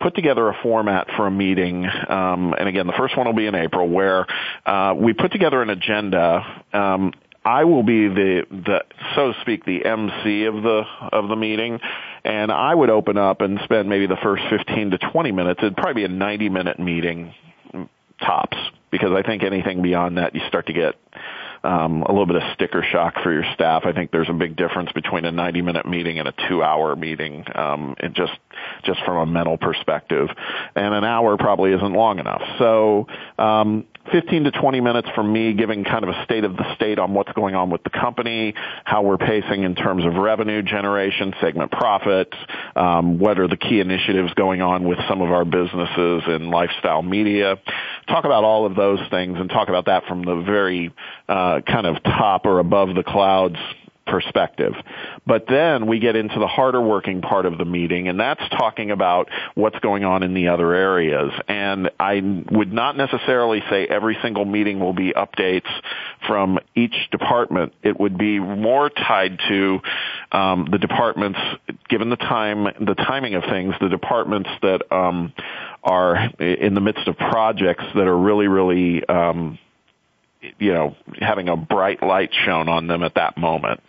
put 0.00 0.14
together 0.14 0.48
a 0.48 0.54
format 0.62 1.08
for 1.16 1.26
a 1.26 1.30
meeting, 1.30 1.86
um, 1.86 2.54
and 2.58 2.68
again, 2.68 2.86
the 2.86 2.92
first 2.94 3.16
one 3.16 3.26
will 3.26 3.34
be 3.34 3.46
in 3.46 3.54
April, 3.54 3.88
where 3.88 4.26
uh, 4.66 4.94
we 4.96 5.12
put 5.12 5.32
together 5.32 5.62
an 5.62 5.70
agenda. 5.70 6.62
Um, 6.72 7.12
I 7.48 7.64
will 7.64 7.82
be 7.82 8.08
the 8.08 8.42
the 8.50 8.80
so 9.14 9.32
to 9.32 9.40
speak 9.40 9.64
the 9.64 9.86
MC 9.86 10.44
of 10.44 10.62
the 10.62 10.82
of 11.12 11.28
the 11.28 11.36
meeting, 11.36 11.80
and 12.22 12.52
I 12.52 12.74
would 12.74 12.90
open 12.90 13.16
up 13.16 13.40
and 13.40 13.58
spend 13.64 13.88
maybe 13.88 14.06
the 14.06 14.18
first 14.22 14.42
15 14.50 14.90
to 14.90 14.98
20 14.98 15.32
minutes. 15.32 15.60
It'd 15.62 15.74
probably 15.74 16.02
be 16.02 16.04
a 16.04 16.14
90 16.14 16.50
minute 16.50 16.78
meeting 16.78 17.32
tops 18.20 18.58
because 18.90 19.12
I 19.12 19.22
think 19.22 19.44
anything 19.44 19.80
beyond 19.80 20.18
that 20.18 20.34
you 20.34 20.42
start 20.46 20.66
to 20.66 20.74
get 20.74 20.96
um, 21.64 22.02
a 22.02 22.12
little 22.12 22.26
bit 22.26 22.36
of 22.36 22.42
sticker 22.54 22.84
shock 22.92 23.14
for 23.22 23.32
your 23.32 23.44
staff. 23.54 23.82
I 23.84 23.92
think 23.92 24.10
there's 24.10 24.28
a 24.28 24.34
big 24.34 24.56
difference 24.56 24.92
between 24.92 25.24
a 25.24 25.32
90 25.32 25.62
minute 25.62 25.86
meeting 25.86 26.18
and 26.18 26.28
a 26.28 26.34
two 26.48 26.62
hour 26.62 26.94
meeting, 26.96 27.44
um, 27.54 27.96
it 27.98 28.12
just 28.12 28.38
just 28.84 29.00
from 29.06 29.16
a 29.16 29.26
mental 29.26 29.56
perspective. 29.56 30.28
And 30.76 30.94
an 30.94 31.04
hour 31.04 31.36
probably 31.38 31.72
isn't 31.72 31.92
long 31.92 32.18
enough. 32.18 32.42
So 32.58 33.06
um, 33.38 33.86
15 34.12 34.44
to 34.44 34.50
20 34.50 34.80
minutes 34.80 35.08
from 35.14 35.32
me 35.32 35.52
giving 35.52 35.84
kind 35.84 36.04
of 36.04 36.10
a 36.10 36.24
state 36.24 36.44
of 36.44 36.56
the 36.56 36.74
state 36.74 36.98
on 36.98 37.14
what's 37.14 37.32
going 37.32 37.54
on 37.54 37.70
with 37.70 37.82
the 37.82 37.90
company, 37.90 38.54
how 38.84 39.02
we're 39.02 39.18
pacing 39.18 39.62
in 39.62 39.74
terms 39.74 40.04
of 40.04 40.14
revenue 40.14 40.62
generation, 40.62 41.34
segment 41.40 41.70
profit, 41.70 42.34
um, 42.76 43.18
what 43.18 43.38
are 43.38 43.48
the 43.48 43.56
key 43.56 43.80
initiatives 43.80 44.32
going 44.34 44.62
on 44.62 44.84
with 44.84 44.98
some 45.08 45.20
of 45.20 45.30
our 45.30 45.44
businesses 45.44 46.22
in 46.28 46.50
lifestyle 46.50 47.02
media. 47.02 47.56
Talk 48.08 48.24
about 48.24 48.44
all 48.44 48.66
of 48.66 48.74
those 48.74 49.00
things 49.10 49.38
and 49.38 49.48
talk 49.48 49.68
about 49.68 49.86
that 49.86 50.04
from 50.06 50.22
the 50.22 50.42
very 50.42 50.92
uh, 51.28 51.60
kind 51.60 51.86
of 51.86 52.02
top 52.02 52.46
or 52.46 52.58
above 52.58 52.94
the 52.94 53.02
clouds 53.02 53.56
perspective. 54.08 54.74
But 55.26 55.46
then 55.48 55.86
we 55.86 55.98
get 55.98 56.16
into 56.16 56.38
the 56.38 56.46
harder 56.46 56.80
working 56.80 57.20
part 57.20 57.46
of 57.46 57.58
the 57.58 57.64
meeting, 57.64 58.08
and 58.08 58.18
that's 58.18 58.42
talking 58.50 58.90
about 58.90 59.28
what's 59.54 59.78
going 59.80 60.04
on 60.04 60.22
in 60.22 60.34
the 60.34 60.48
other 60.48 60.74
areas. 60.74 61.30
And 61.46 61.90
I 62.00 62.44
would 62.50 62.72
not 62.72 62.96
necessarily 62.96 63.62
say 63.70 63.86
every 63.86 64.16
single 64.22 64.44
meeting 64.44 64.80
will 64.80 64.92
be 64.92 65.12
updates 65.12 65.68
from 66.26 66.58
each 66.74 66.94
department. 67.10 67.72
It 67.82 67.98
would 67.98 68.18
be 68.18 68.38
more 68.40 68.90
tied 68.90 69.38
to 69.48 69.80
um, 70.32 70.68
the 70.70 70.78
departments, 70.78 71.38
given 71.88 72.10
the 72.10 72.16
time, 72.16 72.64
the 72.64 72.94
timing 72.94 73.34
of 73.34 73.44
things, 73.44 73.74
the 73.80 73.88
departments 73.88 74.50
that 74.62 74.92
um, 74.92 75.32
are 75.82 76.16
in 76.38 76.74
the 76.74 76.80
midst 76.80 77.06
of 77.08 77.16
projects 77.16 77.84
that 77.94 78.06
are 78.06 78.16
really, 78.16 78.48
really 78.48 79.06
um, 79.08 79.58
you 80.58 80.72
know, 80.72 80.96
having 81.20 81.48
a 81.48 81.56
bright 81.56 82.02
light 82.02 82.30
shown 82.32 82.68
on 82.68 82.86
them 82.86 83.02
at 83.02 83.14
that 83.14 83.36
moment. 83.36 83.80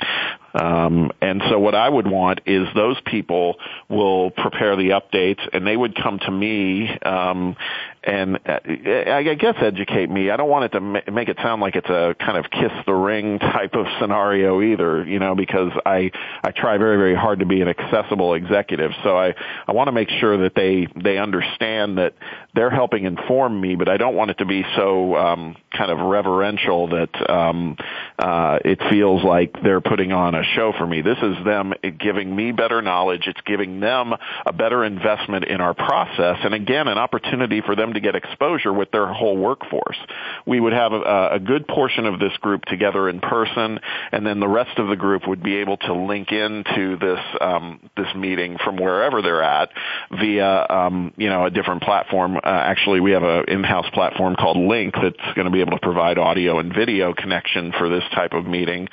Um, 0.60 1.12
and 1.22 1.42
so 1.50 1.58
what 1.58 1.74
I 1.74 1.88
would 1.88 2.08
want 2.08 2.42
is 2.46 2.68
those 2.76 2.98
people 3.06 3.56
will 3.88 4.32
prepare 4.32 4.76
the 4.76 4.90
updates 4.90 5.40
and 5.54 5.66
they 5.66 5.78
would 5.78 5.96
come 5.96 6.20
to 6.20 6.32
me, 6.32 6.90
um, 7.00 7.56
and 8.04 8.40
uh, 8.46 8.60
I 8.66 9.36
guess 9.36 9.56
educate 9.62 10.10
me. 10.10 10.30
I 10.30 10.38
don't 10.38 10.50
want 10.50 10.66
it 10.66 10.78
to 10.78 11.12
make 11.12 11.30
it 11.30 11.38
sound 11.42 11.62
like 11.62 11.76
it's 11.76 11.90
a 11.90 12.16
kind 12.20 12.38
of 12.38 12.50
kiss 12.50 12.72
the 12.86 12.94
ring 12.94 13.40
type 13.40 13.74
of 13.76 13.86
scenario 14.00 14.62
either, 14.62 15.06
you 15.06 15.20
know, 15.20 15.36
because 15.36 15.72
I, 15.86 16.12
I 16.44 16.52
try 16.52 16.78
very, 16.78 16.98
very 16.98 17.16
hard 17.16 17.40
to 17.40 17.46
be 17.46 17.62
an 17.62 17.68
accessible 17.68 18.34
executive. 18.34 18.92
So 19.04 19.18
I, 19.18 19.36
I 19.68 19.72
want 19.72 19.88
to 19.88 19.92
make 19.92 20.10
sure 20.10 20.38
that 20.44 20.56
they, 20.56 20.88
they 21.02 21.18
understand 21.18 21.98
that 21.98 22.16
they're 22.54 22.70
helping 22.70 23.06
inform 23.06 23.60
me, 23.60 23.76
but 23.76 23.88
I 23.88 23.98
don't 23.98 24.16
want 24.16 24.32
it 24.32 24.38
to 24.40 24.46
be 24.46 24.66
so, 24.76 25.16
um, 25.16 25.56
kind 25.78 25.92
of 25.92 26.00
reverential 26.00 26.88
that, 26.90 27.30
um, 27.30 27.78
uh, 28.18 28.60
it 28.66 28.80
feels 28.90 29.24
like 29.24 29.56
they're 29.62 29.82
putting 29.82 30.12
on 30.12 30.36
a 30.36 30.44
show 30.56 30.74
for 30.78 30.86
me. 30.86 31.02
This 31.02 31.18
is 31.22 31.44
them 31.46 31.74
giving 32.00 32.36
me 32.36 32.52
better 32.52 32.82
knowledge. 32.82 33.24
It's 33.28 33.42
giving 33.46 33.80
them 33.80 34.14
a 34.46 34.54
better 34.54 34.84
investment 34.84 35.46
in 35.46 35.62
our 35.62 35.74
process. 35.74 36.38
And 36.44 36.54
again, 36.54 36.88
an 36.88 36.98
opportunity 36.98 37.62
for 37.62 37.76
them 37.76 37.94
to 37.94 38.00
get 38.00 38.16
exposure 38.16 38.74
with 38.74 38.92
their 38.92 39.12
whole 39.12 39.38
workforce. 39.38 39.98
We 40.46 40.60
would 40.60 40.74
have 40.74 40.94
a, 40.94 41.30
a 41.34 41.40
good 41.40 41.68
portion 41.68 42.06
of 42.06 42.20
this 42.20 42.36
group 42.38 42.66
together 42.66 43.10
in 43.10 43.20
person, 43.20 43.80
and 44.12 44.26
then 44.26 44.40
the 44.40 44.48
rest 44.48 44.78
of 44.78 44.88
the 44.88 44.96
group 44.96 45.28
would 45.28 45.44
be 45.44 45.58
able 45.58 45.78
to 45.78 45.94
link 45.94 46.32
into 46.32 46.98
this 46.98 47.20
um, 47.42 47.90
this 47.98 48.08
meeting 48.16 48.58
from 48.64 48.78
wherever 48.78 49.22
they're 49.22 49.44
at 49.44 49.70
via 50.12 50.66
um, 50.70 51.14
you 51.18 51.30
know 51.30 51.46
a 51.46 51.50
different 51.50 51.82
platform. 51.82 52.38
Uh, 52.38 52.40
actually, 52.44 53.00
we 53.00 53.12
have 53.12 53.24
an 53.24 53.46
in-house 53.48 53.90
platform 53.94 54.36
called 54.36 54.58
Link 54.58 54.94
that's 55.02 55.34
going 55.36 55.46
to 55.46 55.52
be 55.52 55.62
able 55.62 55.72
to 55.72 55.80
provide 55.80 56.18
audio 56.18 56.60
and 56.60 56.74
video 56.74 57.14
connection 57.14 57.72
for 57.78 57.90
this 57.90 58.04
type 58.14 58.34
of 58.34 58.46
meeting. 58.46 58.88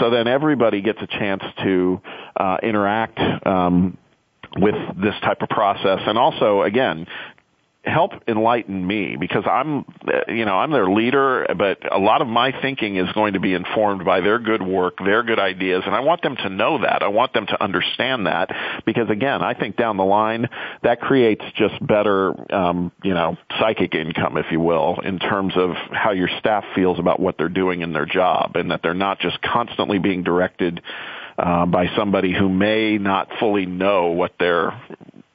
So 0.00 0.10
then 0.10 0.26
everybody 0.26 0.82
gets 0.82 0.89
a 1.00 1.06
chance 1.06 1.42
to 1.62 2.00
uh, 2.36 2.56
interact 2.62 3.18
um, 3.46 3.96
with 4.56 4.74
this 5.00 5.14
type 5.22 5.42
of 5.42 5.48
process. 5.48 6.00
And 6.06 6.18
also 6.18 6.62
again 6.62 7.06
help 7.82 8.12
enlighten 8.28 8.86
me 8.86 9.16
because 9.18 9.44
I'm, 9.50 9.86
you 10.28 10.44
know, 10.44 10.54
I'm 10.54 10.70
their 10.70 10.90
leader, 10.90 11.46
but 11.56 11.78
a 11.90 11.98
lot 11.98 12.20
of 12.20 12.28
my 12.28 12.52
thinking 12.60 12.96
is 12.96 13.10
going 13.12 13.32
to 13.32 13.40
be 13.40 13.54
informed 13.54 14.04
by 14.04 14.20
their 14.20 14.38
good 14.38 14.60
work, 14.60 14.98
their 14.98 15.22
good 15.22 15.38
ideas, 15.38 15.84
and 15.86 15.94
I 15.94 16.00
want 16.00 16.20
them 16.20 16.36
to 16.36 16.50
know 16.50 16.82
that. 16.82 17.02
I 17.02 17.08
want 17.08 17.32
them 17.32 17.46
to 17.46 17.62
understand 17.62 18.26
that 18.26 18.50
because 18.84 19.08
again, 19.08 19.42
I 19.42 19.54
think 19.54 19.76
down 19.76 19.96
the 19.96 20.04
line 20.04 20.48
that 20.82 21.00
creates 21.00 21.44
just 21.56 21.74
better, 21.86 22.34
um, 22.54 22.92
you 23.02 23.14
know, 23.14 23.38
psychic 23.58 23.94
income, 23.94 24.36
if 24.36 24.46
you 24.52 24.60
will, 24.60 25.00
in 25.00 25.18
terms 25.18 25.54
of 25.56 25.70
how 25.90 26.12
your 26.12 26.28
staff 26.38 26.64
feels 26.74 26.98
about 26.98 27.18
what 27.18 27.38
they're 27.38 27.48
doing 27.48 27.80
in 27.80 27.94
their 27.94 28.06
job 28.06 28.56
and 28.56 28.70
that 28.72 28.80
they're 28.82 28.92
not 28.92 29.20
just 29.20 29.40
constantly 29.40 29.98
being 29.98 30.22
directed 30.22 30.82
uh, 31.38 31.64
by 31.64 31.86
somebody 31.96 32.34
who 32.34 32.50
may 32.50 32.98
not 32.98 33.28
fully 33.38 33.64
know 33.64 34.08
what 34.08 34.32
they're 34.38 34.78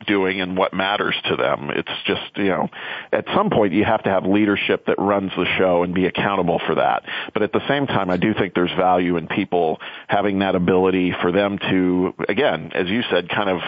doing 0.06 0.42
and 0.42 0.58
what 0.58 0.74
matters 0.74 1.16
to 1.30 1.36
them. 1.36 1.70
It's 1.70 1.92
just, 2.06 2.38
you 2.38 2.50
know, 2.50 2.70
at 3.12 3.26
some 3.36 3.50
point 3.50 3.74
you 3.74 3.84
have 3.84 4.04
to 4.04 4.10
have 4.10 4.26
leadership 4.26 4.86
that 4.88 4.98
runs 5.00 5.32
the 5.36 5.46
show 5.58 5.84
and 5.84 5.94
be 5.94 6.06
accountable 6.06 6.60
for 6.66 6.76
that. 6.76 7.04
But 7.34 7.44
at 7.44 7.52
the 7.52 7.68
same 7.68 7.88
time, 7.88 8.10
I 8.10 8.18
do 8.18 8.34
think 8.34 8.54
there's 8.54 8.72
value 8.72 9.18
in 9.18 9.28
people 9.28 9.80
having 10.08 10.40
that 10.40 10.56
ability 10.56 11.14
for 11.22 11.32
them 11.32 11.58
to, 11.58 12.14
again, 12.30 12.72
as 12.74 12.88
you 12.88 13.02
said, 13.10 13.30
kind 13.30 13.50
of, 13.50 13.62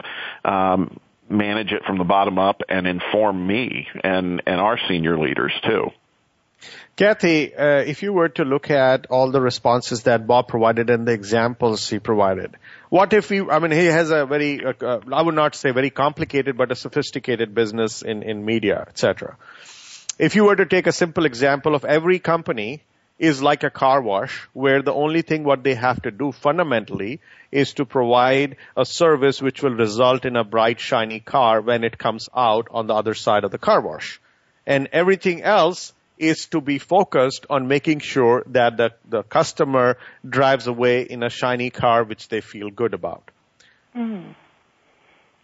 um, 0.43 0.99
manage 1.29 1.73
it 1.73 1.83
from 1.83 1.97
the 1.97 2.03
bottom 2.05 2.39
up 2.39 2.61
and 2.69 2.87
inform 2.87 3.45
me 3.45 3.87
and, 4.03 4.41
and 4.45 4.61
our 4.61 4.79
senior 4.87 5.19
leaders 5.19 5.51
too. 5.65 5.91
Kathy, 6.95 7.55
uh, 7.55 7.81
if 7.81 8.01
you 8.01 8.11
were 8.11 8.29
to 8.29 8.43
look 8.43 8.71
at 8.71 9.05
all 9.07 9.31
the 9.31 9.39
responses 9.39 10.03
that 10.03 10.25
Bob 10.25 10.47
provided 10.47 10.89
and 10.89 11.07
the 11.07 11.11
examples 11.11 11.87
he 11.87 11.99
provided, 11.99 12.55
what 12.89 13.13
if 13.13 13.29
we, 13.29 13.41
I 13.41 13.59
mean, 13.59 13.71
he 13.71 13.85
has 13.85 14.09
a 14.09 14.25
very, 14.25 14.65
uh, 14.65 14.73
uh, 14.81 14.99
I 15.13 15.21
would 15.21 15.35
not 15.35 15.53
say 15.53 15.71
very 15.71 15.91
complicated, 15.91 16.57
but 16.57 16.71
a 16.71 16.75
sophisticated 16.75 17.53
business 17.53 18.01
in, 18.01 18.23
in 18.23 18.43
media, 18.43 18.83
etc. 18.87 19.37
If 20.17 20.35
you 20.35 20.45
were 20.45 20.55
to 20.55 20.65
take 20.65 20.87
a 20.87 20.91
simple 20.91 21.25
example 21.25 21.75
of 21.75 21.85
every 21.85 22.17
company 22.17 22.81
is 23.19 23.41
like 23.41 23.63
a 23.63 23.69
car 23.69 24.01
wash 24.01 24.47
where 24.53 24.81
the 24.81 24.93
only 24.93 25.21
thing 25.21 25.43
what 25.43 25.63
they 25.63 25.75
have 25.75 26.01
to 26.03 26.11
do 26.11 26.31
fundamentally 26.31 27.19
is 27.51 27.73
to 27.73 27.85
provide 27.85 28.57
a 28.75 28.85
service 28.85 29.41
which 29.41 29.61
will 29.61 29.75
result 29.75 30.25
in 30.25 30.35
a 30.35 30.43
bright 30.43 30.79
shiny 30.79 31.19
car 31.19 31.61
when 31.61 31.83
it 31.83 31.97
comes 31.97 32.29
out 32.35 32.67
on 32.71 32.87
the 32.87 32.93
other 32.93 33.13
side 33.13 33.43
of 33.43 33.51
the 33.51 33.57
car 33.57 33.81
wash. 33.81 34.19
And 34.65 34.89
everything 34.91 35.41
else 35.43 35.93
is 36.17 36.47
to 36.47 36.61
be 36.61 36.79
focused 36.79 37.45
on 37.49 37.67
making 37.67 37.99
sure 37.99 38.43
that 38.47 38.77
the, 38.77 38.93
the 39.07 39.23
customer 39.23 39.97
drives 40.27 40.67
away 40.67 41.03
in 41.03 41.23
a 41.23 41.29
shiny 41.29 41.69
car 41.69 42.03
which 42.03 42.27
they 42.29 42.41
feel 42.41 42.69
good 42.69 42.93
about. 42.93 43.31
Mm-hmm. 43.95 44.31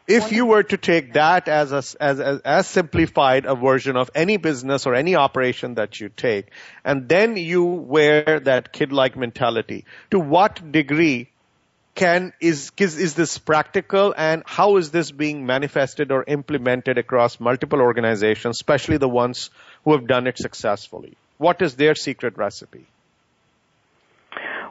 If 0.06 0.34
you 0.34 0.46
were 0.46 0.64
to 0.64 0.76
take 0.76 1.14
that 1.14 1.48
as, 1.48 1.72
a, 1.72 1.78
as, 2.04 2.20
as, 2.20 2.42
as 2.42 2.68
simplified 2.68 3.46
a 3.46 3.56
version 3.56 3.96
of 3.96 4.12
any 4.14 4.36
business 4.36 4.86
or 4.86 4.96
any 4.96 5.16
operation 5.16 5.76
that 5.76 6.02
you 6.02 6.10
take, 6.10 6.48
and 6.84 7.08
then 7.08 7.38
you 7.38 7.64
wear 7.64 8.42
that 8.42 8.74
kid-like 8.74 9.16
mentality, 9.16 9.86
to 10.12 10.20
what 10.20 10.74
degree 10.74 11.30
can 11.96 12.34
is, 12.42 12.72
is 12.78 12.98
is 12.98 13.14
this 13.14 13.38
practical 13.38 14.14
and 14.18 14.44
how 14.46 14.78
is 14.78 14.92
this 14.92 15.12
being 15.12 15.46
manifested 15.46 16.12
or 16.12 16.24
implemented 16.28 16.98
across 16.98 17.40
multiple 17.40 17.82
organizations 17.82 18.58
especially 18.58 18.98
the 18.98 19.10
ones 19.10 19.52
who 19.84 19.92
have 19.92 20.08
done 20.08 20.28
it 20.28 20.38
successfully? 20.38 21.16
What 21.38 21.62
is 21.62 21.76
their 21.76 21.96
secret 21.96 22.38
recipe? 22.38 22.88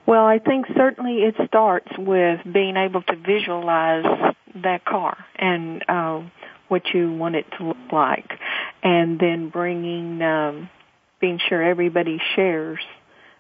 Well, 0.05 0.25
I 0.25 0.39
think 0.39 0.67
certainly 0.77 1.19
it 1.23 1.37
starts 1.47 1.91
with 1.97 2.41
being 2.53 2.77
able 2.77 3.03
to 3.03 3.17
visualize 3.17 4.35
that 4.63 4.85
car 4.85 5.17
and 5.37 5.85
uh, 5.89 6.23
what 6.69 6.83
you 6.93 7.13
want 7.13 7.37
it 7.37 7.47
to 7.59 7.65
look 7.69 7.93
like, 7.93 8.31
and 8.83 9.21
then 9.21 9.51
bringing, 9.51 10.21
um, 10.23 10.71
being 11.21 11.39
sure 11.49 11.63
everybody 11.63 12.19
shares 12.35 12.81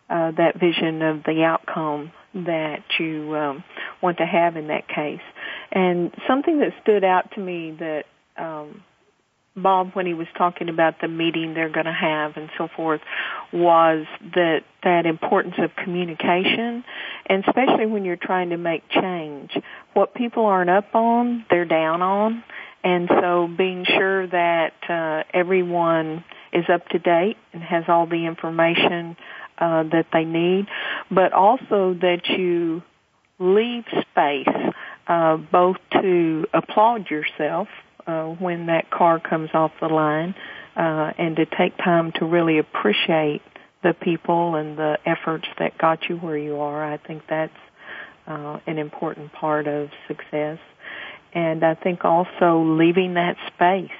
uh, 0.08 0.30
that 0.32 0.60
vision 0.60 1.02
of 1.02 1.24
the 1.24 1.42
outcome 1.42 2.12
that 2.34 2.82
you 2.98 3.34
um, 3.36 3.64
want 4.02 4.18
to 4.18 4.26
have 4.26 4.56
in 4.56 4.68
that 4.68 4.88
case. 4.88 5.20
And 5.70 6.12
something 6.26 6.58
that 6.60 6.72
stood 6.82 7.04
out 7.04 7.32
to 7.32 7.40
me 7.40 7.76
that 7.78 8.04
um, 8.36 8.82
Bob, 9.54 9.90
when 9.92 10.06
he 10.06 10.14
was 10.14 10.26
talking 10.36 10.70
about 10.70 11.00
the 11.00 11.08
meeting 11.08 11.52
they're 11.52 11.68
going 11.68 11.86
to 11.86 11.92
have 11.92 12.36
and 12.36 12.48
so 12.56 12.68
forth, 12.74 13.02
was 13.52 14.06
that 14.34 14.60
that 14.82 15.04
importance 15.04 15.54
of 15.58 15.70
communication, 15.76 16.82
and 17.26 17.44
especially 17.46 17.86
when 17.86 18.04
you're 18.04 18.16
trying 18.16 18.50
to 18.50 18.56
make 18.56 18.82
change. 18.88 19.50
What 19.92 20.14
people 20.14 20.46
aren't 20.46 20.70
up 20.70 20.94
on, 20.94 21.44
they're 21.50 21.66
down 21.66 22.00
on, 22.00 22.42
and 22.82 23.08
so 23.20 23.48
being 23.56 23.84
sure 23.84 24.26
that 24.26 24.72
uh, 24.88 25.24
everyone 25.34 26.24
is 26.52 26.64
up 26.72 26.88
to 26.88 26.98
date 26.98 27.36
and 27.52 27.62
has 27.62 27.84
all 27.88 28.06
the 28.06 28.26
information 28.26 29.16
uh, 29.58 29.82
that 29.84 30.06
they 30.12 30.24
need, 30.24 30.66
but 31.10 31.32
also 31.32 31.94
that 32.00 32.22
you 32.28 32.82
leave 33.38 33.84
space 34.10 34.72
uh, 35.06 35.36
both 35.36 35.76
to 35.92 36.46
applaud 36.52 37.10
yourself 37.10 37.68
uh, 38.06 38.24
when 38.24 38.66
that 38.66 38.90
car 38.90 39.20
comes 39.20 39.50
off 39.54 39.72
the 39.80 39.88
line, 39.88 40.34
uh, 40.76 41.12
and 41.18 41.36
to 41.36 41.46
take 41.46 41.76
time 41.78 42.12
to 42.12 42.24
really 42.24 42.58
appreciate 42.58 43.42
the 43.82 43.94
people 43.94 44.54
and 44.54 44.78
the 44.78 44.98
efforts 45.04 45.46
that 45.58 45.76
got 45.76 46.08
you 46.08 46.16
where 46.16 46.38
you 46.38 46.60
are. 46.60 46.84
I 46.84 46.96
think 46.98 47.22
that's 47.28 47.52
uh, 48.26 48.58
an 48.66 48.78
important 48.78 49.32
part 49.32 49.66
of 49.66 49.90
success. 50.06 50.58
And 51.34 51.64
I 51.64 51.74
think 51.74 52.04
also 52.04 52.62
leaving 52.78 53.14
that 53.14 53.36
space 53.48 53.90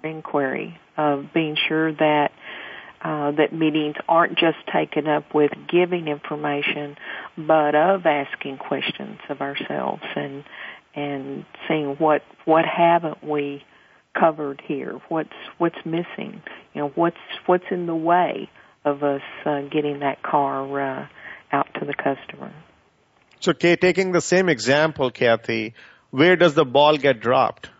for 0.00 0.08
inquiry 0.08 0.78
of 0.96 1.26
being 1.34 1.56
sure 1.68 1.92
that 1.92 2.32
uh, 3.02 3.30
that 3.32 3.52
meetings 3.52 3.96
aren't 4.08 4.38
just 4.38 4.58
taken 4.72 5.06
up 5.06 5.34
with 5.34 5.52
giving 5.68 6.08
information, 6.08 6.96
but 7.36 7.74
of 7.74 8.06
asking 8.06 8.58
questions 8.58 9.18
of 9.28 9.40
ourselves 9.40 10.02
and 10.14 10.44
and 10.94 11.44
seeing 11.68 11.96
what 11.96 12.22
what 12.44 12.64
haven't 12.64 13.22
we 13.22 13.62
covered 14.18 14.62
here? 14.66 15.00
What's 15.08 15.36
what's 15.58 15.78
missing? 15.84 16.42
You 16.74 16.82
know, 16.82 16.88
what's 16.94 17.16
what's 17.46 17.66
in 17.70 17.86
the 17.86 17.94
way 17.94 18.50
of 18.84 19.02
us 19.02 19.22
uh, 19.44 19.62
getting 19.62 20.00
that 20.00 20.22
car 20.22 20.80
uh, 20.80 21.08
out 21.52 21.68
to 21.78 21.84
the 21.84 21.94
customer? 21.94 22.52
So, 23.40 23.52
taking 23.52 24.12
the 24.12 24.20
same 24.20 24.48
example, 24.48 25.10
Kathy, 25.10 25.74
where 26.10 26.36
does 26.36 26.54
the 26.54 26.64
ball 26.64 26.96
get 26.96 27.20
dropped? 27.20 27.70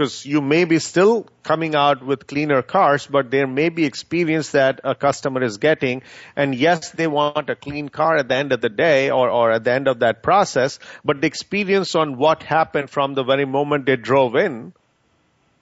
Because 0.00 0.24
you 0.24 0.40
may 0.40 0.64
be 0.64 0.78
still 0.78 1.26
coming 1.42 1.74
out 1.74 2.02
with 2.02 2.26
cleaner 2.26 2.62
cars, 2.62 3.06
but 3.06 3.30
there 3.30 3.46
may 3.46 3.68
be 3.68 3.84
experience 3.84 4.52
that 4.52 4.80
a 4.82 4.94
customer 4.94 5.42
is 5.42 5.58
getting. 5.58 6.00
And 6.34 6.54
yes, 6.54 6.88
they 6.92 7.06
want 7.06 7.50
a 7.50 7.54
clean 7.54 7.90
car 7.90 8.16
at 8.16 8.26
the 8.26 8.34
end 8.34 8.52
of 8.52 8.62
the 8.62 8.70
day 8.70 9.10
or, 9.10 9.28
or 9.28 9.52
at 9.52 9.64
the 9.64 9.72
end 9.72 9.88
of 9.88 9.98
that 9.98 10.22
process, 10.22 10.78
but 11.04 11.20
the 11.20 11.26
experience 11.26 11.94
on 11.94 12.16
what 12.16 12.42
happened 12.42 12.88
from 12.88 13.12
the 13.12 13.24
very 13.24 13.44
moment 13.44 13.84
they 13.84 13.96
drove 13.96 14.36
in 14.36 14.72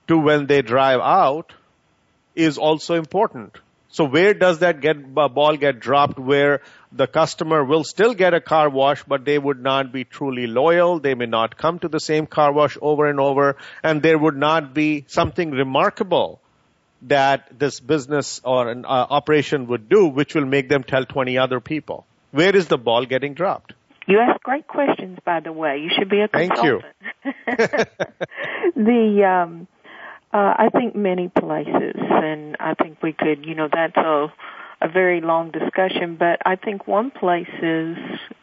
to 0.07 0.17
when 0.17 0.47
they 0.47 0.63
drive 0.63 1.01
out 1.01 1.53
is 2.37 2.59
also 2.59 2.95
important. 2.95 3.59
So 3.91 4.05
where 4.05 4.35
does 4.35 4.59
that 4.59 4.81
get, 4.81 4.97
uh, 5.17 5.29
ball 5.29 5.57
get 5.57 5.81
dropped 5.81 6.19
where 6.19 6.61
the 6.93 7.07
customer 7.07 7.65
will 7.65 7.85
still 7.85 8.15
get 8.15 8.35
a 8.35 8.41
car 8.41 8.69
wash, 8.69 9.03
but 9.05 9.25
they 9.25 9.39
would 9.39 9.63
not 9.63 9.93
be 9.93 10.05
truly 10.05 10.47
loyal. 10.47 11.01
They 11.01 11.15
may 11.15 11.27
not 11.27 11.57
come 11.57 11.79
to 11.81 11.89
the 11.89 12.01
same 12.01 12.27
car 12.27 12.53
wash 12.53 12.77
over 12.83 13.07
and 13.07 13.19
over, 13.19 13.57
and 13.83 14.03
there 14.03 14.19
would 14.19 14.37
not 14.37 14.75
be 14.75 15.05
something 15.09 15.51
remarkable 15.51 16.41
that 17.03 17.59
this 17.59 17.81
business 17.81 18.41
or 18.45 18.69
an 18.69 18.85
uh, 18.85 18.89
operation 18.89 19.67
would 19.69 19.89
do, 19.89 20.07
which 20.07 20.35
will 20.35 20.47
make 20.47 20.69
them 20.69 20.83
tell 20.83 21.05
20 21.05 21.39
other 21.39 21.61
people. 21.61 22.07
Where 22.31 22.55
is 22.55 22.69
the 22.69 22.79
ball 22.79 23.07
getting 23.07 23.35
dropped? 23.35 23.73
You 24.07 24.19
ask 24.21 24.43
great 24.43 24.67
questions, 24.67 25.19
by 25.25 25.41
the 25.41 25.53
way. 25.53 25.79
You 25.79 25.91
should 25.97 26.09
be 26.09 26.21
a 26.21 26.29
consultant. 26.29 26.85
Thank 27.23 27.59
you. 27.59 27.85
the 28.75 29.25
um, 29.25 29.69
uh, 30.33 30.55
I 30.59 30.69
think 30.73 30.95
many 30.95 31.29
places, 31.29 31.95
and 31.97 32.57
I 32.61 32.75
think 32.75 33.03
we 33.03 33.13
could, 33.13 33.47
you 33.47 33.55
know, 33.55 33.69
that's 33.73 33.97
a 33.97 34.33
a 34.81 34.89
very 34.89 35.21
long 35.21 35.51
discussion, 35.51 36.17
but 36.17 36.39
I 36.47 36.55
think 36.57 36.87
one 36.87 37.11
place 37.11 37.49
is 37.63 37.97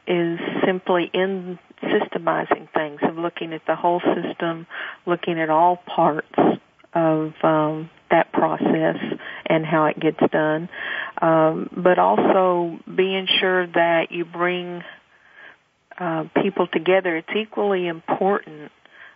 is 0.08 0.40
simply 0.66 1.10
in 1.14 1.58
systemizing 1.82 2.68
things, 2.74 3.00
of 3.04 3.18
looking 3.18 3.54
at 3.54 3.62
the 3.68 3.76
whole 3.76 4.02
system, 4.02 4.68
looking 5.06 5.40
at 5.40 5.50
all 5.50 5.78
parts 5.78 6.38
of 6.94 7.34
um, 7.44 7.90
that 8.12 8.32
process 8.32 8.98
and 9.46 9.66
how 9.66 9.86
it 9.86 10.00
gets 10.00 10.20
done, 10.32 10.70
um, 11.22 11.70
but 11.76 12.00
also 12.00 12.80
being 12.94 13.28
sure 13.40 13.68
that 13.68 14.12
you 14.12 14.26
bring 14.26 14.84
uh, 15.98 16.26
people 16.42 16.68
together. 16.68 17.18
It's 17.18 17.36
equally 17.36 17.88
important 17.88 18.72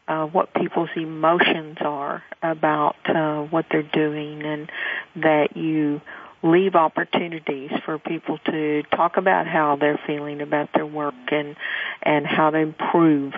uh, 0.10 0.26
what 0.26 0.54
people's 0.56 0.90
emotions 0.96 1.78
are 1.82 2.24
about 2.42 2.96
uh, 3.08 3.44
what 3.44 3.66
they're 3.72 3.84
doing, 3.84 4.42
and 4.42 4.72
that 5.16 5.56
you 5.56 6.02
leave 6.42 6.76
opportunities 6.76 7.70
for 7.86 8.00
people 8.00 8.40
to 8.46 8.82
talk 8.96 9.18
about 9.18 9.46
how 9.46 9.78
they're 9.80 10.00
feeling 10.08 10.42
about 10.42 10.70
their 10.74 10.86
work 10.86 11.14
and 11.32 11.56
and 12.02 12.26
how 12.26 12.50
to 12.50 12.58
improve 12.58 13.34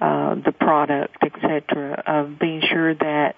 uh, 0.00 0.34
the 0.34 0.52
product, 0.52 1.16
etc. 1.22 2.02
Of 2.06 2.38
being 2.38 2.60
sure 2.60 2.94
that 2.94 3.36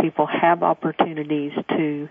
people 0.00 0.26
have 0.26 0.62
opportunities 0.62 1.52
to 1.70 2.08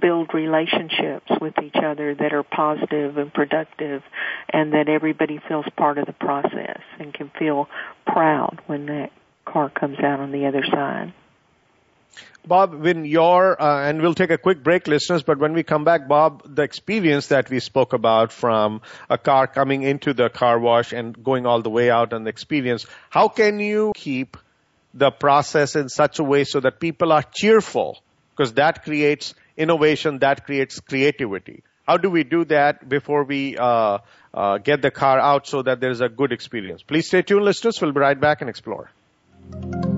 build 0.00 0.32
relationships 0.34 1.30
with 1.40 1.54
each 1.62 1.76
other 1.76 2.14
that 2.14 2.32
are 2.32 2.42
positive 2.42 3.18
and 3.18 3.32
productive 3.32 4.02
and 4.48 4.72
that 4.72 4.88
everybody 4.88 5.40
feels 5.48 5.66
part 5.76 5.98
of 5.98 6.06
the 6.06 6.12
process 6.12 6.80
and 6.98 7.14
can 7.14 7.30
feel 7.38 7.68
proud 8.06 8.60
when 8.66 8.86
that 8.86 9.12
car 9.46 9.70
comes 9.70 9.98
out 10.00 10.20
on 10.20 10.32
the 10.32 10.46
other 10.46 10.64
side. 10.70 11.12
Bob, 12.46 12.74
when 12.74 13.04
your 13.04 13.60
uh, 13.60 13.88
and 13.88 14.00
we'll 14.00 14.14
take 14.14 14.30
a 14.30 14.38
quick 14.38 14.62
break, 14.62 14.86
listeners. 14.86 15.24
But 15.24 15.38
when 15.38 15.52
we 15.52 15.64
come 15.64 15.82
back, 15.84 16.06
Bob, 16.06 16.42
the 16.54 16.62
experience 16.62 17.26
that 17.28 17.50
we 17.50 17.58
spoke 17.58 17.92
about 17.92 18.30
from 18.30 18.82
a 19.10 19.18
car 19.18 19.48
coming 19.48 19.82
into 19.82 20.14
the 20.14 20.28
car 20.28 20.58
wash 20.60 20.92
and 20.92 21.24
going 21.24 21.44
all 21.44 21.60
the 21.62 21.70
way 21.70 21.90
out, 21.90 22.12
and 22.12 22.24
the 22.24 22.30
experience, 22.30 22.86
how 23.10 23.26
can 23.28 23.58
you 23.58 23.92
keep 23.96 24.36
the 24.94 25.10
process 25.10 25.74
in 25.74 25.88
such 25.88 26.20
a 26.20 26.22
way 26.22 26.44
so 26.44 26.60
that 26.60 26.78
people 26.78 27.12
are 27.12 27.24
cheerful? 27.34 27.98
Because 28.30 28.52
that 28.54 28.84
creates 28.84 29.34
innovation, 29.56 30.20
that 30.20 30.44
creates 30.44 30.78
creativity. 30.78 31.64
How 31.86 31.96
do 31.96 32.10
we 32.10 32.22
do 32.22 32.44
that 32.46 32.88
before 32.88 33.24
we 33.24 33.56
uh, 33.56 33.98
uh, 34.32 34.58
get 34.58 34.82
the 34.82 34.90
car 34.90 35.18
out 35.18 35.46
so 35.48 35.62
that 35.62 35.80
there's 35.80 36.00
a 36.00 36.08
good 36.08 36.32
experience? 36.32 36.82
Please 36.82 37.08
stay 37.08 37.22
tuned, 37.22 37.44
listeners. 37.44 37.80
We'll 37.80 37.92
be 37.92 38.00
right 38.00 38.20
back 38.20 38.40
and 38.40 38.50
explore. 38.50 38.90
The 39.50 39.95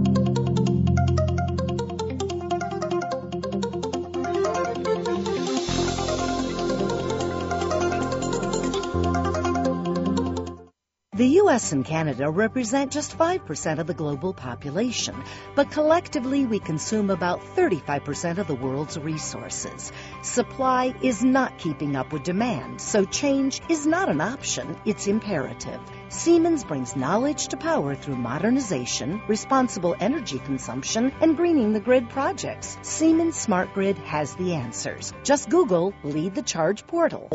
US 11.49 11.73
and 11.73 11.83
Canada 11.83 12.29
represent 12.29 12.93
just 12.93 13.17
5% 13.17 13.79
of 13.79 13.87
the 13.87 13.95
global 13.95 14.35
population, 14.35 15.15
but 15.55 15.71
collectively 15.71 16.45
we 16.45 16.59
consume 16.59 17.09
about 17.09 17.41
35% 17.57 18.37
of 18.37 18.47
the 18.47 18.55
world's 18.55 18.99
resources. 18.99 19.91
Supply 20.21 20.95
is 21.01 21.25
not 21.25 21.57
keeping 21.57 21.97
up 21.97 22.13
with 22.13 22.23
demand, 22.23 22.83
so 22.83 23.07
change 23.07 23.63
is 23.71 23.87
not 23.87 24.11
an 24.11 24.21
option, 24.21 24.77
it's 24.85 25.07
imperative. 25.07 25.81
Siemens 26.11 26.65
brings 26.65 26.95
knowledge 26.95 27.49
to 27.49 27.57
power 27.57 27.95
through 27.95 28.17
modernization, 28.17 29.23
responsible 29.27 29.97
energy 29.99 30.41
consumption, 30.41 31.13
and 31.23 31.35
greening 31.35 31.73
the 31.73 31.81
grid 31.81 32.11
projects. 32.11 32.77
Siemens 32.83 33.39
Smart 33.39 33.73
Grid 33.73 33.97
has 34.01 34.35
the 34.35 34.53
answers. 34.53 35.15
Just 35.25 35.49
Google 35.49 35.95
Lead 36.05 36.35
the 36.35 36.43
Charge 36.43 36.87
portal. 36.87 37.31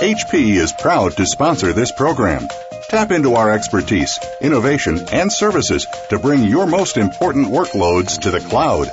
HP 0.00 0.56
is 0.56 0.72
proud 0.72 1.14
to 1.18 1.26
sponsor 1.26 1.74
this 1.74 1.92
program. 1.92 2.48
Tap 2.88 3.10
into 3.10 3.34
our 3.34 3.52
expertise, 3.52 4.18
innovation, 4.40 4.98
and 5.12 5.30
services 5.30 5.86
to 6.08 6.18
bring 6.18 6.44
your 6.44 6.66
most 6.66 6.96
important 6.96 7.48
workloads 7.48 8.18
to 8.20 8.30
the 8.30 8.40
cloud. 8.40 8.88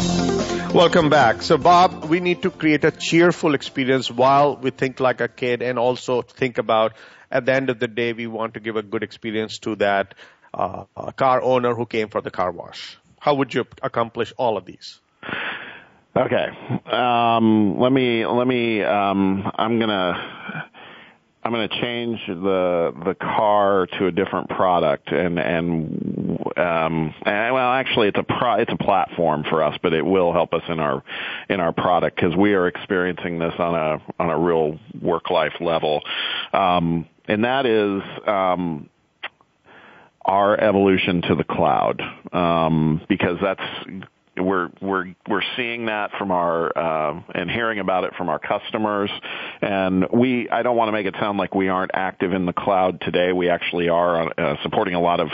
Welcome 0.74 1.11
back. 1.11 1.43
So, 1.43 1.57
Bob, 1.57 2.07
we 2.07 2.18
need 2.18 2.43
to 2.43 2.51
create 2.51 2.84
a 2.84 2.91
cheerful 2.91 3.55
experience 3.55 4.11
while 4.11 4.57
we 4.57 4.70
think 4.70 4.99
like 4.99 5.20
a 5.20 5.28
kid 5.28 5.62
and 5.62 5.78
also 5.78 6.22
think 6.22 6.59
about 6.59 6.95
at 7.30 7.46
the 7.46 7.52
end 7.52 7.70
of 7.70 7.78
the 7.78 7.88
day, 7.88 8.12
we 8.12 8.26
want 8.26 8.54
to 8.54 8.60
give 8.60 8.76
a 8.76 8.82
good 8.82 9.02
experience 9.02 9.58
to 9.60 9.76
that 9.76 10.14
uh, 10.52 10.84
car 11.16 11.42
owner 11.42 11.74
who 11.74 11.86
came 11.86 12.08
for 12.08 12.20
the 12.20 12.30
car 12.30 12.50
wash. 12.50 12.98
How 13.20 13.34
would 13.34 13.54
you 13.54 13.66
accomplish 13.82 14.32
all 14.36 14.56
of 14.56 14.64
these? 14.64 15.00
Okay. 16.16 16.48
Um, 16.90 17.78
let 17.78 17.92
me 17.92 18.26
let 18.26 18.46
me. 18.46 18.82
Um, 18.82 19.50
I'm 19.54 19.78
gonna 19.78 20.66
I'm 21.44 21.52
gonna 21.52 21.68
change 21.68 22.18
the 22.26 22.92
the 23.04 23.14
car 23.14 23.86
to 23.98 24.06
a 24.06 24.10
different 24.10 24.48
product 24.48 25.12
and 25.12 25.38
and 25.38 26.29
um, 26.57 27.14
and, 27.24 27.55
well 27.55 27.72
actually 27.72 28.09
it's 28.09 28.18
a 28.18 28.22
pro, 28.22 28.55
it's 28.55 28.72
a 28.72 28.76
platform 28.76 29.44
for 29.48 29.62
us 29.62 29.76
but 29.82 29.92
it 29.92 30.05
will 30.05 30.32
help 30.32 30.53
us 30.53 30.62
in 30.68 30.78
our 30.78 31.03
in 31.48 31.61
our 31.61 31.72
product 31.72 32.16
because 32.16 32.36
we 32.36 32.55
are 32.55 32.66
experiencing 32.66 33.38
this 33.38 33.55
on 33.59 33.74
a 33.74 34.22
on 34.22 34.30
a 34.30 34.38
real 34.38 34.78
work 35.01 35.30
life 35.30 35.55
level. 35.61 36.03
Um, 36.53 37.07
and 37.28 37.44
that 37.44 37.66
is 37.66 38.03
um, 38.26 38.88
our 40.24 40.59
evolution 40.59 41.22
to 41.22 41.34
the 41.34 41.44
cloud 41.44 42.03
um, 42.32 43.01
because 43.09 43.38
that's 43.40 43.62
we're 44.36 44.70
we're 44.80 45.14
we're 45.28 45.42
seeing 45.56 45.86
that 45.86 46.10
from 46.18 46.30
our 46.30 46.76
uh, 46.76 47.20
and 47.34 47.50
hearing 47.50 47.78
about 47.78 48.04
it 48.04 48.14
from 48.16 48.28
our 48.28 48.38
customers. 48.38 49.10
And 49.60 50.06
we 50.12 50.48
I 50.48 50.62
don't 50.62 50.76
want 50.76 50.88
to 50.88 50.92
make 50.92 51.06
it 51.06 51.14
sound 51.20 51.38
like 51.38 51.54
we 51.54 51.68
aren't 51.68 51.92
active 51.94 52.32
in 52.32 52.46
the 52.46 52.52
cloud 52.52 53.00
today. 53.00 53.32
We 53.32 53.48
actually 53.48 53.88
are 53.88 54.32
uh, 54.38 54.56
supporting 54.62 54.94
a 54.94 55.00
lot 55.00 55.20
of 55.20 55.28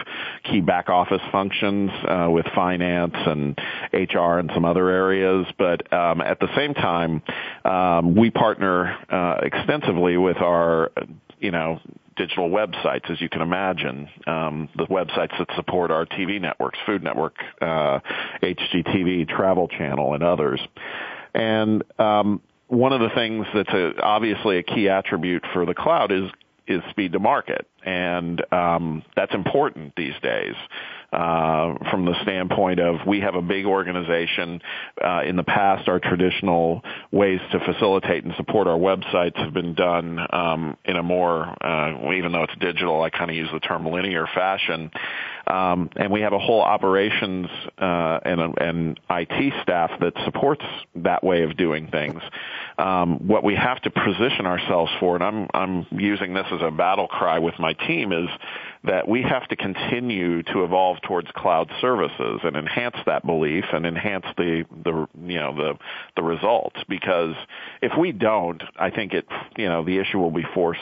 key 0.44 0.60
back 0.60 0.88
office 0.88 1.22
functions 1.30 1.90
uh, 2.08 2.28
with 2.30 2.46
finance 2.54 3.14
and 3.14 3.58
HR 3.92 4.38
and 4.38 4.50
some 4.54 4.64
other 4.64 4.88
areas. 4.88 5.46
But 5.58 5.92
um, 5.92 6.20
at 6.20 6.40
the 6.40 6.48
same 6.56 6.74
time 6.74 7.22
um, 7.64 8.14
we 8.14 8.30
partner 8.30 8.96
uh, 9.10 9.40
extensively 9.42 10.16
with 10.16 10.38
our 10.38 10.90
you 11.38 11.50
know 11.50 11.80
digital 12.16 12.50
websites, 12.50 13.10
as 13.10 13.20
you 13.20 13.28
can 13.28 13.42
imagine, 13.42 14.08
um, 14.26 14.68
the 14.76 14.86
websites 14.86 15.36
that 15.38 15.48
support 15.54 15.90
our 15.90 16.06
TV 16.06 16.40
networks, 16.40 16.78
Food 16.86 17.02
Network, 17.02 17.34
uh, 17.60 18.00
HGTV, 18.42 19.28
Travel 19.28 19.68
Channel, 19.68 20.14
and 20.14 20.22
others. 20.22 20.60
And 21.34 21.84
um, 21.98 22.40
one 22.68 22.92
of 22.92 23.00
the 23.00 23.10
things 23.14 23.46
that's 23.54 23.70
a, 23.70 24.00
obviously 24.02 24.58
a 24.58 24.62
key 24.62 24.88
attribute 24.88 25.44
for 25.52 25.66
the 25.66 25.74
cloud 25.74 26.12
is 26.12 26.30
is 26.66 26.82
speed 26.90 27.12
to 27.12 27.20
market, 27.20 27.68
and 27.84 28.42
um, 28.52 29.04
that's 29.14 29.32
important 29.32 29.94
these 29.94 30.14
days 30.20 30.56
uh, 31.16 31.74
from 31.90 32.04
the 32.04 32.14
standpoint 32.22 32.78
of 32.78 32.96
we 33.06 33.20
have 33.20 33.34
a 33.34 33.42
big 33.42 33.64
organization. 33.64 34.60
Uh, 35.02 35.22
in 35.22 35.36
the 35.36 35.42
past, 35.42 35.88
our 35.88 35.98
traditional 35.98 36.82
ways 37.10 37.40
to 37.52 37.58
facilitate 37.60 38.24
and 38.24 38.34
support 38.36 38.66
our 38.66 38.78
websites 38.78 39.36
have 39.36 39.54
been 39.54 39.74
done 39.74 40.18
um, 40.30 40.76
in 40.84 40.96
a 40.96 41.02
more, 41.02 41.56
uh, 41.64 42.12
even 42.12 42.32
though 42.32 42.42
it's 42.42 42.56
digital, 42.60 43.02
I 43.02 43.08
kind 43.08 43.30
of 43.30 43.36
use 43.36 43.48
the 43.50 43.60
term 43.60 43.86
linear 43.86 44.26
fashion. 44.34 44.90
Um, 45.46 45.90
and 45.96 46.10
we 46.10 46.22
have 46.22 46.32
a 46.32 46.38
whole 46.38 46.60
operations 46.60 47.46
uh, 47.78 48.18
and, 48.24 48.58
and 48.58 49.00
IT 49.08 49.52
staff 49.62 49.90
that 50.00 50.12
supports 50.24 50.64
that 50.96 51.22
way 51.22 51.42
of 51.42 51.56
doing 51.56 51.88
things. 51.88 52.20
Um, 52.78 53.26
what 53.28 53.44
we 53.44 53.54
have 53.54 53.80
to 53.82 53.90
position 53.90 54.46
ourselves 54.46 54.90
for, 54.98 55.14
and 55.14 55.24
I'm 55.24 55.48
I'm 55.54 55.86
using 55.92 56.34
this 56.34 56.46
as 56.52 56.60
a 56.62 56.70
battle 56.70 57.06
cry 57.06 57.38
with 57.38 57.58
my 57.58 57.72
team, 57.72 58.12
is 58.12 58.28
that 58.84 59.08
we 59.08 59.22
have 59.22 59.46
to 59.48 59.56
continue 59.56 60.42
to 60.42 60.64
evolve 60.64 60.98
towards 61.02 61.28
cloud 61.34 61.70
services 61.80 62.40
and 62.42 62.56
enhance 62.56 62.96
that 63.06 63.24
belief 63.24 63.64
and 63.72 63.86
enhance 63.86 64.26
the 64.36 64.64
the 64.84 65.06
you 65.24 65.38
know 65.38 65.54
the 65.54 65.78
the 66.16 66.22
results 66.22 66.76
because 66.88 67.34
if 67.82 67.92
we 67.98 68.12
don't 68.12 68.62
I 68.78 68.90
think 68.90 69.12
it 69.12 69.26
you 69.56 69.68
know 69.68 69.84
the 69.84 69.98
issue 69.98 70.18
will 70.18 70.30
be 70.30 70.46
forced 70.54 70.80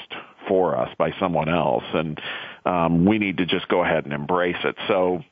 for 0.48 0.76
us 0.76 0.90
by 0.98 1.12
someone 1.18 1.48
else 1.48 1.84
and 1.94 2.20
um, 2.64 3.04
we 3.04 3.18
need 3.18 3.38
to 3.38 3.46
just 3.46 3.68
go 3.68 3.82
ahead 3.82 4.04
and 4.04 4.12
embrace 4.12 4.56
it. 4.64 4.76
So 4.88 5.22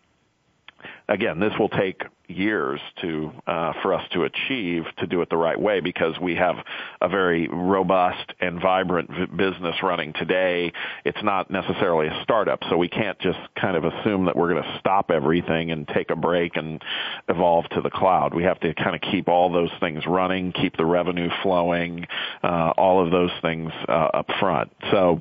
again, 1.08 1.40
this 1.40 1.52
will 1.58 1.68
take 1.68 2.02
years 2.28 2.80
to 3.00 3.30
uh, 3.46 3.72
for 3.82 3.92
us 3.92 4.02
to 4.12 4.24
achieve 4.24 4.84
to 4.98 5.06
do 5.06 5.20
it 5.20 5.28
the 5.28 5.36
right 5.36 5.60
way 5.60 5.80
because 5.80 6.18
we 6.18 6.34
have 6.34 6.56
a 7.00 7.08
very 7.08 7.48
robust 7.48 8.32
and 8.40 8.60
vibrant 8.60 9.10
v- 9.10 9.26
business 9.26 9.76
running 9.82 10.12
today. 10.14 10.72
It's 11.04 11.22
not 11.22 11.50
necessarily 11.50 12.06
a 12.06 12.20
startup, 12.22 12.60
so 12.70 12.76
we 12.76 12.88
can't 12.88 13.18
just 13.18 13.38
kind 13.60 13.76
of 13.76 13.84
assume 13.84 14.26
that 14.26 14.36
we're 14.36 14.50
going 14.50 14.62
to 14.62 14.78
stop 14.78 15.10
everything 15.10 15.70
and 15.70 15.86
take 15.88 16.10
a 16.10 16.16
break 16.16 16.56
and 16.56 16.82
evolve 17.28 17.68
to 17.70 17.80
the 17.80 17.90
cloud. 17.90 18.34
We 18.34 18.44
have 18.44 18.60
to 18.60 18.72
kind 18.74 18.94
of 18.94 19.02
keep 19.02 19.28
all 19.28 19.52
those 19.52 19.72
things 19.80 20.04
running, 20.06 20.52
keep 20.52 20.76
the 20.76 20.86
revenue 20.86 21.28
flowing, 21.42 22.06
uh, 22.42 22.72
all 22.76 23.04
of 23.04 23.10
those 23.10 23.32
things 23.42 23.70
uh, 23.88 23.92
up 23.92 24.30
front. 24.40 24.72
So, 24.90 25.20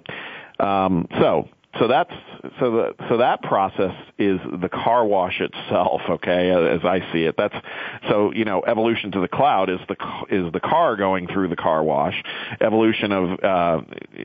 um, 0.59 1.07
so 1.19 1.49
so 1.79 1.87
that's 1.87 2.11
so 2.59 2.71
the 2.71 2.95
so 3.07 3.17
that 3.17 3.41
process 3.43 3.95
is 4.17 4.39
the 4.61 4.67
car 4.67 5.05
wash 5.05 5.39
itself 5.39 6.01
okay 6.09 6.51
as 6.51 6.83
i 6.83 6.99
see 7.13 7.23
it. 7.23 7.35
That's 7.37 7.55
so 8.09 8.33
you 8.33 8.43
know 8.43 8.61
evolution 8.61 9.11
to 9.13 9.21
the 9.21 9.29
cloud 9.29 9.69
is 9.69 9.79
the 9.87 9.95
is 10.29 10.51
the 10.51 10.59
car 10.59 10.97
going 10.97 11.27
through 11.27 11.47
the 11.47 11.55
car 11.55 11.81
wash. 11.83 12.21
Evolution 12.59 13.11
of 13.11 13.43
uh 13.43 13.81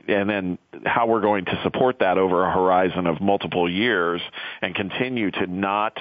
and 0.07 0.29
then 0.29 0.57
how 0.85 1.07
we're 1.07 1.21
going 1.21 1.45
to 1.45 1.59
support 1.63 1.99
that 1.99 2.17
over 2.17 2.43
a 2.43 2.51
horizon 2.51 3.07
of 3.07 3.21
multiple 3.21 3.69
years 3.69 4.21
and 4.61 4.75
continue 4.75 5.31
to 5.31 5.47
not 5.47 5.97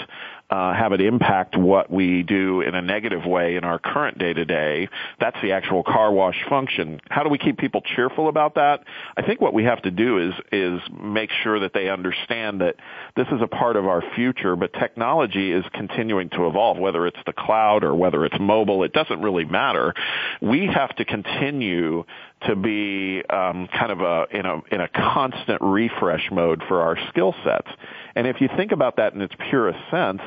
uh, 0.51 0.75
have 0.75 0.93
it 0.93 1.01
impact 1.01 1.57
what 1.57 1.91
we 1.91 2.23
do 2.23 2.61
in 2.61 2.75
a 2.75 2.83
negative 2.83 3.25
way 3.25 3.57
in 3.57 3.65
our 3.65 3.79
current 3.79 4.19
day 4.19 4.33
to 4.33 4.45
day. 4.45 4.89
That's 5.19 5.37
the 5.43 5.53
actual 5.53 5.83
car 5.83 6.13
wash 6.13 6.37
function. 6.49 7.01
How 7.09 7.23
do 7.25 7.29
we 7.29 7.39
keep 7.39 7.59
people 7.59 7.83
cheerful 7.97 8.29
about 8.29 8.55
that? 8.55 8.85
I 9.17 9.23
think 9.23 9.41
what 9.41 9.55
we 9.55 9.65
have 9.65 9.83
to 9.83 9.91
do 9.91 10.19
is 10.29 10.35
is 10.53 10.81
make 11.03 11.31
sure 11.43 11.61
that 11.61 11.73
they 11.75 11.89
understand 11.89 12.61
that 12.61 12.77
this 13.17 13.27
is 13.29 13.43
a 13.43 13.49
part 13.49 13.77
of 13.77 13.87
our 13.87 14.03
future, 14.15 14.55
but 14.55 14.73
technology 14.73 15.53
is 15.53 15.65
continuing 15.73 16.31
to 16.31 16.47
evolve. 16.47 16.79
Whether 16.79 17.07
it's 17.07 17.19
the 17.27 17.33
cloud 17.33 17.83
or 17.83 17.95
whether 17.95 18.25
it's 18.25 18.39
mobile, 18.39 18.85
it 18.85 18.93
doesn't 18.93 19.21
really 19.21 19.45
matter. 19.45 19.95
We 20.41 20.67
have 20.67 20.95
to 20.97 21.05
continue 21.05 22.05
to 22.43 22.55
be 22.55 23.22
um, 23.30 23.68
kind 23.68 23.91
of 23.91 24.01
a 24.01 24.26
in 24.30 24.47
a 24.47 24.61
in 24.70 24.80
a 24.80 24.89
constant 24.89 25.61
refresh 25.62 26.30
mode 26.30 26.62
for 26.68 26.82
our 26.82 26.97
skill 27.09 27.34
sets. 27.45 27.68
And 28.14 28.26
if 28.26 28.41
you 28.41 28.49
think 28.57 28.72
about 28.72 28.97
that 28.97 29.14
in 29.14 29.22
its 29.22 29.34
purest 29.49 29.78
sense, 29.91 30.20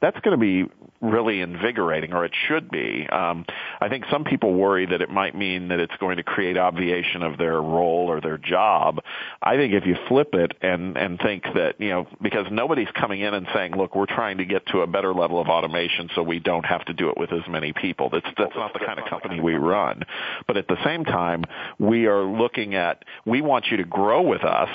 that's 0.00 0.18
going 0.20 0.38
to 0.38 0.40
be 0.40 0.70
really 1.02 1.40
invigorating, 1.40 2.12
or 2.12 2.24
it 2.24 2.32
should 2.48 2.70
be. 2.70 3.06
Um, 3.10 3.44
I 3.80 3.88
think 3.88 4.04
some 4.10 4.24
people 4.24 4.54
worry 4.54 4.86
that 4.86 5.02
it 5.02 5.10
might 5.10 5.34
mean 5.34 5.68
that 5.68 5.80
it's 5.80 5.94
going 5.98 6.16
to 6.16 6.22
create 6.22 6.56
obviation 6.56 7.22
of 7.22 7.36
their 7.36 7.60
role 7.60 8.06
or 8.08 8.20
their 8.20 8.38
job. 8.38 9.00
I 9.42 9.56
think 9.56 9.74
if 9.74 9.84
you 9.84 9.96
flip 10.08 10.34
it 10.34 10.52
and 10.62 10.96
and 10.96 11.18
think 11.18 11.42
that 11.54 11.80
you 11.80 11.90
know 11.90 12.06
because 12.22 12.46
nobody's 12.50 12.90
coming 12.98 13.20
in 13.20 13.34
and 13.34 13.46
saying, 13.52 13.72
look, 13.76 13.94
we're 13.94 14.06
trying 14.06 14.38
to 14.38 14.44
get 14.44 14.64
to 14.66 14.80
a 14.80 14.86
better 14.86 15.12
level 15.12 15.40
of 15.40 15.48
automation 15.48 16.08
so 16.14 16.22
we 16.22 16.38
don't 16.38 16.64
have 16.64 16.84
to 16.84 16.94
do 16.94 17.10
it 17.10 17.18
with 17.18 17.32
as 17.32 17.42
many 17.48 17.72
people. 17.72 18.08
That's 18.08 18.28
that's 18.38 18.54
not 18.54 18.72
the 18.72 18.80
kind 18.80 18.98
of 18.98 19.06
company 19.06 19.40
we 19.40 19.54
run. 19.54 20.04
But 20.46 20.56
at 20.56 20.68
the 20.68 20.82
same 20.84 21.04
time, 21.04 21.44
we 21.78 22.06
are 22.06 22.22
looking 22.22 22.76
at 22.76 23.04
we 23.26 23.40
want 23.40 23.66
you 23.70 23.78
to 23.78 23.84
grow 23.84 24.22
with 24.22 24.44
us 24.44 24.70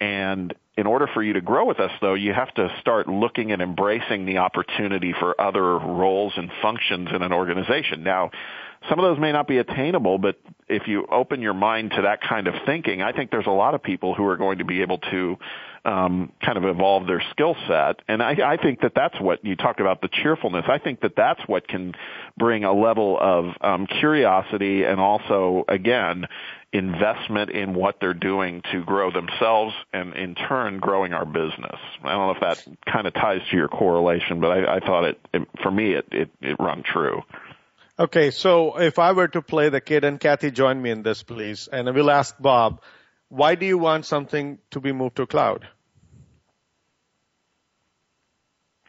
and 0.00 0.54
in 0.78 0.86
order 0.86 1.08
for 1.12 1.24
you 1.24 1.32
to 1.32 1.40
grow 1.40 1.64
with 1.64 1.80
us 1.80 1.90
though, 2.00 2.14
you 2.14 2.32
have 2.32 2.54
to 2.54 2.72
start 2.80 3.08
looking 3.08 3.50
and 3.50 3.60
embracing 3.60 4.24
the 4.26 4.38
opportunity 4.38 5.12
for 5.12 5.38
other 5.40 5.76
roles 5.76 6.34
and 6.36 6.52
functions 6.62 7.08
in 7.12 7.20
an 7.20 7.32
organization. 7.32 8.04
Now, 8.04 8.30
some 8.88 8.98
of 8.98 9.04
those 9.04 9.18
may 9.20 9.32
not 9.32 9.48
be 9.48 9.58
attainable, 9.58 10.18
but 10.18 10.38
if 10.68 10.86
you 10.86 11.06
open 11.10 11.40
your 11.40 11.54
mind 11.54 11.92
to 11.92 12.02
that 12.02 12.20
kind 12.20 12.46
of 12.46 12.54
thinking, 12.66 13.02
I 13.02 13.12
think 13.12 13.30
there's 13.30 13.46
a 13.46 13.50
lot 13.50 13.74
of 13.74 13.82
people 13.82 14.14
who 14.14 14.24
are 14.26 14.36
going 14.36 14.58
to 14.58 14.64
be 14.64 14.82
able 14.82 14.98
to 14.98 15.36
um, 15.84 16.32
kind 16.44 16.58
of 16.58 16.64
evolve 16.64 17.06
their 17.06 17.22
skill 17.30 17.56
set. 17.66 18.00
And 18.08 18.22
I, 18.22 18.36
I 18.44 18.56
think 18.56 18.80
that 18.82 18.92
that's 18.94 19.18
what 19.20 19.44
you 19.44 19.56
talked 19.56 19.80
about 19.80 20.02
the 20.02 20.08
cheerfulness. 20.08 20.64
I 20.68 20.78
think 20.78 21.00
that 21.00 21.14
that's 21.16 21.40
what 21.46 21.66
can 21.66 21.94
bring 22.36 22.64
a 22.64 22.72
level 22.72 23.18
of 23.20 23.54
um, 23.60 23.86
curiosity 23.86 24.84
and 24.84 25.00
also, 25.00 25.64
again, 25.68 26.26
investment 26.72 27.50
in 27.50 27.74
what 27.74 27.96
they're 28.00 28.12
doing 28.12 28.62
to 28.72 28.84
grow 28.84 29.10
themselves 29.10 29.74
and 29.92 30.14
in 30.14 30.34
turn 30.34 30.78
growing 30.78 31.14
our 31.14 31.24
business. 31.24 31.78
I 32.04 32.12
don't 32.12 32.26
know 32.26 32.30
if 32.32 32.40
that 32.40 32.92
kind 32.92 33.06
of 33.06 33.14
ties 33.14 33.40
to 33.50 33.56
your 33.56 33.68
correlation, 33.68 34.40
but 34.40 34.48
I, 34.48 34.76
I 34.76 34.80
thought 34.80 35.04
it, 35.04 35.18
it, 35.32 35.48
for 35.62 35.70
me, 35.70 35.94
it, 35.94 36.06
it, 36.10 36.30
it 36.42 36.56
rung 36.58 36.82
true. 36.82 37.22
Okay, 38.00 38.30
so 38.30 38.78
if 38.78 39.00
I 39.00 39.10
were 39.10 39.26
to 39.26 39.42
play 39.42 39.70
the 39.70 39.80
kid 39.80 40.04
and 40.04 40.20
Kathy 40.20 40.52
join 40.52 40.80
me 40.80 40.90
in 40.90 41.02
this, 41.02 41.24
please, 41.24 41.68
and 41.72 41.92
we'll 41.92 42.12
ask 42.12 42.36
Bob, 42.38 42.80
why 43.28 43.56
do 43.56 43.66
you 43.66 43.76
want 43.76 44.06
something 44.06 44.58
to 44.70 44.80
be 44.80 44.92
moved 44.92 45.16
to 45.16 45.26
cloud? 45.26 45.66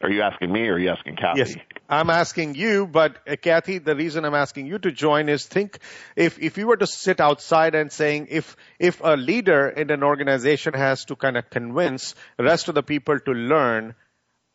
Are 0.00 0.10
you 0.10 0.22
asking 0.22 0.52
me 0.52 0.60
or 0.68 0.74
are 0.74 0.78
you 0.78 0.90
asking 0.90 1.16
Kathy? 1.16 1.40
Yes, 1.40 1.56
I'm 1.88 2.08
asking 2.08 2.54
you, 2.54 2.86
but 2.86 3.18
uh, 3.28 3.34
Kathy, 3.34 3.78
the 3.78 3.96
reason 3.96 4.24
I'm 4.24 4.34
asking 4.34 4.68
you 4.68 4.78
to 4.78 4.92
join 4.92 5.28
is 5.28 5.44
think 5.44 5.80
if, 6.14 6.38
if 6.38 6.56
you 6.56 6.68
were 6.68 6.76
to 6.76 6.86
sit 6.86 7.20
outside 7.20 7.74
and 7.74 7.90
saying 7.90 8.28
if, 8.30 8.56
if 8.78 9.00
a 9.02 9.16
leader 9.16 9.68
in 9.68 9.90
an 9.90 10.04
organization 10.04 10.72
has 10.74 11.04
to 11.06 11.16
kind 11.16 11.36
of 11.36 11.50
convince 11.50 12.14
the 12.38 12.44
rest 12.44 12.68
of 12.68 12.76
the 12.76 12.82
people 12.84 13.18
to 13.18 13.32
learn, 13.32 13.94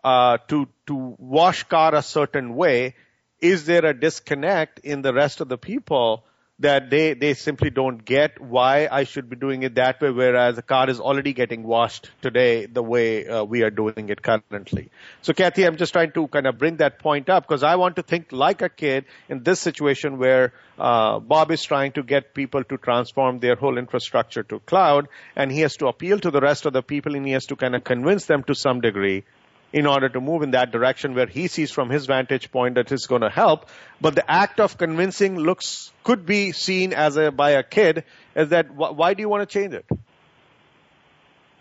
uh, 0.03 0.38
to, 0.47 0.70
to 0.88 1.16
wash 1.20 1.64
car 1.64 1.93
a 1.93 2.01
certain 2.01 2.56
way, 2.56 2.95
is 3.41 3.65
there 3.65 3.86
a 3.86 3.93
disconnect 3.93 4.79
in 4.79 5.01
the 5.01 5.13
rest 5.13 5.41
of 5.41 5.49
the 5.49 5.57
people 5.57 6.23
that 6.59 6.89
they, 6.89 7.13
they 7.13 7.33
simply 7.33 7.69
don't 7.69 8.05
get 8.05 8.39
why 8.39 8.88
I 8.89 9.03
should 9.03 9.29
be 9.29 9.36
doing 9.36 9.63
it 9.63 9.75
that 9.75 9.99
way, 9.99 10.09
whereas 10.09 10.55
the 10.55 10.61
car 10.61 10.89
is 10.89 11.01
already 11.01 11.33
getting 11.33 11.63
washed 11.63 12.11
today 12.21 12.65
the 12.65 12.81
way 12.81 13.27
uh, 13.27 13.43
we 13.43 13.63
are 13.63 13.69
doing 13.69 14.07
it 14.07 14.21
currently. 14.21 14.89
So 15.21 15.33
Kathy, 15.33 15.65
I'm 15.65 15.75
just 15.75 15.91
trying 15.91 16.13
to 16.13 16.27
kind 16.29 16.47
of 16.47 16.57
bring 16.57 16.77
that 16.77 16.99
point 16.99 17.29
up 17.29 17.45
because 17.45 17.61
I 17.61 17.75
want 17.75 17.97
to 17.97 18.03
think 18.03 18.31
like 18.31 18.61
a 18.61 18.69
kid 18.69 19.03
in 19.27 19.43
this 19.43 19.59
situation 19.59 20.17
where 20.17 20.53
uh, 20.79 21.19
Bob 21.19 21.51
is 21.51 21.61
trying 21.61 21.91
to 21.93 22.03
get 22.03 22.33
people 22.33 22.63
to 22.63 22.77
transform 22.77 23.39
their 23.39 23.55
whole 23.55 23.77
infrastructure 23.77 24.43
to 24.43 24.59
cloud 24.59 25.09
and 25.36 25.51
he 25.51 25.59
has 25.59 25.75
to 25.77 25.88
appeal 25.88 26.19
to 26.19 26.31
the 26.31 26.39
rest 26.39 26.65
of 26.65 26.71
the 26.71 26.81
people 26.81 27.15
and 27.15 27.25
he 27.25 27.33
has 27.33 27.47
to 27.47 27.57
kind 27.57 27.75
of 27.75 27.83
convince 27.83 28.25
them 28.25 28.43
to 28.43 28.55
some 28.55 28.79
degree 28.79 29.25
in 29.74 29.86
order 29.86 30.07
to 30.09 30.22
move 30.22 30.41
in 30.41 30.51
that 30.51 30.72
direction 30.72 31.16
where 31.16 31.28
he 31.28 31.47
sees 31.47 31.72
from 31.72 31.89
his 31.89 32.05
vantage 32.05 32.51
point 32.51 32.76
that 32.76 32.91
it's 32.91 33.07
going 33.07 33.22
to 33.22 33.30
help. 33.30 33.68
But 33.99 34.16
the 34.16 34.30
act 34.30 34.59
of 34.59 34.78
convincing 34.78 35.38
looks 35.38 35.91
could 36.03 36.26
be 36.26 36.51
seen 36.51 36.93
as 36.93 37.18
a 37.18 37.32
by 37.32 37.51
a 37.51 37.63
kid 37.63 38.03
as 38.36 38.49
that 38.49 38.72
why 38.74 39.13
do 39.13 39.22
you 39.22 39.30
want 39.30 39.47
to 39.47 39.59
change 39.59 39.74
it? 39.74 39.86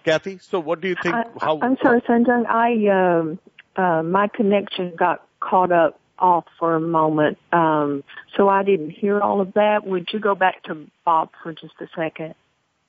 Kathy, 0.05 0.39
so 0.39 0.61
what 0.61 0.81
do 0.81 0.89
you 0.89 0.97
think? 1.03 1.15
I, 1.15 1.25
how, 1.41 1.59
I'm 1.63 1.77
sorry, 1.83 2.03
Sanjay. 2.03 2.47
I 2.47 3.19
um, 3.19 3.39
uh, 3.75 4.03
my 4.03 4.29
connection 4.29 4.93
got 4.97 5.27
caught 5.41 5.73
up 5.73 5.99
off 6.19 6.45
for 6.59 6.75
a 6.75 6.81
moment, 6.81 7.39
um, 7.53 8.05
so 8.37 8.49
I 8.49 8.63
didn't 8.63 8.91
hear 8.91 9.21
all 9.21 9.41
of 9.41 9.55
that. 9.55 9.87
Would 9.87 10.09
you 10.13 10.21
go 10.21 10.35
back 10.35 10.63
to 10.65 10.87
Bob 11.05 11.31
for 11.43 11.53
just 11.53 11.75
a 11.81 11.87
second? 11.97 12.35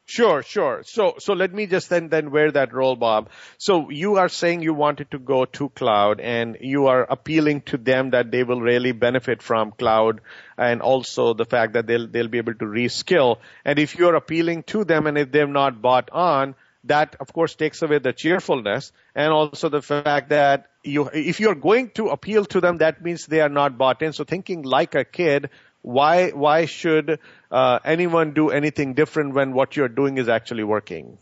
Sure, 0.07 0.43
sure. 0.43 0.83
So, 0.85 1.15
so 1.17 1.33
let 1.33 1.51
me 1.51 1.65
just 1.65 1.89
then, 1.89 2.09
then 2.09 2.29
wear 2.29 2.51
that 2.51 2.73
role, 2.73 2.95
Bob. 2.95 3.29
So 3.57 3.89
you 3.89 4.17
are 4.17 4.29
saying 4.29 4.61
you 4.61 4.75
wanted 4.75 5.09
to 5.11 5.19
go 5.19 5.45
to 5.45 5.69
cloud 5.69 6.19
and 6.19 6.57
you 6.61 6.85
are 6.87 7.01
appealing 7.03 7.61
to 7.61 7.77
them 7.77 8.11
that 8.11 8.29
they 8.29 8.43
will 8.43 8.61
really 8.61 8.91
benefit 8.91 9.41
from 9.41 9.71
cloud 9.71 10.21
and 10.59 10.83
also 10.83 11.33
the 11.33 11.45
fact 11.45 11.73
that 11.73 11.87
they'll, 11.87 12.07
they'll 12.07 12.27
be 12.27 12.37
able 12.37 12.53
to 12.53 12.65
reskill. 12.65 13.37
And 13.65 13.79
if 13.79 13.95
you're 13.95 14.13
appealing 14.13 14.63
to 14.63 14.83
them 14.83 15.07
and 15.07 15.17
if 15.17 15.31
they've 15.31 15.49
not 15.49 15.81
bought 15.81 16.11
on, 16.11 16.53
that 16.83 17.15
of 17.19 17.33
course 17.33 17.55
takes 17.55 17.81
away 17.81 17.97
the 17.97 18.13
cheerfulness 18.13 18.91
and 19.15 19.33
also 19.33 19.69
the 19.69 19.81
fact 19.81 20.29
that 20.29 20.67
you, 20.83 21.09
if 21.11 21.39
you're 21.39 21.55
going 21.55 21.89
to 21.95 22.09
appeal 22.09 22.45
to 22.45 22.61
them, 22.61 22.77
that 22.77 23.03
means 23.03 23.25
they 23.25 23.41
are 23.41 23.49
not 23.49 23.75
bought 23.75 24.03
in. 24.03 24.13
So 24.13 24.23
thinking 24.23 24.61
like 24.61 24.93
a 24.93 25.03
kid 25.03 25.49
why 25.85 26.31
why 26.31 26.65
should 26.65 27.19
uh, 27.51 27.79
anyone 27.85 28.33
do 28.33 28.49
anything 28.49 28.95
different 28.95 29.35
when 29.35 29.53
what 29.53 29.75
you're 29.75 29.87
doing 29.87 30.17
is 30.17 30.27
actually 30.27 30.63
working? 30.63 31.19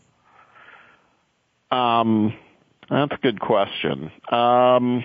Um, 1.70 2.34
that's 2.90 3.12
a 3.12 3.18
good 3.18 3.42
question. 3.42 4.10
Um, 4.32 5.04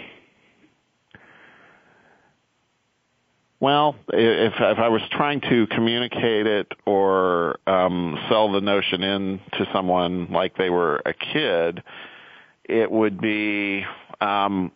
well, 3.59 3.96
if 4.12 4.52
if 4.61 4.78
I 4.78 4.88
was 4.88 5.02
trying 5.11 5.40
to 5.40 5.66
communicate 5.66 6.46
it 6.46 6.72
or 6.86 7.59
um, 7.66 8.16
sell 8.28 8.52
the 8.52 8.61
notion 8.61 9.02
in 9.02 9.40
to 9.54 9.66
someone 9.72 10.30
like 10.30 10.56
they 10.56 10.70
were 10.70 11.02
a 11.04 11.12
kid, 11.12 11.82
it 12.62 12.92
would 12.92 13.20
be, 13.20 13.84
um, 14.20 14.70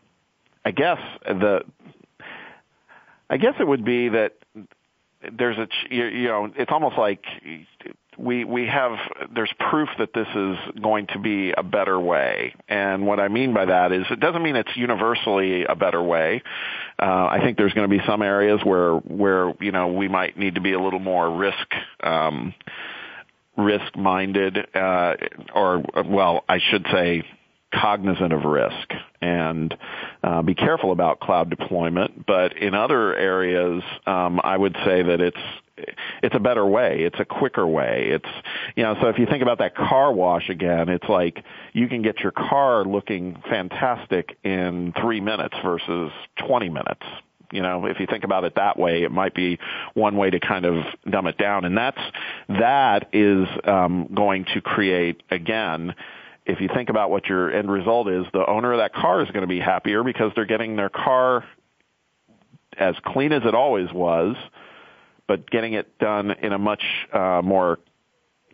I 0.64 0.72
guess 0.72 0.98
the 1.24 1.60
I 3.30 3.36
guess 3.36 3.54
it 3.60 3.66
would 3.66 3.84
be 3.84 4.08
that 4.08 4.41
there's 5.36 5.58
a 5.58 5.68
you 5.90 6.28
know 6.28 6.50
it's 6.56 6.70
almost 6.72 6.98
like 6.98 7.24
we 8.18 8.44
we 8.44 8.66
have 8.66 8.92
there's 9.34 9.52
proof 9.70 9.88
that 9.98 10.10
this 10.14 10.26
is 10.34 10.56
going 10.82 11.06
to 11.08 11.18
be 11.18 11.52
a 11.52 11.62
better 11.62 11.98
way. 11.98 12.54
And 12.68 13.06
what 13.06 13.20
i 13.20 13.28
mean 13.28 13.54
by 13.54 13.66
that 13.66 13.92
is 13.92 14.04
it 14.10 14.20
doesn't 14.20 14.42
mean 14.42 14.56
it's 14.56 14.76
universally 14.76 15.64
a 15.64 15.74
better 15.74 16.02
way. 16.02 16.42
Uh, 16.98 17.26
i 17.30 17.40
think 17.42 17.56
there's 17.56 17.72
going 17.72 17.88
to 17.88 17.96
be 17.96 18.02
some 18.06 18.22
areas 18.22 18.60
where 18.64 18.94
where 18.96 19.52
you 19.60 19.72
know 19.72 19.88
we 19.88 20.08
might 20.08 20.36
need 20.38 20.56
to 20.56 20.60
be 20.60 20.72
a 20.72 20.80
little 20.80 21.00
more 21.00 21.30
risk 21.36 21.66
um 22.02 22.54
risk 23.56 23.96
minded, 23.96 24.56
uh, 24.74 25.14
or 25.54 25.82
well, 26.06 26.44
I 26.48 26.58
should 26.70 26.86
say 26.90 27.24
cognizant 27.74 28.32
of 28.32 28.44
risk 28.44 28.92
and 29.22 29.74
uh, 30.22 30.42
be 30.42 30.54
careful 30.54 30.92
about 30.92 31.20
cloud 31.20 31.48
deployment. 31.48 32.26
But 32.26 32.58
in 32.58 32.74
other 32.74 33.14
areas, 33.14 33.82
um, 34.06 34.40
I 34.42 34.56
would 34.56 34.76
say 34.84 35.02
that 35.02 35.20
it's 35.20 35.38
it's 36.22 36.34
a 36.34 36.40
better 36.40 36.66
way. 36.66 36.98
It's 37.00 37.18
a 37.18 37.24
quicker 37.24 37.66
way. 37.66 38.08
It's 38.10 38.28
you 38.76 38.82
know, 38.82 38.96
so 39.00 39.08
if 39.08 39.18
you 39.18 39.26
think 39.26 39.42
about 39.42 39.58
that 39.58 39.74
car 39.74 40.12
wash 40.12 40.50
again, 40.50 40.88
it's 40.88 41.08
like 41.08 41.42
you 41.72 41.88
can 41.88 42.02
get 42.02 42.20
your 42.20 42.32
car 42.32 42.84
looking 42.84 43.40
fantastic 43.48 44.36
in 44.44 44.92
three 45.00 45.20
minutes 45.20 45.54
versus 45.64 46.10
twenty 46.36 46.68
minutes. 46.68 47.04
You 47.52 47.60
know, 47.60 47.84
if 47.84 48.00
you 48.00 48.06
think 48.06 48.24
about 48.24 48.44
it 48.44 48.54
that 48.56 48.78
way, 48.78 49.02
it 49.02 49.12
might 49.12 49.34
be 49.34 49.58
one 49.92 50.16
way 50.16 50.30
to 50.30 50.40
kind 50.40 50.64
of 50.64 50.84
dumb 51.08 51.26
it 51.26 51.36
down. 51.36 51.66
And 51.66 51.76
that's 51.76 52.00
that 52.48 53.10
is 53.12 53.46
um, 53.64 54.08
going 54.14 54.46
to 54.54 54.60
create 54.62 55.22
again 55.30 55.94
if 56.45 56.61
you 56.61 56.68
think 56.74 56.88
about 56.88 57.11
what 57.11 57.26
your 57.26 57.53
end 57.53 57.70
result 57.70 58.09
is, 58.09 58.24
the 58.32 58.45
owner 58.47 58.72
of 58.72 58.78
that 58.78 58.95
car 58.95 59.22
is 59.22 59.28
going 59.28 59.43
to 59.43 59.47
be 59.49 59.61
happier 59.61 60.03
because 60.03 60.32
they're 60.34 60.45
getting 60.45 60.76
their 60.76 60.88
car 60.88 61.45
as 62.76 62.95
clean 63.05 63.32
as 63.32 63.43
it 63.45 63.55
always 63.55 63.93
was, 63.93 64.36
but 65.26 65.51
getting 65.51 65.74
it 65.74 65.99
done 65.99 66.30
in 66.30 66.53
a 66.53 66.59
much 66.59 66.82
uh, 67.12 67.40
more 67.43 67.78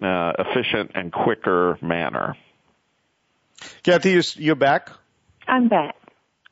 uh, 0.02 0.32
efficient 0.38 0.92
and 0.94 1.12
quicker 1.12 1.78
manner. 1.80 2.36
Kathy, 3.82 4.20
you're 4.36 4.54
back? 4.54 4.90
I'm 5.46 5.68
back. 5.68 5.96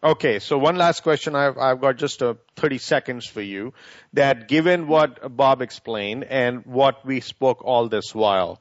Okay, 0.02 0.38
so 0.38 0.58
one 0.58 0.76
last 0.76 1.02
question. 1.02 1.34
I've, 1.34 1.58
I've 1.58 1.80
got 1.80 1.96
just 1.96 2.22
a 2.22 2.36
30 2.56 2.78
seconds 2.78 3.26
for 3.26 3.40
you. 3.40 3.72
That 4.12 4.46
given 4.46 4.88
what 4.88 5.36
Bob 5.36 5.62
explained 5.62 6.24
and 6.24 6.64
what 6.66 7.04
we 7.04 7.20
spoke 7.20 7.64
all 7.64 7.88
this 7.88 8.14
while, 8.14 8.60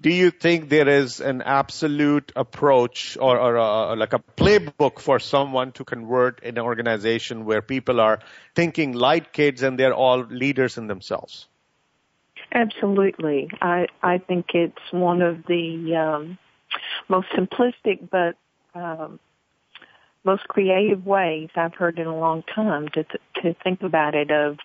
do 0.00 0.10
you 0.10 0.30
think 0.30 0.68
there 0.68 0.88
is 0.88 1.20
an 1.20 1.42
absolute 1.42 2.32
approach 2.36 3.16
or, 3.20 3.38
or 3.38 3.56
a, 3.56 3.96
like 3.96 4.12
a 4.12 4.18
playbook 4.36 5.00
for 5.00 5.18
someone 5.18 5.72
to 5.72 5.84
convert 5.84 6.42
an 6.44 6.58
organization 6.58 7.44
where 7.44 7.62
people 7.62 8.00
are 8.00 8.20
thinking 8.54 8.92
like 8.92 9.32
kids 9.32 9.62
and 9.62 9.78
they're 9.78 9.94
all 9.94 10.18
leaders 10.18 10.76
in 10.76 10.86
themselves? 10.86 11.48
Absolutely. 12.52 13.50
I, 13.60 13.86
I 14.02 14.18
think 14.18 14.46
it's 14.54 14.92
one 14.92 15.22
of 15.22 15.46
the 15.46 15.96
um, 15.96 16.38
most 17.08 17.28
simplistic 17.30 18.08
but 18.10 18.36
um, 18.74 19.18
most 20.24 20.46
creative 20.48 21.06
ways 21.06 21.48
I've 21.56 21.74
heard 21.74 21.98
in 21.98 22.06
a 22.06 22.16
long 22.16 22.42
time 22.42 22.88
to, 22.90 23.04
to 23.42 23.54
think 23.64 23.82
about 23.82 24.14
it 24.14 24.30
of 24.30 24.58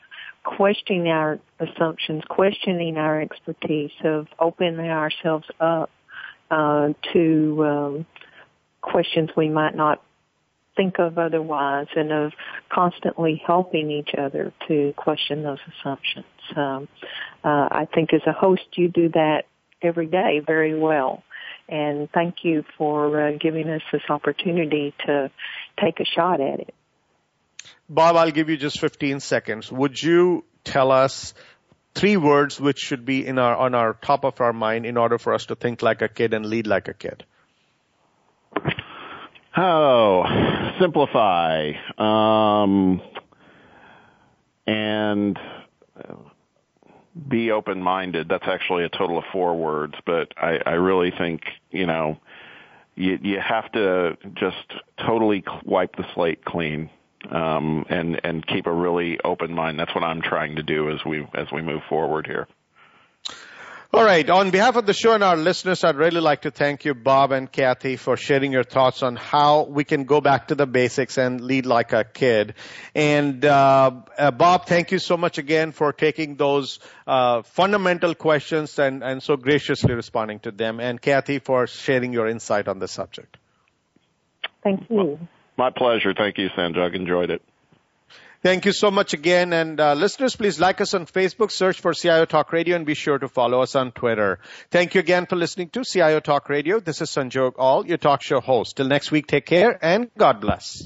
questioning 0.43 1.07
our 1.07 1.39
assumptions, 1.59 2.23
questioning 2.29 2.97
our 2.97 3.21
expertise, 3.21 3.91
of 4.03 4.27
opening 4.39 4.79
ourselves 4.79 5.47
up 5.59 5.89
uh, 6.49 6.89
to 7.13 7.65
um, 7.65 8.05
questions 8.81 9.29
we 9.37 9.49
might 9.49 9.75
not 9.75 10.03
think 10.75 10.99
of 10.99 11.17
otherwise, 11.17 11.87
and 11.95 12.11
of 12.11 12.31
constantly 12.69 13.41
helping 13.45 13.91
each 13.91 14.11
other 14.17 14.53
to 14.67 14.93
question 14.95 15.43
those 15.43 15.59
assumptions. 15.67 16.25
Um, 16.55 16.87
uh, 17.43 17.67
I 17.71 17.87
think 17.93 18.13
as 18.13 18.21
a 18.25 18.31
host, 18.31 18.63
you 18.75 18.87
do 18.87 19.09
that 19.09 19.43
every 19.81 20.07
day 20.07 20.41
very 20.45 20.77
well. 20.77 21.23
And 21.67 22.09
thank 22.11 22.43
you 22.43 22.63
for 22.77 23.27
uh, 23.27 23.31
giving 23.39 23.69
us 23.69 23.81
this 23.91 24.01
opportunity 24.09 24.93
to 25.05 25.31
take 25.79 25.99
a 25.99 26.05
shot 26.05 26.41
at 26.41 26.61
it. 26.61 26.73
Bob, 27.91 28.15
I'll 28.15 28.31
give 28.31 28.47
you 28.47 28.55
just 28.55 28.79
15 28.79 29.19
seconds. 29.19 29.69
Would 29.69 30.01
you 30.01 30.45
tell 30.63 30.93
us 30.93 31.33
three 31.93 32.15
words 32.15 32.57
which 32.57 32.79
should 32.79 33.03
be 33.03 33.27
in 33.27 33.37
our, 33.37 33.53
on 33.53 33.75
our 33.75 33.95
top 33.95 34.23
of 34.23 34.39
our 34.39 34.53
mind 34.53 34.85
in 34.85 34.95
order 34.95 35.17
for 35.17 35.33
us 35.33 35.47
to 35.47 35.55
think 35.55 35.81
like 35.81 36.01
a 36.01 36.07
kid 36.07 36.33
and 36.33 36.45
lead 36.45 36.67
like 36.67 36.87
a 36.87 36.93
kid? 36.93 37.25
Oh, 39.57 40.23
simplify. 40.79 41.73
Um, 41.97 43.01
and 44.65 45.37
be 47.27 47.51
open-minded. 47.51 48.29
That's 48.29 48.47
actually 48.47 48.85
a 48.85 48.89
total 48.89 49.17
of 49.17 49.25
four 49.33 49.57
words, 49.57 49.95
but 50.05 50.31
I, 50.37 50.59
I 50.65 50.73
really 50.75 51.11
think, 51.11 51.41
you 51.71 51.87
know, 51.87 52.21
you, 52.95 53.19
you 53.21 53.41
have 53.41 53.69
to 53.73 54.17
just 54.33 54.73
totally 54.97 55.43
wipe 55.65 55.97
the 55.97 56.05
slate 56.13 56.45
clean 56.45 56.89
um, 57.29 57.85
and 57.89 58.19
and 58.23 58.45
keep 58.45 58.65
a 58.65 58.73
really 58.73 59.19
open 59.23 59.53
mind. 59.53 59.79
That's 59.79 59.93
what 59.93 60.03
I'm 60.03 60.21
trying 60.21 60.55
to 60.55 60.63
do 60.63 60.89
as 60.89 60.99
we 61.05 61.27
as 61.33 61.47
we 61.51 61.61
move 61.61 61.81
forward 61.89 62.27
here. 62.27 62.47
All 63.93 64.05
right. 64.05 64.29
On 64.29 64.51
behalf 64.51 64.77
of 64.77 64.85
the 64.85 64.93
show 64.93 65.11
and 65.11 65.21
our 65.21 65.35
listeners, 65.35 65.83
I'd 65.83 65.97
really 65.97 66.21
like 66.21 66.43
to 66.43 66.51
thank 66.51 66.85
you, 66.85 66.93
Bob 66.93 67.33
and 67.33 67.51
Kathy, 67.51 67.97
for 67.97 68.15
sharing 68.15 68.53
your 68.53 68.63
thoughts 68.63 69.03
on 69.03 69.17
how 69.17 69.63
we 69.63 69.83
can 69.83 70.05
go 70.05 70.21
back 70.21 70.47
to 70.47 70.55
the 70.55 70.65
basics 70.65 71.17
and 71.17 71.41
lead 71.41 71.65
like 71.65 71.91
a 71.91 72.05
kid. 72.05 72.53
And 72.95 73.43
uh, 73.43 73.91
uh, 74.17 74.31
Bob, 74.31 74.65
thank 74.65 74.93
you 74.93 74.99
so 74.99 75.17
much 75.17 75.39
again 75.39 75.73
for 75.73 75.91
taking 75.91 76.37
those 76.37 76.79
uh, 77.05 77.41
fundamental 77.41 78.15
questions 78.15 78.79
and, 78.79 79.03
and 79.03 79.21
so 79.21 79.35
graciously 79.35 79.93
responding 79.93 80.39
to 80.39 80.51
them. 80.51 80.79
And 80.79 81.01
Kathy, 81.01 81.39
for 81.39 81.67
sharing 81.67 82.13
your 82.13 82.29
insight 82.29 82.69
on 82.69 82.79
the 82.79 82.87
subject. 82.87 83.35
Thank 84.63 84.89
you. 84.89 85.19
My 85.57 85.69
pleasure. 85.69 86.13
Thank 86.13 86.37
you, 86.37 86.49
Sanjog. 86.57 86.95
Enjoyed 86.95 87.29
it. 87.29 87.41
Thank 88.43 88.65
you 88.65 88.71
so 88.71 88.89
much 88.89 89.13
again. 89.13 89.53
And 89.53 89.79
uh, 89.79 89.93
listeners, 89.93 90.35
please 90.35 90.59
like 90.59 90.81
us 90.81 90.95
on 90.95 91.05
Facebook, 91.05 91.51
search 91.51 91.79
for 91.79 91.93
CIO 91.93 92.25
Talk 92.25 92.51
Radio, 92.51 92.75
and 92.75 92.87
be 92.87 92.95
sure 92.95 93.19
to 93.19 93.27
follow 93.27 93.61
us 93.61 93.75
on 93.75 93.91
Twitter. 93.91 94.39
Thank 94.71 94.95
you 94.95 94.99
again 94.99 95.27
for 95.27 95.35
listening 95.35 95.69
to 95.69 95.83
CIO 95.83 96.19
Talk 96.19 96.49
Radio. 96.49 96.79
This 96.79 97.01
is 97.01 97.09
Sanjog 97.11 97.53
Aul, 97.59 97.85
your 97.85 97.97
talk 97.97 98.23
show 98.23 98.41
host. 98.41 98.77
Till 98.77 98.87
next 98.87 99.11
week, 99.11 99.27
take 99.27 99.45
care 99.45 99.77
and 99.83 100.09
God 100.17 100.41
bless. 100.41 100.83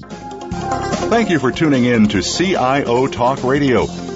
Thank 1.08 1.30
you 1.30 1.38
for 1.38 1.50
tuning 1.50 1.84
in 1.84 2.08
to 2.08 2.20
CIO 2.20 3.06
Talk 3.06 3.42
Radio. 3.42 4.15